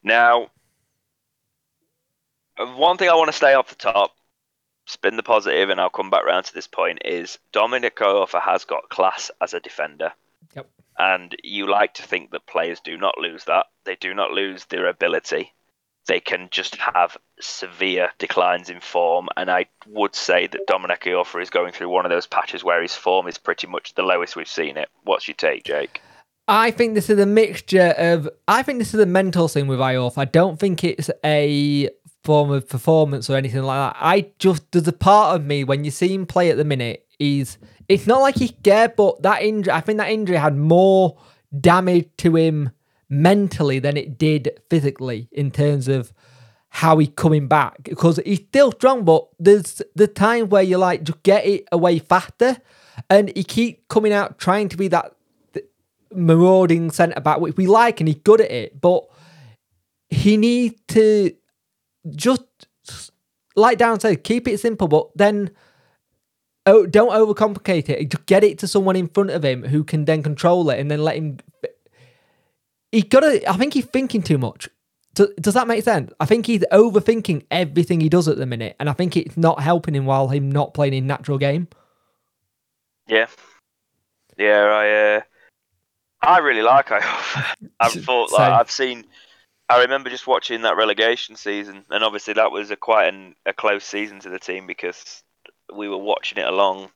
Now, 0.03 0.51
one 2.57 2.97
thing 2.97 3.09
I 3.09 3.15
want 3.15 3.29
to 3.29 3.37
stay 3.37 3.55
off 3.55 3.69
the 3.69 3.75
top 3.75 4.15
spin 4.85 5.17
the 5.17 5.23
positive, 5.23 5.69
and 5.69 5.79
I'll 5.79 5.89
come 5.89 6.09
back 6.09 6.25
round 6.25 6.45
to 6.45 6.53
this 6.53 6.67
point. 6.67 6.99
Is 7.05 7.37
Dominic 7.51 7.97
Iorfa 7.97 8.41
has 8.41 8.65
got 8.65 8.89
class 8.89 9.31
as 9.41 9.53
a 9.53 9.59
defender. 9.59 10.11
Yep. 10.55 10.69
And 10.97 11.35
you 11.43 11.67
like 11.67 11.95
to 11.95 12.03
think 12.03 12.31
that 12.31 12.47
players 12.47 12.79
do 12.79 12.97
not 12.97 13.17
lose 13.17 13.43
that. 13.45 13.65
They 13.83 13.95
do 13.95 14.13
not 14.13 14.31
lose 14.31 14.65
their 14.65 14.87
ability. 14.87 15.51
They 16.07 16.19
can 16.19 16.49
just 16.51 16.75
have 16.75 17.17
severe 17.39 18.11
declines 18.19 18.69
in 18.69 18.79
form. 18.79 19.27
And 19.35 19.49
I 19.49 19.65
would 19.87 20.15
say 20.15 20.47
that 20.47 20.67
Dominic 20.67 21.01
Iorfa 21.01 21.41
is 21.41 21.49
going 21.49 21.73
through 21.73 21.89
one 21.89 22.05
of 22.05 22.11
those 22.11 22.27
patches 22.27 22.63
where 22.63 22.81
his 22.81 22.95
form 22.95 23.27
is 23.27 23.37
pretty 23.37 23.67
much 23.67 23.95
the 23.95 24.03
lowest 24.03 24.35
we've 24.35 24.47
seen 24.47 24.77
it. 24.77 24.89
What's 25.03 25.27
your 25.27 25.35
take, 25.35 25.63
Jake? 25.63 26.01
I 26.47 26.69
think 26.69 26.93
this 26.93 27.09
is 27.09 27.17
a 27.17 27.25
mixture 27.25 27.95
of. 27.97 28.29
I 28.47 28.61
think 28.61 28.77
this 28.77 28.93
is 28.93 28.99
a 28.99 29.05
mental 29.07 29.47
thing 29.47 29.65
with 29.65 29.79
Iorfa. 29.79 30.19
I 30.19 30.25
don't 30.25 30.59
think 30.59 30.83
it's 30.83 31.09
a 31.23 31.89
form 32.25 32.51
of 32.51 32.67
performance 32.67 33.29
or 33.29 33.35
anything 33.35 33.63
like 33.63 33.77
that. 33.77 33.97
I 33.99 34.31
just 34.39 34.71
there's 34.71 34.87
a 34.87 34.93
part 34.93 35.35
of 35.35 35.45
me 35.45 35.63
when 35.63 35.83
you 35.85 35.91
see 35.91 36.13
him 36.13 36.25
play 36.25 36.49
at 36.49 36.57
the 36.57 36.65
minute, 36.65 37.05
he's 37.19 37.57
it's 37.87 38.07
not 38.07 38.19
like 38.19 38.35
he's 38.35 38.49
scared, 38.49 38.95
but 38.95 39.21
that 39.21 39.41
injury 39.43 39.71
I 39.71 39.81
think 39.81 39.99
that 39.99 40.09
injury 40.09 40.37
had 40.37 40.57
more 40.57 41.17
damage 41.57 42.09
to 42.17 42.35
him 42.35 42.71
mentally 43.07 43.79
than 43.79 43.95
it 43.95 44.17
did 44.17 44.59
physically 44.69 45.29
in 45.31 45.51
terms 45.51 45.87
of 45.87 46.11
how 46.69 46.97
he 46.97 47.07
coming 47.07 47.47
back 47.47 47.83
because 47.83 48.19
he's 48.25 48.39
still 48.39 48.71
strong, 48.71 49.05
but 49.05 49.27
there's 49.39 49.81
the 49.95 50.07
time 50.07 50.49
where 50.49 50.63
you 50.63 50.77
like 50.77 51.03
just 51.03 51.23
get 51.23 51.45
it 51.45 51.65
away 51.71 51.99
faster, 51.99 52.57
and 53.09 53.31
he 53.35 53.43
keep 53.43 53.87
coming 53.87 54.11
out 54.11 54.37
trying 54.39 54.67
to 54.67 54.75
be 54.75 54.89
that 54.89 55.13
marauding 56.13 56.91
centre 56.91 57.21
back, 57.21 57.39
which 57.39 57.55
we 57.55 57.67
like, 57.67 58.01
and 58.01 58.09
he's 58.09 58.17
good 58.23 58.41
at 58.41 58.51
it, 58.51 58.81
but 58.81 59.05
he 60.09 60.37
needs 60.37 60.75
to 60.87 61.31
just 62.13 62.43
like 63.55 63.79
Darren 63.79 64.01
said, 64.01 64.23
keep 64.23 64.47
it 64.47 64.59
simple, 64.59 64.87
but 64.87 65.09
then 65.15 65.51
oh, 66.65 66.85
don't 66.85 67.11
overcomplicate 67.11 67.89
it. 67.89 68.09
Just 68.09 68.25
get 68.25 68.43
it 68.43 68.57
to 68.59 68.67
someone 68.67 68.95
in 68.95 69.07
front 69.07 69.29
of 69.29 69.43
him 69.43 69.63
who 69.63 69.83
can 69.83 70.05
then 70.05 70.23
control 70.23 70.69
it, 70.69 70.79
and 70.79 70.89
then 70.89 71.03
let 71.03 71.15
him. 71.15 71.37
He 72.91 73.01
got 73.01 73.21
to. 73.21 73.49
I 73.49 73.57
think 73.57 73.73
he's 73.73 73.85
thinking 73.85 74.21
too 74.21 74.37
much. 74.37 74.69
Does, 75.13 75.29
does 75.39 75.53
that 75.53 75.67
make 75.67 75.83
sense? 75.83 76.11
I 76.19 76.25
think 76.25 76.45
he's 76.45 76.63
overthinking 76.73 77.45
everything 77.49 78.01
he 78.01 78.09
does 78.09 78.27
at 78.27 78.37
the 78.37 78.45
minute, 78.45 78.75
and 78.79 78.89
I 78.89 78.93
think 78.93 79.15
it's 79.15 79.37
not 79.37 79.61
helping 79.61 79.95
him 79.95 80.05
while 80.05 80.27
him 80.27 80.51
not 80.51 80.73
playing 80.73 80.93
in 80.93 81.07
natural 81.07 81.37
game. 81.37 81.67
Yeah, 83.07 83.27
yeah, 84.37 84.63
I, 84.63 85.15
uh, 85.15 85.21
I 86.21 86.39
really 86.39 86.63
like 86.63 86.91
I. 86.91 86.99
I've 87.79 87.93
thought 87.93 88.31
like 88.31 88.51
I've 88.51 88.71
seen 88.71 89.05
I 89.67 89.81
remember 89.81 90.09
just 90.09 90.27
watching 90.27 90.61
that 90.61 90.77
relegation 90.77 91.35
season, 91.35 91.85
and 91.89 92.03
obviously 92.03 92.35
that 92.35 92.51
was 92.51 92.69
a 92.69 92.75
quite 92.75 93.13
an, 93.13 93.35
a 93.45 93.53
close 93.53 93.83
season 93.83 94.19
to 94.21 94.29
the 94.29 94.39
team 94.39 94.67
because 94.67 95.23
we 95.73 95.89
were 95.89 95.97
watching 95.97 96.37
it 96.37 96.47
along 96.47 96.91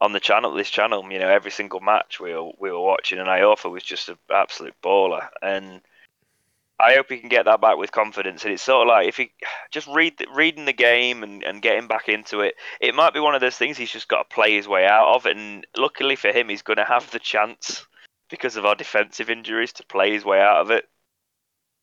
on 0.00 0.12
the 0.12 0.20
channel, 0.20 0.52
this 0.52 0.70
channel. 0.70 1.10
You 1.10 1.18
know, 1.18 1.28
every 1.28 1.50
single 1.50 1.80
match 1.80 2.20
we 2.20 2.34
were 2.34 2.50
we 2.58 2.70
were 2.70 2.80
watching, 2.80 3.18
and 3.18 3.28
Iorfa 3.28 3.70
was 3.70 3.82
just 3.82 4.10
an 4.10 4.18
absolute 4.30 4.74
baller. 4.82 5.26
And 5.40 5.80
I 6.78 6.94
hope 6.94 7.08
he 7.08 7.18
can 7.18 7.30
get 7.30 7.46
that 7.46 7.62
back 7.62 7.78
with 7.78 7.92
confidence. 7.92 8.44
And 8.44 8.52
it's 8.52 8.62
sort 8.62 8.86
of 8.86 8.88
like 8.88 9.08
if 9.08 9.16
he 9.16 9.32
just 9.70 9.88
read 9.88 10.14
reading 10.34 10.66
the 10.66 10.74
game 10.74 11.22
and, 11.22 11.42
and 11.42 11.62
getting 11.62 11.88
back 11.88 12.08
into 12.08 12.40
it, 12.40 12.56
it 12.80 12.94
might 12.94 13.14
be 13.14 13.20
one 13.20 13.34
of 13.34 13.40
those 13.40 13.56
things 13.56 13.78
he's 13.78 13.90
just 13.90 14.08
got 14.08 14.28
to 14.28 14.34
play 14.34 14.54
his 14.54 14.68
way 14.68 14.86
out 14.86 15.14
of. 15.14 15.24
And 15.24 15.66
luckily 15.76 16.16
for 16.16 16.30
him, 16.30 16.50
he's 16.50 16.62
going 16.62 16.76
to 16.76 16.84
have 16.84 17.10
the 17.10 17.18
chance 17.18 17.86
because 18.28 18.56
of 18.56 18.66
our 18.66 18.74
defensive 18.74 19.30
injuries 19.30 19.72
to 19.74 19.86
play 19.86 20.12
his 20.12 20.24
way 20.24 20.40
out 20.40 20.60
of 20.60 20.70
it. 20.70 20.86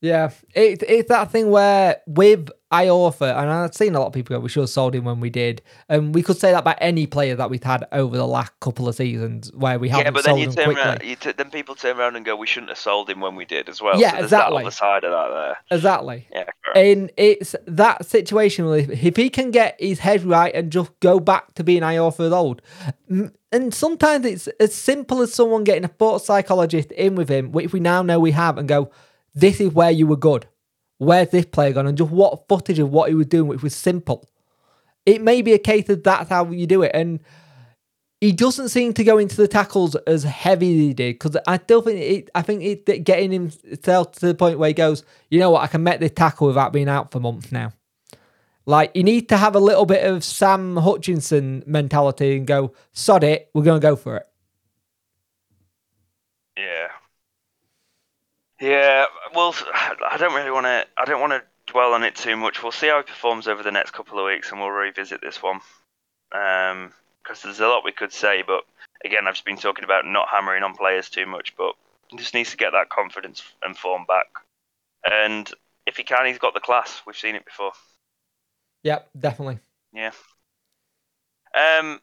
Yeah, 0.03 0.31
it, 0.53 0.83
it's 0.85 1.07
that 1.07 1.31
thing 1.31 1.49
where 1.49 2.01
with 2.05 2.49
Iorfa, 2.73 3.37
and 3.37 3.49
I've 3.49 3.73
seen 3.73 3.95
a 3.95 3.99
lot 4.01 4.07
of 4.07 4.13
people 4.13 4.35
go, 4.35 4.41
we 4.41 4.49
should 4.49 4.59
have 4.59 4.69
sold 4.69 4.93
him 4.93 5.05
when 5.05 5.21
we 5.21 5.29
did. 5.29 5.61
And 5.87 6.13
we 6.13 6.21
could 6.21 6.37
say 6.37 6.51
that 6.51 6.59
about 6.59 6.75
any 6.81 7.07
player 7.07 7.35
that 7.35 7.49
we've 7.49 7.63
had 7.63 7.87
over 7.93 8.17
the 8.17 8.27
last 8.27 8.51
couple 8.59 8.89
of 8.89 8.95
seasons 8.95 9.49
where 9.53 9.79
we 9.79 9.87
haven't 9.87 10.07
yeah, 10.07 10.11
but 10.11 10.25
then 10.25 10.39
you 10.39 10.51
turn 10.51 10.75
around, 10.75 11.03
you 11.05 11.15
t- 11.15 11.31
then 11.31 11.49
people 11.49 11.73
turn 11.73 11.97
around 11.97 12.17
and 12.17 12.25
go, 12.25 12.35
we 12.35 12.45
shouldn't 12.45 12.71
have 12.71 12.79
sold 12.79 13.09
him 13.09 13.21
when 13.21 13.37
we 13.37 13.45
did 13.45 13.69
as 13.69 13.81
well. 13.81 13.97
Yeah, 13.97 14.17
so 14.17 14.23
exactly. 14.25 14.57
That 14.57 14.61
other 14.63 14.71
side 14.71 15.03
of 15.05 15.11
that 15.11 15.33
there. 15.33 15.77
Exactly. 15.77 16.27
Yeah. 16.33 16.45
And 16.75 17.09
it's 17.15 17.55
that 17.65 18.05
situation 18.05 18.65
where 18.65 18.79
if 18.79 19.15
he 19.15 19.29
can 19.29 19.51
get 19.51 19.77
his 19.79 19.99
head 19.99 20.25
right 20.25 20.53
and 20.53 20.69
just 20.69 20.91
go 20.99 21.21
back 21.21 21.53
to 21.53 21.63
being 21.63 21.81
Iorfa 21.81 22.29
old, 22.29 22.61
and 23.53 23.73
sometimes 23.73 24.25
it's 24.25 24.47
as 24.59 24.75
simple 24.75 25.21
as 25.21 25.33
someone 25.33 25.63
getting 25.63 25.85
a 25.85 25.89
sports 25.89 26.25
psychologist 26.25 26.91
in 26.91 27.15
with 27.15 27.29
him, 27.29 27.53
which 27.53 27.71
we 27.71 27.79
now 27.79 28.01
know 28.01 28.19
we 28.19 28.31
have, 28.31 28.57
and 28.57 28.67
go, 28.67 28.91
this 29.33 29.59
is 29.59 29.73
where 29.73 29.91
you 29.91 30.07
were 30.07 30.17
good. 30.17 30.47
Where's 30.97 31.29
this 31.29 31.45
player 31.45 31.73
gone? 31.73 31.87
And 31.87 31.97
just 31.97 32.11
what 32.11 32.47
footage 32.47 32.79
of 32.79 32.91
what 32.91 33.09
he 33.09 33.15
was 33.15 33.27
doing, 33.27 33.47
which 33.47 33.63
was 33.63 33.75
simple. 33.75 34.29
It 35.05 35.21
may 35.21 35.41
be 35.41 35.53
a 35.53 35.59
case 35.59 35.89
of 35.89 36.03
that's 36.03 36.29
how 36.29 36.49
you 36.51 36.65
do 36.65 36.81
it. 36.83 36.91
And 36.93 37.19
he 38.21 38.31
doesn't 38.31 38.69
seem 38.69 38.93
to 38.93 39.03
go 39.03 39.17
into 39.17 39.35
the 39.35 39.49
tackles 39.49 39.95
as 39.95 40.23
heavy 40.23 40.71
as 40.71 40.79
he 40.79 40.93
did 40.93 41.19
because 41.19 41.35
I 41.45 41.57
still 41.57 41.81
think 41.81 41.99
it, 41.99 42.29
I 42.33 42.41
think 42.41 42.63
it 42.63 43.03
getting 43.03 43.33
himself 43.33 44.13
to 44.13 44.27
the 44.27 44.33
point 44.33 44.59
where 44.59 44.69
he 44.69 44.73
goes, 44.73 45.03
you 45.29 45.39
know 45.39 45.51
what, 45.51 45.61
I 45.61 45.67
can 45.67 45.83
make 45.83 45.99
this 45.99 46.11
tackle 46.11 46.47
without 46.47 46.71
being 46.71 46.87
out 46.87 47.11
for 47.11 47.19
months 47.19 47.51
now. 47.51 47.73
Like 48.65 48.91
you 48.93 49.03
need 49.03 49.27
to 49.27 49.35
have 49.35 49.55
a 49.55 49.59
little 49.59 49.85
bit 49.85 50.05
of 50.05 50.23
Sam 50.23 50.77
Hutchinson 50.77 51.63
mentality 51.65 52.37
and 52.37 52.47
go, 52.47 52.73
sod 52.93 53.25
it, 53.25 53.49
we're 53.53 53.63
going 53.63 53.81
to 53.81 53.85
go 53.85 53.97
for 53.97 54.15
it. 54.15 54.27
Yeah, 56.55 56.87
yeah, 58.63 59.05
well, 59.35 59.53
I 59.73 60.15
don't 60.17 60.33
really 60.33 60.51
want 60.51 60.65
to. 60.65 60.85
I 60.97 61.05
don't 61.05 61.19
want 61.19 61.33
to 61.33 61.43
dwell 61.71 61.93
on 61.93 62.03
it 62.03 62.15
too 62.15 62.37
much. 62.37 62.63
We'll 62.63 62.71
see 62.71 62.87
how 62.87 62.97
he 62.97 63.03
performs 63.03 63.47
over 63.47 63.61
the 63.61 63.71
next 63.71 63.91
couple 63.91 64.17
of 64.19 64.25
weeks, 64.25 64.51
and 64.51 64.59
we'll 64.59 64.69
revisit 64.69 65.21
this 65.21 65.43
one. 65.43 65.59
Because 66.31 66.71
um, 66.71 66.91
there's 67.43 67.59
a 67.59 67.67
lot 67.67 67.83
we 67.83 67.91
could 67.91 68.13
say, 68.13 68.41
but 68.45 68.61
again, 69.03 69.27
I've 69.27 69.33
just 69.33 69.45
been 69.45 69.57
talking 69.57 69.83
about 69.83 70.05
not 70.05 70.29
hammering 70.29 70.63
on 70.63 70.75
players 70.75 71.09
too 71.09 71.25
much, 71.25 71.55
but 71.57 71.73
he 72.07 72.17
just 72.17 72.33
needs 72.33 72.51
to 72.51 72.57
get 72.57 72.71
that 72.71 72.89
confidence 72.89 73.43
and 73.61 73.77
form 73.77 74.05
back. 74.07 74.27
And 75.03 75.51
if 75.85 75.97
he 75.97 76.03
can, 76.03 76.25
he's 76.25 76.39
got 76.39 76.53
the 76.53 76.61
class. 76.61 77.01
We've 77.05 77.17
seen 77.17 77.35
it 77.35 77.45
before. 77.45 77.73
Yep, 78.83 79.09
definitely. 79.19 79.59
Yeah. 79.93 80.11
Um, 81.53 81.99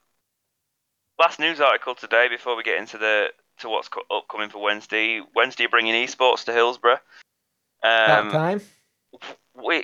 last 1.18 1.40
news 1.40 1.60
article 1.60 1.94
today 1.94 2.28
before 2.28 2.54
we 2.54 2.62
get 2.62 2.78
into 2.78 2.98
the 2.98 3.28
to 3.60 3.68
what's 3.68 3.88
upcoming 4.10 4.50
for 4.50 4.62
Wednesday. 4.62 5.20
Wednesday, 5.34 5.66
bringing 5.66 5.94
esports 5.94 6.44
to 6.44 6.52
Hillsborough. 6.52 7.00
Um, 7.82 8.30
that 8.30 8.32
time. 8.32 8.60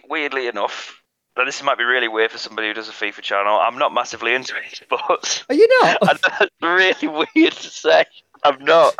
weirdly 0.09 0.49
enough, 0.49 1.03
now 1.37 1.45
this 1.45 1.63
might 1.63 1.79
be 1.79 1.85
really 1.85 2.09
weird 2.09 2.31
for 2.31 2.39
somebody 2.39 2.69
who 2.69 2.75
does 2.75 2.89
a 2.89 2.93
FIFA 2.93 3.21
channel. 3.21 3.59
I'm 3.59 3.79
not 3.79 3.93
massively 3.93 4.35
into 4.35 4.55
esports. 4.55 5.45
Are 5.49 5.55
you 5.55 5.69
not? 5.83 5.99
that's 6.23 6.51
really 6.63 7.27
weird 7.35 7.53
to 7.53 7.71
say. 7.71 8.05
I'm 8.43 8.65
not. 8.65 8.95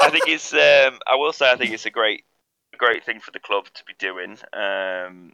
I 0.00 0.10
think 0.10 0.24
it's. 0.28 0.52
Um, 0.52 0.98
I 1.06 1.16
will 1.16 1.32
say 1.32 1.50
I 1.50 1.56
think 1.56 1.72
it's 1.72 1.86
a 1.86 1.90
great, 1.90 2.24
great 2.76 3.04
thing 3.04 3.20
for 3.20 3.30
the 3.30 3.40
club 3.40 3.66
to 3.74 3.84
be 3.84 3.94
doing. 3.98 4.38
Um, 4.52 5.32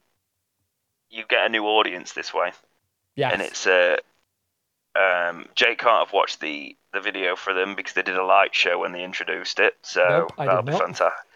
you 1.10 1.24
get 1.28 1.46
a 1.46 1.48
new 1.48 1.64
audience 1.64 2.12
this 2.12 2.32
way. 2.32 2.52
Yeah. 3.16 3.30
And 3.30 3.42
it's 3.42 3.66
uh, 3.66 3.96
um, 4.96 5.46
Jake 5.54 5.78
can't 5.78 6.04
have 6.06 6.12
watched 6.12 6.40
the, 6.40 6.76
the 6.92 7.00
video 7.00 7.36
for 7.36 7.52
them 7.54 7.74
because 7.76 7.92
they 7.94 8.02
did 8.02 8.16
a 8.16 8.24
light 8.24 8.54
show 8.54 8.78
when 8.80 8.92
they 8.92 9.04
introduced 9.04 9.58
it, 9.60 9.74
so 9.82 10.06
nope, 10.08 10.32
that'll 10.38 10.62
be 10.62 10.72
fantastic. 10.72 11.26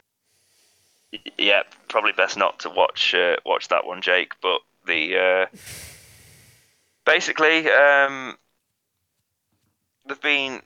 Yeah, 1.39 1.63
probably 1.89 2.13
best 2.13 2.37
not 2.37 2.59
to 2.61 2.71
watch 2.71 3.15
uh, 3.15 3.37
watch 3.47 3.69
that 3.69 3.87
one, 3.87 4.03
Jake. 4.03 4.33
But 4.43 4.61
the 4.87 5.17
uh, 5.17 5.57
basically, 7.07 7.69
um, 7.71 8.37
they've 10.07 10.21
been. 10.21 10.61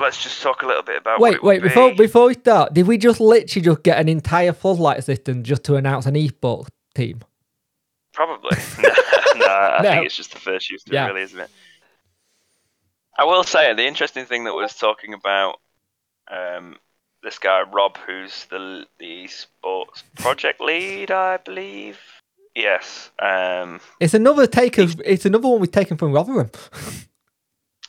Let's 0.00 0.22
just 0.22 0.40
talk 0.42 0.62
a 0.62 0.66
little 0.66 0.84
bit 0.84 0.98
about. 0.98 1.18
Wait, 1.18 1.42
wait. 1.42 1.60
Before 1.60 1.90
be. 1.90 1.96
before 1.96 2.26
we 2.28 2.34
start, 2.34 2.72
did 2.72 2.86
we 2.86 2.98
just 2.98 3.18
literally 3.18 3.64
just 3.64 3.82
get 3.82 3.98
an 3.98 4.08
entire 4.08 4.52
floodlight 4.52 5.02
system 5.02 5.42
just 5.42 5.64
to 5.64 5.74
announce 5.74 6.06
an 6.06 6.14
esports 6.14 6.68
team? 6.94 7.20
Probably. 8.12 8.56
no, 8.80 8.88
no, 9.34 9.46
I 9.46 9.80
No. 9.82 9.90
think 9.90 10.06
it's 10.06 10.16
just 10.16 10.32
the 10.32 10.38
first 10.38 10.70
use 10.70 10.84
Yeah. 10.86 11.06
really, 11.08 11.22
isn't 11.22 11.40
it? 11.40 11.50
I 13.18 13.24
will 13.24 13.42
say 13.42 13.74
the 13.74 13.86
interesting 13.86 14.26
thing 14.26 14.44
that 14.44 14.54
was 14.54 14.74
talking 14.74 15.12
about 15.12 15.58
um, 16.30 16.76
this 17.22 17.38
guy 17.38 17.62
Rob, 17.62 17.96
who's 18.06 18.46
the 18.46 18.86
the 18.98 19.26
sports 19.26 20.04
project 20.16 20.60
lead, 20.60 21.10
I 21.10 21.38
believe. 21.38 21.98
Yes. 22.54 23.10
Um, 23.18 23.80
It's 24.00 24.14
another 24.14 24.46
take 24.46 24.78
of. 24.78 25.00
It's 25.04 25.26
another 25.26 25.48
one 25.48 25.60
we've 25.60 25.70
taken 25.70 25.96
from 25.96 26.12
Rotherham. 26.12 26.50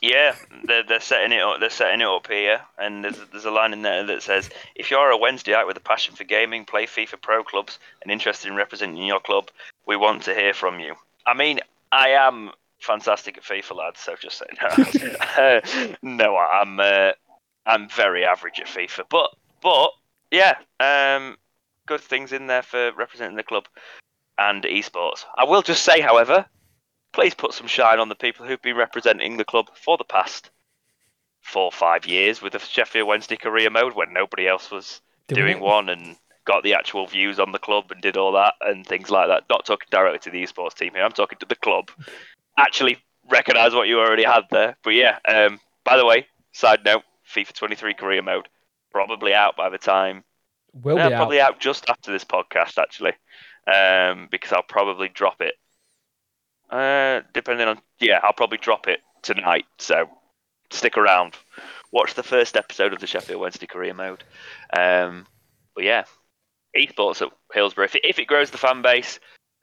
yeah, 0.02 0.34
they're, 0.64 0.82
they're 0.82 1.00
setting 1.00 1.32
it 1.32 1.40
up. 1.42 1.60
They're 1.60 1.70
setting 1.70 2.00
it 2.00 2.06
up 2.06 2.26
here, 2.26 2.60
and 2.78 3.04
there's 3.04 3.18
there's 3.30 3.44
a 3.44 3.50
line 3.50 3.72
in 3.72 3.82
there 3.82 4.04
that 4.06 4.22
says, 4.22 4.50
"If 4.74 4.90
you're 4.90 5.10
a 5.10 5.16
Wednesday 5.16 5.52
Wednesdayite 5.52 5.66
with 5.66 5.76
a 5.76 5.80
passion 5.80 6.14
for 6.14 6.24
gaming, 6.24 6.64
play 6.64 6.86
FIFA 6.86 7.20
Pro 7.20 7.44
clubs, 7.44 7.78
and 8.02 8.10
interested 8.10 8.48
in 8.48 8.56
representing 8.56 9.04
your 9.04 9.20
club, 9.20 9.50
we 9.86 9.96
want 9.96 10.24
to 10.24 10.34
hear 10.34 10.54
from 10.54 10.80
you." 10.80 10.94
I 11.26 11.34
mean, 11.34 11.60
I 11.92 12.10
am 12.10 12.50
fantastic 12.80 13.38
at 13.38 13.44
FIFA, 13.44 13.76
lads. 13.76 14.00
So 14.00 14.14
just 14.20 14.38
saying. 14.38 15.16
Uh, 15.36 15.60
no, 16.02 16.36
I'm 16.36 16.80
uh, 16.80 17.12
I'm 17.66 17.88
very 17.88 18.24
average 18.24 18.60
at 18.60 18.66
FIFA, 18.66 19.04
but 19.10 19.30
but 19.62 19.90
yeah, 20.30 20.56
um, 20.80 21.36
good 21.86 22.00
things 22.00 22.32
in 22.32 22.46
there 22.46 22.62
for 22.62 22.92
representing 22.96 23.36
the 23.36 23.42
club 23.42 23.66
and 24.38 24.64
esports. 24.64 25.24
I 25.36 25.44
will 25.44 25.62
just 25.62 25.82
say, 25.84 26.00
however, 26.00 26.46
please 27.12 27.34
put 27.34 27.52
some 27.52 27.66
shine 27.66 27.98
on 28.00 28.08
the 28.08 28.14
people 28.14 28.46
who've 28.46 28.62
been 28.62 28.76
representing 28.76 29.36
the 29.36 29.44
club 29.44 29.66
for 29.74 29.96
the 29.98 30.04
past 30.04 30.50
four 31.42 31.64
or 31.64 31.72
five 31.72 32.06
years 32.06 32.40
with 32.40 32.52
the 32.52 32.58
Sheffield 32.58 33.08
Wednesday 33.08 33.36
career 33.36 33.70
mode 33.70 33.94
when 33.94 34.12
nobody 34.12 34.46
else 34.46 34.70
was 34.70 35.00
Doing 35.28 35.42
doing 35.42 35.56
it. 35.58 35.62
one 35.62 35.88
and 35.88 36.16
got 36.44 36.62
the 36.64 36.74
actual 36.74 37.06
views 37.06 37.38
on 37.38 37.52
the 37.52 37.58
club 37.58 37.90
and 37.90 38.00
did 38.00 38.16
all 38.16 38.32
that 38.32 38.54
and 38.62 38.86
things 38.86 39.10
like 39.10 39.28
that. 39.28 39.44
Not 39.48 39.66
talking 39.66 39.88
directly 39.90 40.18
to 40.20 40.30
the 40.30 40.42
esports 40.42 40.74
team 40.74 40.92
here. 40.94 41.04
I'm 41.04 41.12
talking 41.12 41.38
to 41.38 41.46
the 41.46 41.56
club. 41.56 41.90
Actually, 42.60 42.98
recognise 43.30 43.74
what 43.74 43.88
you 43.88 43.98
already 43.98 44.24
had 44.24 44.42
there. 44.50 44.76
But 44.82 44.90
yeah. 44.94 45.18
Um, 45.26 45.60
by 45.84 45.96
the 45.96 46.06
way, 46.06 46.26
side 46.52 46.84
note: 46.84 47.02
FIFA 47.34 47.52
23 47.54 47.94
career 47.94 48.22
mode 48.22 48.48
probably 48.92 49.34
out 49.34 49.56
by 49.56 49.68
the 49.68 49.78
time. 49.78 50.24
Will 50.72 50.96
Yeah, 50.96 51.08
be 51.08 51.14
out. 51.14 51.18
probably 51.18 51.40
out 51.40 51.60
just 51.60 51.88
after 51.88 52.12
this 52.12 52.24
podcast 52.24 52.78
actually, 52.78 53.12
um, 53.66 54.28
because 54.30 54.52
I'll 54.52 54.62
probably 54.62 55.08
drop 55.08 55.40
it. 55.40 55.54
Uh, 56.70 57.22
depending 57.32 57.66
on 57.66 57.80
yeah, 57.98 58.20
I'll 58.22 58.32
probably 58.32 58.58
drop 58.58 58.86
it 58.88 59.00
tonight. 59.22 59.66
So 59.78 60.08
stick 60.70 60.96
around. 60.96 61.34
Watch 61.92 62.14
the 62.14 62.22
first 62.22 62.56
episode 62.56 62.92
of 62.92 63.00
the 63.00 63.06
Sheffield 63.08 63.40
Wednesday 63.40 63.66
career 63.66 63.94
mode. 63.94 64.22
Um, 64.72 65.26
but 65.74 65.84
yeah, 65.84 66.04
esports 66.76 67.22
at 67.22 67.32
Hillsborough. 67.52 67.86
If 67.86 67.96
it, 67.96 68.04
if 68.04 68.18
it 68.20 68.26
grows 68.26 68.50
the 68.50 68.58
fan 68.58 68.82
base, 68.82 69.18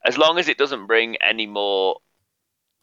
as 0.05 0.17
long 0.17 0.37
as 0.37 0.49
it 0.49 0.57
doesn't 0.57 0.87
bring 0.87 1.15
any 1.17 1.45
more 1.45 1.99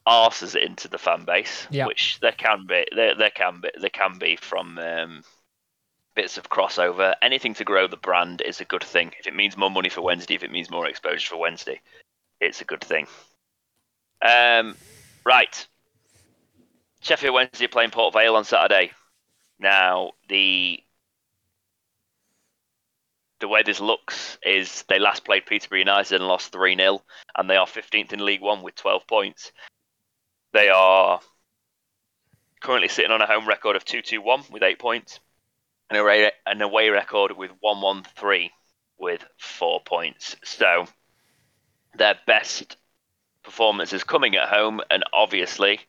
arses 0.07 0.55
into 0.55 0.87
the 0.87 0.97
fan 0.97 1.25
base, 1.25 1.67
Yeah. 1.69 1.85
which 1.87 2.19
there 2.19 2.31
can 2.31 2.65
be, 2.67 2.85
there, 2.95 3.15
there 3.15 3.31
can 3.31 3.61
be, 3.61 3.69
there 3.79 3.89
can 3.89 4.17
be 4.19 4.35
from 4.35 4.77
um, 4.77 5.23
bits 6.15 6.37
of 6.37 6.49
crossover. 6.49 7.15
Anything 7.21 7.53
to 7.55 7.63
grow 7.63 7.87
the 7.87 7.97
brand 7.97 8.41
is 8.41 8.61
a 8.61 8.65
good 8.65 8.83
thing. 8.83 9.13
If 9.19 9.27
it 9.27 9.35
means 9.35 9.57
more 9.57 9.71
money 9.71 9.89
for 9.89 10.01
Wednesday, 10.01 10.35
if 10.35 10.43
it 10.43 10.51
means 10.51 10.69
more 10.69 10.87
exposure 10.87 11.29
for 11.29 11.37
Wednesday, 11.37 11.81
it's 12.39 12.61
a 12.61 12.65
good 12.65 12.81
thing. 12.83 13.07
Um, 14.21 14.75
right. 15.25 15.67
Sheffield 17.01 17.33
Wednesday 17.35 17.67
playing 17.67 17.91
Port 17.91 18.13
Vale 18.13 18.35
on 18.35 18.45
Saturday. 18.45 18.91
Now 19.59 20.11
the 20.27 20.81
the 23.39 23.47
way 23.47 23.63
this 23.63 23.79
looks 23.79 24.37
is 24.43 24.83
they 24.87 24.97
last 24.97 25.25
played 25.25 25.45
Peterborough 25.45 25.79
United 25.79 26.15
and 26.15 26.27
lost 26.27 26.51
3 26.51 26.75
0, 26.77 27.01
and 27.37 27.49
they 27.49 27.57
are 27.57 27.65
15th 27.67 28.13
in 28.13 28.25
League 28.25 28.41
One 28.41 28.63
with 28.63 28.75
12 28.75 29.05
points. 29.07 29.51
They 30.55 30.69
are 30.69 31.19
currently 32.61 32.87
sitting 32.87 33.11
on 33.11 33.21
a 33.21 33.27
home 33.27 33.45
record 33.45 33.75
of 33.75 33.83
2 33.83 34.01
2 34.01 34.21
1 34.21 34.43
with 34.51 34.63
8 34.63 34.79
points, 34.79 35.19
and 35.89 35.99
away, 35.99 36.31
an 36.45 36.61
away 36.61 36.87
record 36.87 37.33
with 37.33 37.51
1 37.59 37.81
1 37.81 38.03
3 38.15 38.51
with 38.97 39.25
4 39.35 39.81
points. 39.81 40.37
So 40.45 40.85
their 41.93 42.17
best 42.25 42.77
performance 43.43 43.91
is 43.91 44.05
coming 44.05 44.37
at 44.37 44.47
home, 44.47 44.79
and 44.89 45.03
obviously 45.11 45.81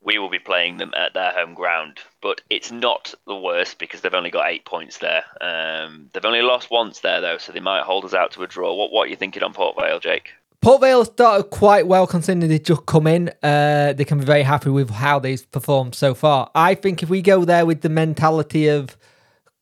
we 0.00 0.18
will 0.18 0.30
be 0.30 0.40
playing 0.40 0.78
them 0.78 0.94
at 0.96 1.14
their 1.14 1.30
home 1.30 1.54
ground. 1.54 2.00
But 2.20 2.40
it's 2.50 2.72
not 2.72 3.14
the 3.24 3.36
worst 3.36 3.78
because 3.78 4.00
they've 4.00 4.12
only 4.12 4.32
got 4.32 4.50
eight 4.50 4.64
points 4.64 4.98
there. 4.98 5.22
Um, 5.40 6.10
they've 6.12 6.24
only 6.24 6.42
lost 6.42 6.72
once 6.72 6.98
there 6.98 7.20
though, 7.20 7.38
so 7.38 7.52
they 7.52 7.60
might 7.60 7.84
hold 7.84 8.04
us 8.04 8.14
out 8.14 8.32
to 8.32 8.42
a 8.42 8.48
draw. 8.48 8.74
What 8.74 8.90
what 8.90 9.06
are 9.06 9.10
you 9.10 9.16
thinking 9.16 9.44
on 9.44 9.52
Port 9.52 9.76
Vale, 9.76 10.00
Jake? 10.00 10.32
Port 10.62 10.80
Vale 10.80 11.04
started 11.04 11.50
quite 11.50 11.88
well 11.88 12.06
considering 12.06 12.48
they 12.48 12.60
just 12.60 12.86
come 12.86 13.08
in. 13.08 13.32
Uh, 13.42 13.94
they 13.94 14.04
can 14.04 14.20
be 14.20 14.24
very 14.24 14.44
happy 14.44 14.70
with 14.70 14.90
how 14.90 15.18
they've 15.18 15.50
performed 15.50 15.96
so 15.96 16.14
far. 16.14 16.52
I 16.54 16.76
think 16.76 17.02
if 17.02 17.10
we 17.10 17.20
go 17.20 17.44
there 17.44 17.66
with 17.66 17.80
the 17.80 17.88
mentality 17.88 18.68
of 18.68 18.96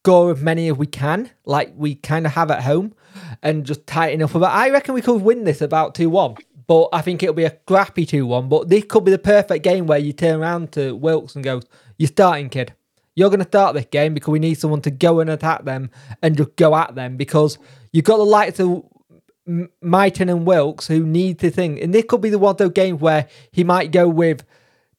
go 0.02 0.28
as 0.28 0.42
many 0.42 0.68
as 0.68 0.76
we 0.76 0.86
can, 0.86 1.30
like 1.46 1.72
we 1.74 1.94
kind 1.94 2.26
of 2.26 2.32
have 2.32 2.50
at 2.50 2.64
home, 2.64 2.94
and 3.42 3.64
just 3.64 3.86
tighten 3.86 4.22
up 4.22 4.34
a 4.34 4.40
bit, 4.40 4.48
I 4.48 4.68
reckon 4.68 4.92
we 4.92 5.00
could 5.00 5.22
win 5.22 5.44
this 5.44 5.62
about 5.62 5.94
2 5.94 6.10
1. 6.10 6.36
But 6.66 6.90
I 6.92 7.00
think 7.00 7.22
it'll 7.22 7.34
be 7.34 7.44
a 7.44 7.58
scrappy 7.62 8.04
2 8.04 8.26
1. 8.26 8.50
But 8.50 8.68
this 8.68 8.84
could 8.84 9.06
be 9.06 9.10
the 9.10 9.18
perfect 9.18 9.64
game 9.64 9.86
where 9.86 9.98
you 9.98 10.12
turn 10.12 10.38
around 10.38 10.72
to 10.72 10.94
Wilks 10.94 11.34
and 11.34 11.42
go, 11.42 11.62
You're 11.96 12.08
starting, 12.08 12.50
kid. 12.50 12.74
You're 13.14 13.30
going 13.30 13.40
to 13.40 13.46
start 13.46 13.74
this 13.74 13.86
game 13.86 14.12
because 14.12 14.32
we 14.32 14.38
need 14.38 14.54
someone 14.54 14.82
to 14.82 14.90
go 14.90 15.20
and 15.20 15.30
attack 15.30 15.64
them 15.64 15.90
and 16.22 16.36
just 16.36 16.56
go 16.56 16.76
at 16.76 16.94
them 16.94 17.16
because 17.16 17.56
you've 17.90 18.04
got 18.04 18.18
the 18.18 18.24
likes 18.24 18.60
of 18.60 18.84
M- 19.50 19.70
and 19.82 20.46
Wilks 20.46 20.86
who 20.86 21.04
need 21.04 21.40
to 21.40 21.50
think. 21.50 21.82
And 21.82 21.92
this 21.92 22.04
could 22.08 22.20
be 22.20 22.30
the 22.30 22.38
one 22.38 22.52
of 22.52 22.56
those 22.58 22.72
games 22.72 23.00
where 23.00 23.28
he 23.50 23.64
might 23.64 23.90
go 23.90 24.08
with 24.08 24.44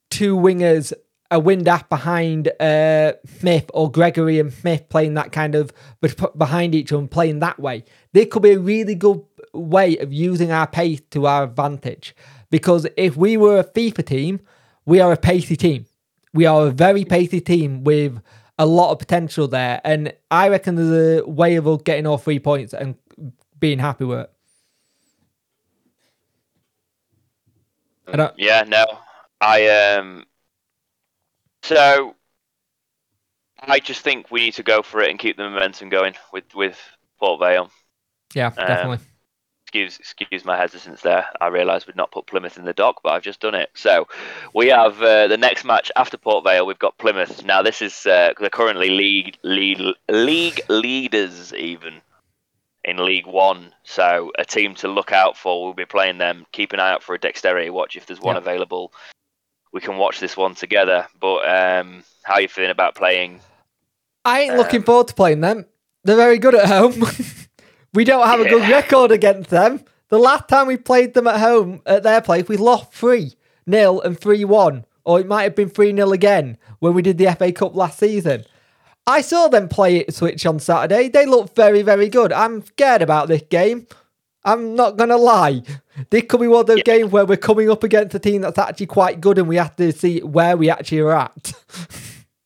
two 0.09 0.35
wingers, 0.35 0.91
a 1.31 1.39
wind 1.39 1.67
up 1.69 1.87
behind 1.87 2.49
uh, 2.59 3.13
Smith 3.39 3.71
or 3.73 3.89
Gregory 3.89 4.39
and 4.39 4.51
Smith 4.51 4.89
playing 4.89 5.13
that 5.13 5.31
kind 5.31 5.55
of 5.55 5.71
behind 6.37 6.75
each 6.75 6.91
other 6.91 6.99
and 6.99 7.09
playing 7.09 7.39
that 7.39 7.59
way. 7.59 7.85
This 8.11 8.27
could 8.29 8.43
be 8.43 8.51
a 8.51 8.59
really 8.59 8.95
good 8.95 9.23
way 9.53 9.97
of 9.97 10.11
using 10.11 10.51
our 10.51 10.67
pace 10.67 11.01
to 11.11 11.25
our 11.25 11.43
advantage. 11.45 12.15
Because 12.49 12.85
if 12.97 13.15
we 13.15 13.37
were 13.37 13.59
a 13.59 13.63
FIFA 13.63 14.05
team, 14.05 14.41
we 14.85 14.99
are 14.99 15.13
a 15.13 15.17
pacey 15.17 15.55
team. 15.55 15.85
We 16.33 16.45
are 16.45 16.67
a 16.67 16.71
very 16.71 17.05
pacey 17.05 17.39
team 17.39 17.83
with 17.85 18.21
a 18.59 18.65
lot 18.65 18.91
of 18.91 18.99
potential 18.99 19.47
there. 19.47 19.79
And 19.83 20.13
I 20.29 20.49
reckon 20.49 20.75
there's 20.75 21.21
a 21.21 21.25
way 21.25 21.55
of 21.55 21.67
us 21.67 21.81
getting 21.83 22.05
all 22.05 22.17
three 22.17 22.39
points 22.39 22.73
and 22.73 22.95
being 23.59 23.79
happy 23.79 24.03
with 24.03 24.19
it. 24.19 24.31
I 28.11 28.17
don't, 28.17 28.35
Yeah, 28.37 28.63
no, 28.67 28.85
I 29.39 29.67
um. 29.95 30.25
So 31.63 32.15
I 33.59 33.79
just 33.79 34.01
think 34.01 34.31
we 34.31 34.41
need 34.41 34.53
to 34.55 34.63
go 34.63 34.81
for 34.81 35.01
it 35.01 35.09
and 35.09 35.19
keep 35.19 35.37
the 35.37 35.43
momentum 35.49 35.89
going 35.89 36.15
with 36.33 36.53
with 36.55 36.79
Port 37.19 37.39
Vale. 37.39 37.71
yeah, 38.33 38.51
Um, 38.57 38.65
definitely. 38.65 38.99
excuse 39.65 39.99
excuse 39.99 40.45
my 40.45 40.57
hesitance 40.57 41.01
there. 41.01 41.27
I 41.41 41.47
realised 41.47 41.87
we'd 41.87 41.95
not 41.95 42.11
put 42.11 42.27
Plymouth 42.27 42.57
in 42.57 42.65
the 42.65 42.73
dock, 42.73 43.01
but 43.03 43.13
I've 43.13 43.23
just 43.23 43.41
done 43.41 43.55
it. 43.55 43.69
So 43.75 44.07
we 44.53 44.67
have 44.69 45.01
uh, 45.01 45.27
the 45.27 45.37
next 45.37 45.65
match 45.65 45.91
after 45.95 46.17
Port 46.17 46.43
Vale. 46.45 46.65
We've 46.65 46.79
got 46.79 46.97
Plymouth. 46.97 47.45
Now 47.45 47.61
this 47.63 47.81
is 47.81 48.05
uh, 48.05 48.33
they're 48.39 48.49
currently 48.49 48.89
league 48.89 49.37
lead 49.43 49.79
league 50.09 50.61
leaders 50.69 51.53
even 51.53 52.01
in 52.83 52.97
League 53.03 53.27
One. 53.27 53.73
So 53.83 54.31
a 54.37 54.45
team 54.45 54.75
to 54.75 54.87
look 54.87 55.11
out 55.11 55.37
for. 55.37 55.63
We'll 55.63 55.73
be 55.73 55.85
playing 55.85 56.17
them. 56.17 56.45
Keep 56.51 56.73
an 56.73 56.79
eye 56.79 56.91
out 56.91 57.03
for 57.03 57.15
a 57.15 57.19
dexterity 57.19 57.69
watch 57.69 57.95
if 57.95 58.05
there's 58.05 58.19
one 58.19 58.35
Yeah. 58.35 58.41
available. 58.41 58.93
We 59.71 59.81
can 59.81 59.97
watch 59.97 60.19
this 60.19 60.35
one 60.35 60.55
together. 60.55 61.07
But 61.19 61.47
um, 61.47 62.03
how 62.23 62.35
are 62.35 62.41
you 62.41 62.47
feeling 62.47 62.71
about 62.71 62.95
playing? 62.95 63.39
I 64.25 64.41
ain't 64.41 64.57
looking 64.57 64.81
um, 64.81 64.85
forward 64.85 65.07
to 65.09 65.13
playing 65.13 65.41
them. 65.41 65.65
They're 66.03 66.15
very 66.15 66.37
good 66.37 66.55
at 66.55 66.67
home. 66.67 67.05
we 67.93 68.03
don't 68.03 68.27
have 68.27 68.39
a 68.39 68.49
good 68.49 68.69
record 68.69 69.11
against 69.11 69.49
them. 69.49 69.83
The 70.09 70.19
last 70.19 70.47
time 70.47 70.67
we 70.67 70.77
played 70.77 71.13
them 71.13 71.27
at 71.27 71.39
home 71.39 71.81
at 71.85 72.03
their 72.03 72.21
place, 72.21 72.47
we 72.47 72.57
lost 72.57 72.91
3 72.93 73.33
nil 73.65 74.01
and 74.01 74.19
3 74.19 74.43
1. 74.43 74.85
Or 75.03 75.19
it 75.19 75.27
might 75.27 75.43
have 75.43 75.55
been 75.55 75.69
3 75.69 75.95
0 75.95 76.11
again 76.11 76.57
when 76.79 76.93
we 76.93 77.01
did 77.01 77.17
the 77.17 77.33
FA 77.33 77.51
Cup 77.51 77.75
last 77.75 77.97
season. 77.99 78.45
I 79.07 79.21
saw 79.21 79.47
them 79.47 79.67
play 79.67 79.97
Ipswich 79.97 80.45
on 80.45 80.59
Saturday. 80.59 81.09
They 81.09 81.25
look 81.25 81.55
very, 81.55 81.81
very 81.81 82.07
good. 82.09 82.31
I'm 82.31 82.63
scared 82.65 83.01
about 83.01 83.27
this 83.27 83.41
game. 83.49 83.87
I'm 84.43 84.75
not 84.75 84.97
going 84.97 85.09
to 85.09 85.17
lie. 85.17 85.61
This 86.09 86.23
could 86.27 86.39
be 86.39 86.47
one 86.47 86.61
of 86.61 86.65
those 86.67 86.77
Yeah. 86.77 86.83
games 86.83 87.11
where 87.11 87.25
we're 87.25 87.37
coming 87.37 87.69
up 87.69 87.83
against 87.83 88.15
a 88.15 88.19
team 88.19 88.41
that's 88.41 88.57
actually 88.57 88.87
quite 88.87 89.21
good 89.21 89.37
and 89.37 89.47
we 89.47 89.55
have 89.57 89.75
to 89.75 89.91
see 89.91 90.19
where 90.21 90.55
we 90.57 90.69
actually 90.69 90.99
are 90.99 91.11
at. 91.11 91.53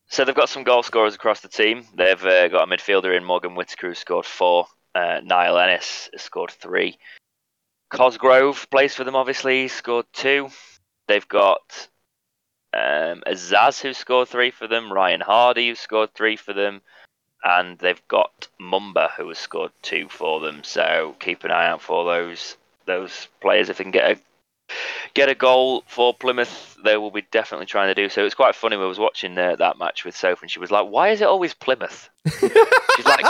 So 0.08 0.24
they've 0.24 0.34
got 0.36 0.48
some 0.48 0.64
goal 0.64 0.82
scorers 0.82 1.14
across 1.16 1.42
the 1.42 1.50
team. 1.50 1.86
They've 1.98 2.24
uh, 2.24 2.48
got 2.48 2.72
a 2.72 2.72
midfielder 2.74 3.18
in 3.18 3.26
Morgan 3.26 3.54
Whittaker 3.54 3.90
who 3.90 3.94
scored 3.96 4.26
four. 4.26 4.66
Uh, 4.94 5.20
Niall 5.22 5.58
Ennis 5.58 6.10
scored 6.16 6.52
three. 6.52 6.98
Cosgrove 7.90 8.68
plays 8.72 8.96
for 8.96 9.04
them, 9.04 9.16
obviously. 9.18 9.68
Scored 9.68 10.06
two. 10.14 10.50
they've 11.10 11.28
got 11.28 11.90
um, 12.76 13.24
Azaz 13.26 13.82
who 13.82 13.94
scored 13.94 14.28
three 14.28 14.52
for 14.52 14.68
them, 14.68 14.92
Ryan 14.92 15.22
Hardie 15.22 15.70
who 15.70 15.76
scored 15.76 16.14
three 16.14 16.36
for 16.36 16.52
them, 16.52 16.82
and 17.44 17.78
they've 17.80 18.06
got 18.10 18.50
Mumba 18.60 19.12
who 19.16 19.30
has 19.30 19.38
scored 19.38 19.72
two 19.82 20.10
for 20.10 20.42
them. 20.42 20.64
So 20.64 21.16
keep 21.20 21.46
an 21.46 21.52
eye 21.52 21.68
out 21.68 21.82
for 21.82 22.04
those 22.04 22.58
those 22.86 23.30
players 23.42 23.70
if 23.70 23.78
they 23.78 23.84
can 23.84 23.92
get 23.92 24.12
a 24.12 24.20
get 25.14 25.30
a 25.30 25.36
goal 25.36 25.84
for 25.88 26.14
Plymouth. 26.14 26.78
They 26.84 26.98
will 26.98 27.12
be 27.12 27.26
definitely 27.32 27.66
trying 27.66 27.88
to 27.88 27.96
do 27.96 28.10
so. 28.10 28.26
It's 28.26 28.36
quite 28.36 28.56
funny. 28.56 28.76
When 28.76 28.86
I 28.86 28.90
was 28.90 29.00
watching 29.00 29.38
uh, 29.38 29.56
that 29.56 29.80
match 29.80 30.04
with 30.04 30.16
Sophie, 30.16 30.40
and 30.44 30.52
she 30.52 30.60
was 30.60 30.70
like, 30.70 30.88
"Why 30.88 31.10
is 31.10 31.22
it 31.22 31.28
always 31.28 31.54
Plymouth?" 31.54 32.10
She's 32.40 33.06
like, 33.06 33.26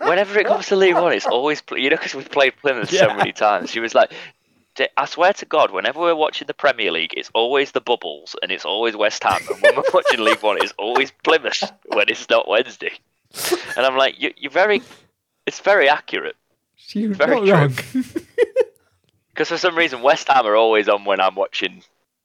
"Whenever 0.00 0.38
it 0.38 0.46
comes 0.46 0.66
to 0.66 0.76
League 0.76 0.94
One, 0.94 1.12
it's 1.12 1.26
always 1.26 1.62
you 1.72 1.88
know 1.88 1.96
because 1.96 2.14
we've 2.14 2.30
played 2.30 2.54
Plymouth 2.60 2.92
yeah. 2.92 3.08
so 3.08 3.16
many 3.16 3.32
times." 3.32 3.70
She 3.70 3.80
was 3.80 3.94
like, 3.94 4.12
I 4.96 5.04
swear 5.04 5.32
to 5.34 5.46
God, 5.46 5.70
whenever 5.70 6.00
we're 6.00 6.14
watching 6.14 6.46
the 6.46 6.54
Premier 6.54 6.90
League, 6.90 7.14
it's 7.16 7.30
always 7.34 7.72
the 7.72 7.80
bubbles 7.80 8.34
and 8.42 8.50
it's 8.50 8.64
always 8.64 8.96
West 8.96 9.22
Ham. 9.22 9.40
And 9.48 9.62
when 9.62 9.76
we're 9.76 9.82
watching 9.92 10.20
League 10.20 10.42
One, 10.42 10.58
it's 10.60 10.74
always 10.78 11.12
Plymouth 11.22 11.62
when 11.86 12.08
it's 12.08 12.28
not 12.28 12.48
Wednesday. 12.48 12.92
And 13.76 13.86
I'm 13.86 13.96
like, 13.96 14.20
you, 14.20 14.32
are 14.44 14.50
very, 14.50 14.82
it's 15.46 15.60
very 15.60 15.88
accurate. 15.88 16.36
You're 16.88 17.14
very 17.14 17.50
wrong. 17.50 17.74
Because 19.28 19.48
for 19.48 19.58
some 19.58 19.76
reason, 19.76 20.02
West 20.02 20.28
Ham 20.28 20.46
are 20.46 20.56
always 20.56 20.88
on 20.88 21.04
when 21.04 21.20
I'm 21.20 21.34
watching 21.34 21.82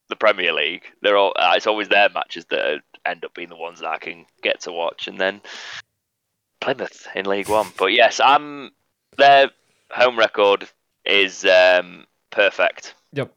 the 0.07 0.15
Premier 0.15 0.53
League. 0.53 0.83
They're 1.01 1.17
all, 1.17 1.33
uh, 1.35 1.53
it's 1.55 1.67
always 1.67 1.89
their 1.89 2.09
matches 2.09 2.45
that 2.45 2.81
end 3.05 3.25
up 3.25 3.33
being 3.33 3.49
the 3.49 3.55
ones 3.55 3.79
that 3.79 3.89
I 3.89 3.97
can 3.97 4.25
get 4.41 4.61
to 4.61 4.71
watch. 4.71 5.07
And 5.07 5.19
then 5.19 5.41
Plymouth 6.61 7.07
in 7.15 7.25
League 7.25 7.49
One. 7.49 7.67
But 7.77 7.93
yes, 7.93 8.19
I'm 8.19 8.71
their 9.17 9.51
home 9.91 10.17
record 10.17 10.67
is 11.05 11.45
um, 11.45 12.05
perfect. 12.31 12.95
Yep. 13.13 13.33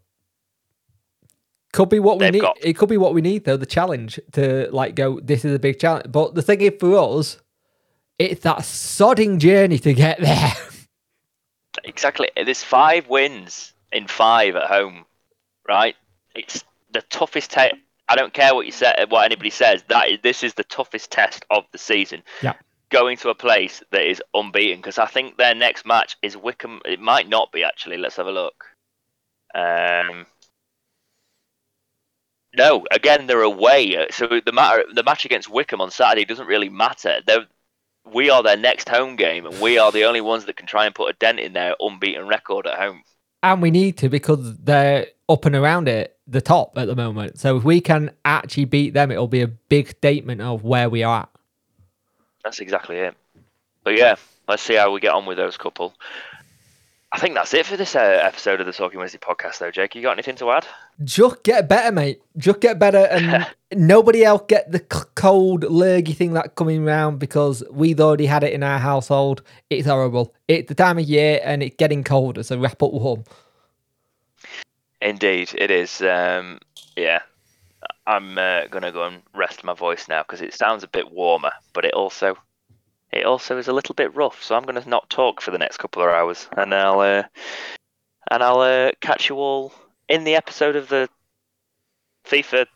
Could 1.73 1.89
be 1.89 2.01
what 2.01 2.19
we 2.19 2.27
They've 2.27 2.35
need. 2.35 2.41
Got... 2.41 2.59
It 2.61 2.75
could 2.75 2.89
be 2.89 2.99
what 2.99 3.15
we 3.15 3.23
need 3.23 3.45
though. 3.45 3.57
The 3.57 3.67
challenge 3.67 4.21
to 4.33 4.69
like 4.73 4.95
go. 4.95 5.21
This 5.21 5.45
is 5.45 5.55
a 5.55 5.59
big 5.59 5.79
challenge. 5.79 6.07
But 6.11 6.35
the 6.35 6.43
thing 6.43 6.61
is, 6.61 6.73
for 6.79 7.19
us, 7.19 7.39
it's 8.19 8.43
that 8.43 8.59
sodding 8.59 9.39
journey 9.39 9.79
to 9.79 9.95
get 9.95 10.21
there. 10.21 10.53
Exactly. 11.85 12.31
There's 12.37 12.63
five 12.63 13.09
wins 13.09 13.73
in 13.93 14.07
five 14.07 14.57
at 14.57 14.69
home, 14.69 15.07
right? 15.67 15.97
It's 16.35 16.63
the 16.93 17.01
toughest 17.09 17.51
test. 17.51 17.75
I 18.11 18.15
don't 18.15 18.35
care 18.35 18.55
what 18.55 18.67
you 18.67 18.73
say, 18.73 18.95
what 19.09 19.25
anybody 19.25 19.49
says. 19.49 19.83
That 19.89 20.11
is, 20.11 20.19
this 20.23 20.43
is 20.43 20.53
the 20.53 20.65
toughest 20.65 21.11
test 21.11 21.47
of 21.51 21.65
the 21.73 21.79
season. 21.79 22.23
Yeah 22.43 22.53
going 22.93 23.17
to 23.17 23.31
a 23.31 23.35
place 23.35 23.83
that 23.91 24.09
is 24.09 24.23
unbeaten 24.35 24.77
because 24.77 24.99
I 24.99 25.07
think 25.07 25.39
their 25.39 25.55
next 25.55 25.87
match 25.87 26.17
is 26.21 26.37
Wycombe. 26.37 26.83
It 26.85 27.01
might 27.01 27.27
not 27.29 27.51
be 27.51 27.65
actually. 27.65 27.97
Let's 27.97 28.17
have 28.17 28.27
a 28.27 28.33
look. 28.33 28.67
Um, 29.55 30.27
no, 32.57 32.85
again 32.91 33.27
they're 33.27 33.43
away. 33.43 34.07
So 34.11 34.29
the 34.45 34.53
matter, 34.53 34.85
the 34.93 35.03
match 35.03 35.25
against 35.25 35.49
Wycombe 35.49 35.81
on 35.81 35.91
Saturday 35.91 36.25
doesn't 36.25 36.47
really 36.47 36.69
matter. 36.69 37.21
They're, 37.27 37.47
we 38.13 38.31
are 38.31 38.43
their 38.43 38.57
next 38.57 38.89
home 38.89 39.17
game, 39.17 39.47
and 39.47 39.61
we 39.61 39.79
are 39.79 39.93
the 39.93 40.05
only 40.05 40.21
ones 40.21 40.45
that 40.47 40.57
can 40.57 40.67
try 40.67 40.87
and 40.87 40.95
put 40.95 41.11
a 41.11 41.17
dent 41.19 41.39
in 41.39 41.53
their 41.53 41.75
unbeaten 41.81 42.27
record 42.27 42.67
at 42.67 42.79
home. 42.79 43.03
And 43.43 43.63
we 43.63 43.71
need 43.71 43.97
to 43.99 44.09
because 44.09 44.59
they're 44.59 45.07
up 45.29 45.45
and 45.47 45.55
around 45.55 45.89
it, 45.89 46.17
the 46.27 46.41
top 46.41 46.77
at 46.77 46.87
the 46.87 46.97
moment. 46.97 47.39
So 47.39 47.57
if 47.57 47.65
we 47.65 47.81
can 47.81 48.11
actually 48.25 48.67
beat 48.67 48.95
them, 48.95 49.11
it'll 49.11 49.29
be 49.29 49.43
a 49.43 49.49
big 49.49 49.89
statement 49.89 50.41
of 50.41 50.63
where 50.65 50.89
we 50.89 51.03
are 51.03 51.23
at. 51.23 51.29
That's 52.45 52.61
exactly 52.61 52.99
it. 52.99 53.15
But 53.85 53.97
yeah, 53.97 54.17
let's 54.49 54.63
see 54.63 54.75
how 54.75 54.93
we 54.93 55.01
get 55.01 55.13
on 55.13 55.27
with 55.27 55.39
those 55.39 55.57
couple. 55.57 55.95
I 57.15 57.19
think 57.19 57.35
that's 57.35 57.53
it 57.53 57.67
for 57.67 57.77
this 57.77 57.95
uh, 57.95 57.99
episode 58.23 58.61
of 58.61 58.67
the 58.67 58.73
Talking 58.73 58.99
Wednesday 58.99 59.19
podcast, 59.19 59.59
though. 59.59 59.71
Jake, 59.71 59.95
you 59.95 60.01
got 60.01 60.13
anything 60.13 60.37
to 60.37 60.51
add? 60.51 60.67
Just 61.05 61.43
get 61.43 61.69
better, 61.69 61.93
mate. 61.93 62.23
Just 62.39 62.61
get 62.61 62.79
better, 62.79 63.07
and 63.11 63.47
nobody 63.75 64.25
else 64.25 64.43
get 64.49 64.73
the 64.73 64.81
cold, 64.81 65.65
lurgy 65.65 66.15
thing 66.15 66.33
that 66.33 66.55
coming 66.55 66.89
around 66.89 67.19
because 67.19 67.63
we've 67.71 68.01
already 68.01 68.25
had 68.25 68.43
it 68.43 68.55
in 68.55 68.63
our 68.63 68.79
household. 68.79 69.43
It's 69.69 69.87
horrible. 69.87 70.35
It's 70.49 70.69
the 70.69 70.75
time 70.75 70.99
of 70.99 71.05
year, 71.05 71.39
and 71.45 71.63
it's 71.63 71.77
getting 71.77 72.03
colder, 72.03 72.43
so 72.43 72.59
wrap 72.59 72.83
up 72.83 72.93
warm. 72.93 73.25
Indeed, 75.03 75.51
it 75.59 75.71
is. 75.71 76.01
Um, 76.01 76.61
yeah, 76.97 77.21
I'm 78.07 78.39
uh, 78.39 78.69
gonna 78.69 78.91
go 78.91 79.05
and 79.05 79.21
rest 79.35 79.65
my 79.65 79.75
voice 79.75 80.09
now 80.09 80.23
because 80.23 80.41
it 80.41 80.55
sounds 80.55 80.83
a 80.83 80.89
bit 80.89 81.13
warmer, 81.13 81.53
but 81.75 81.85
it 81.85 81.93
also 81.93 82.39
it 83.13 83.27
also 83.27 83.59
is 83.59 83.69
a 83.69 83.73
little 83.73 83.95
bit 83.95 84.15
rough. 84.15 84.43
So 84.43 84.55
I'm 84.55 84.65
gonna 84.65 84.83
not 84.87 85.11
talk 85.11 85.41
for 85.41 85.51
the 85.51 85.59
next 85.59 85.79
couple 85.79 86.03
of 86.03 86.09
hours, 86.09 86.49
and 86.57 86.75
I'll 86.75 87.01
uh, 87.01 87.25
and 88.31 88.43
I'll 88.43 88.61
uh, 88.61 88.93
catch 89.01 89.29
you 89.29 89.37
all 89.37 89.73
in 90.09 90.25
the 90.25 90.35
episode 90.35 90.77
of 90.77 90.89
the 90.89 91.09
FIFA. 92.25 92.67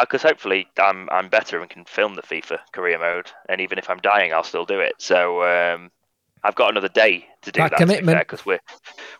Because 0.00 0.22
hopefully 0.22 0.68
I'm 0.78 1.08
I'm 1.10 1.28
better 1.28 1.60
and 1.60 1.68
can 1.68 1.84
film 1.84 2.14
the 2.14 2.22
FIFA 2.22 2.58
career 2.72 2.98
mode, 2.98 3.30
and 3.48 3.60
even 3.60 3.78
if 3.78 3.90
I'm 3.90 3.98
dying, 3.98 4.32
I'll 4.32 4.44
still 4.44 4.64
do 4.64 4.80
it. 4.80 4.94
So 4.98 5.42
um, 5.42 5.90
I've 6.44 6.54
got 6.54 6.70
another 6.70 6.88
day 6.88 7.26
to 7.42 7.50
do 7.50 7.60
that, 7.60 7.70
that 7.70 7.78
commitment 7.78 8.18
because 8.20 8.46
we're 8.46 8.60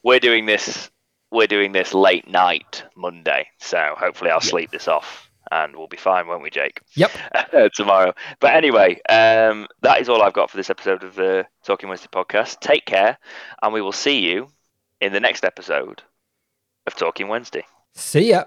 we're 0.05 0.21
doing 0.21 0.47
this 0.47 0.91
we're 1.33 1.49
doing 1.49 1.73
this 1.73 1.93
late 1.93 2.29
night 2.29 2.85
Monday. 2.97 3.49
So 3.59 3.95
hopefully 3.99 4.31
I'll 4.31 4.41
sleep 4.41 4.71
this 4.71 4.87
off 4.87 5.29
and 5.51 5.77
we'll 5.77 5.89
be 5.89 5.97
fine, 5.97 6.27
won't 6.27 6.43
we, 6.43 6.51
Jake? 6.51 6.81
Yep. 6.95 7.11
tomorrow. 7.75 8.13
But 8.41 8.55
anyway, 8.55 9.01
um, 9.09 9.67
that 9.83 10.01
is 10.01 10.09
all 10.09 10.23
I've 10.23 10.33
got 10.33 10.51
for 10.51 10.57
this 10.57 10.71
episode 10.71 11.05
of 11.05 11.15
the 11.15 11.47
Talking 11.65 11.89
Wednesday 11.89 12.09
podcast. 12.13 12.61
Take 12.61 12.87
care, 12.87 13.19
and 13.63 13.73
we 13.73 13.81
will 13.81 13.93
see 13.93 14.21
you 14.21 14.49
in 15.01 15.13
the 15.13 15.21
next 15.21 15.45
episode 15.45 16.03
of 16.87 16.95
Talking 16.95 17.29
Wednesday. 17.29 17.65
See 17.95 18.31
ya. 18.31 18.45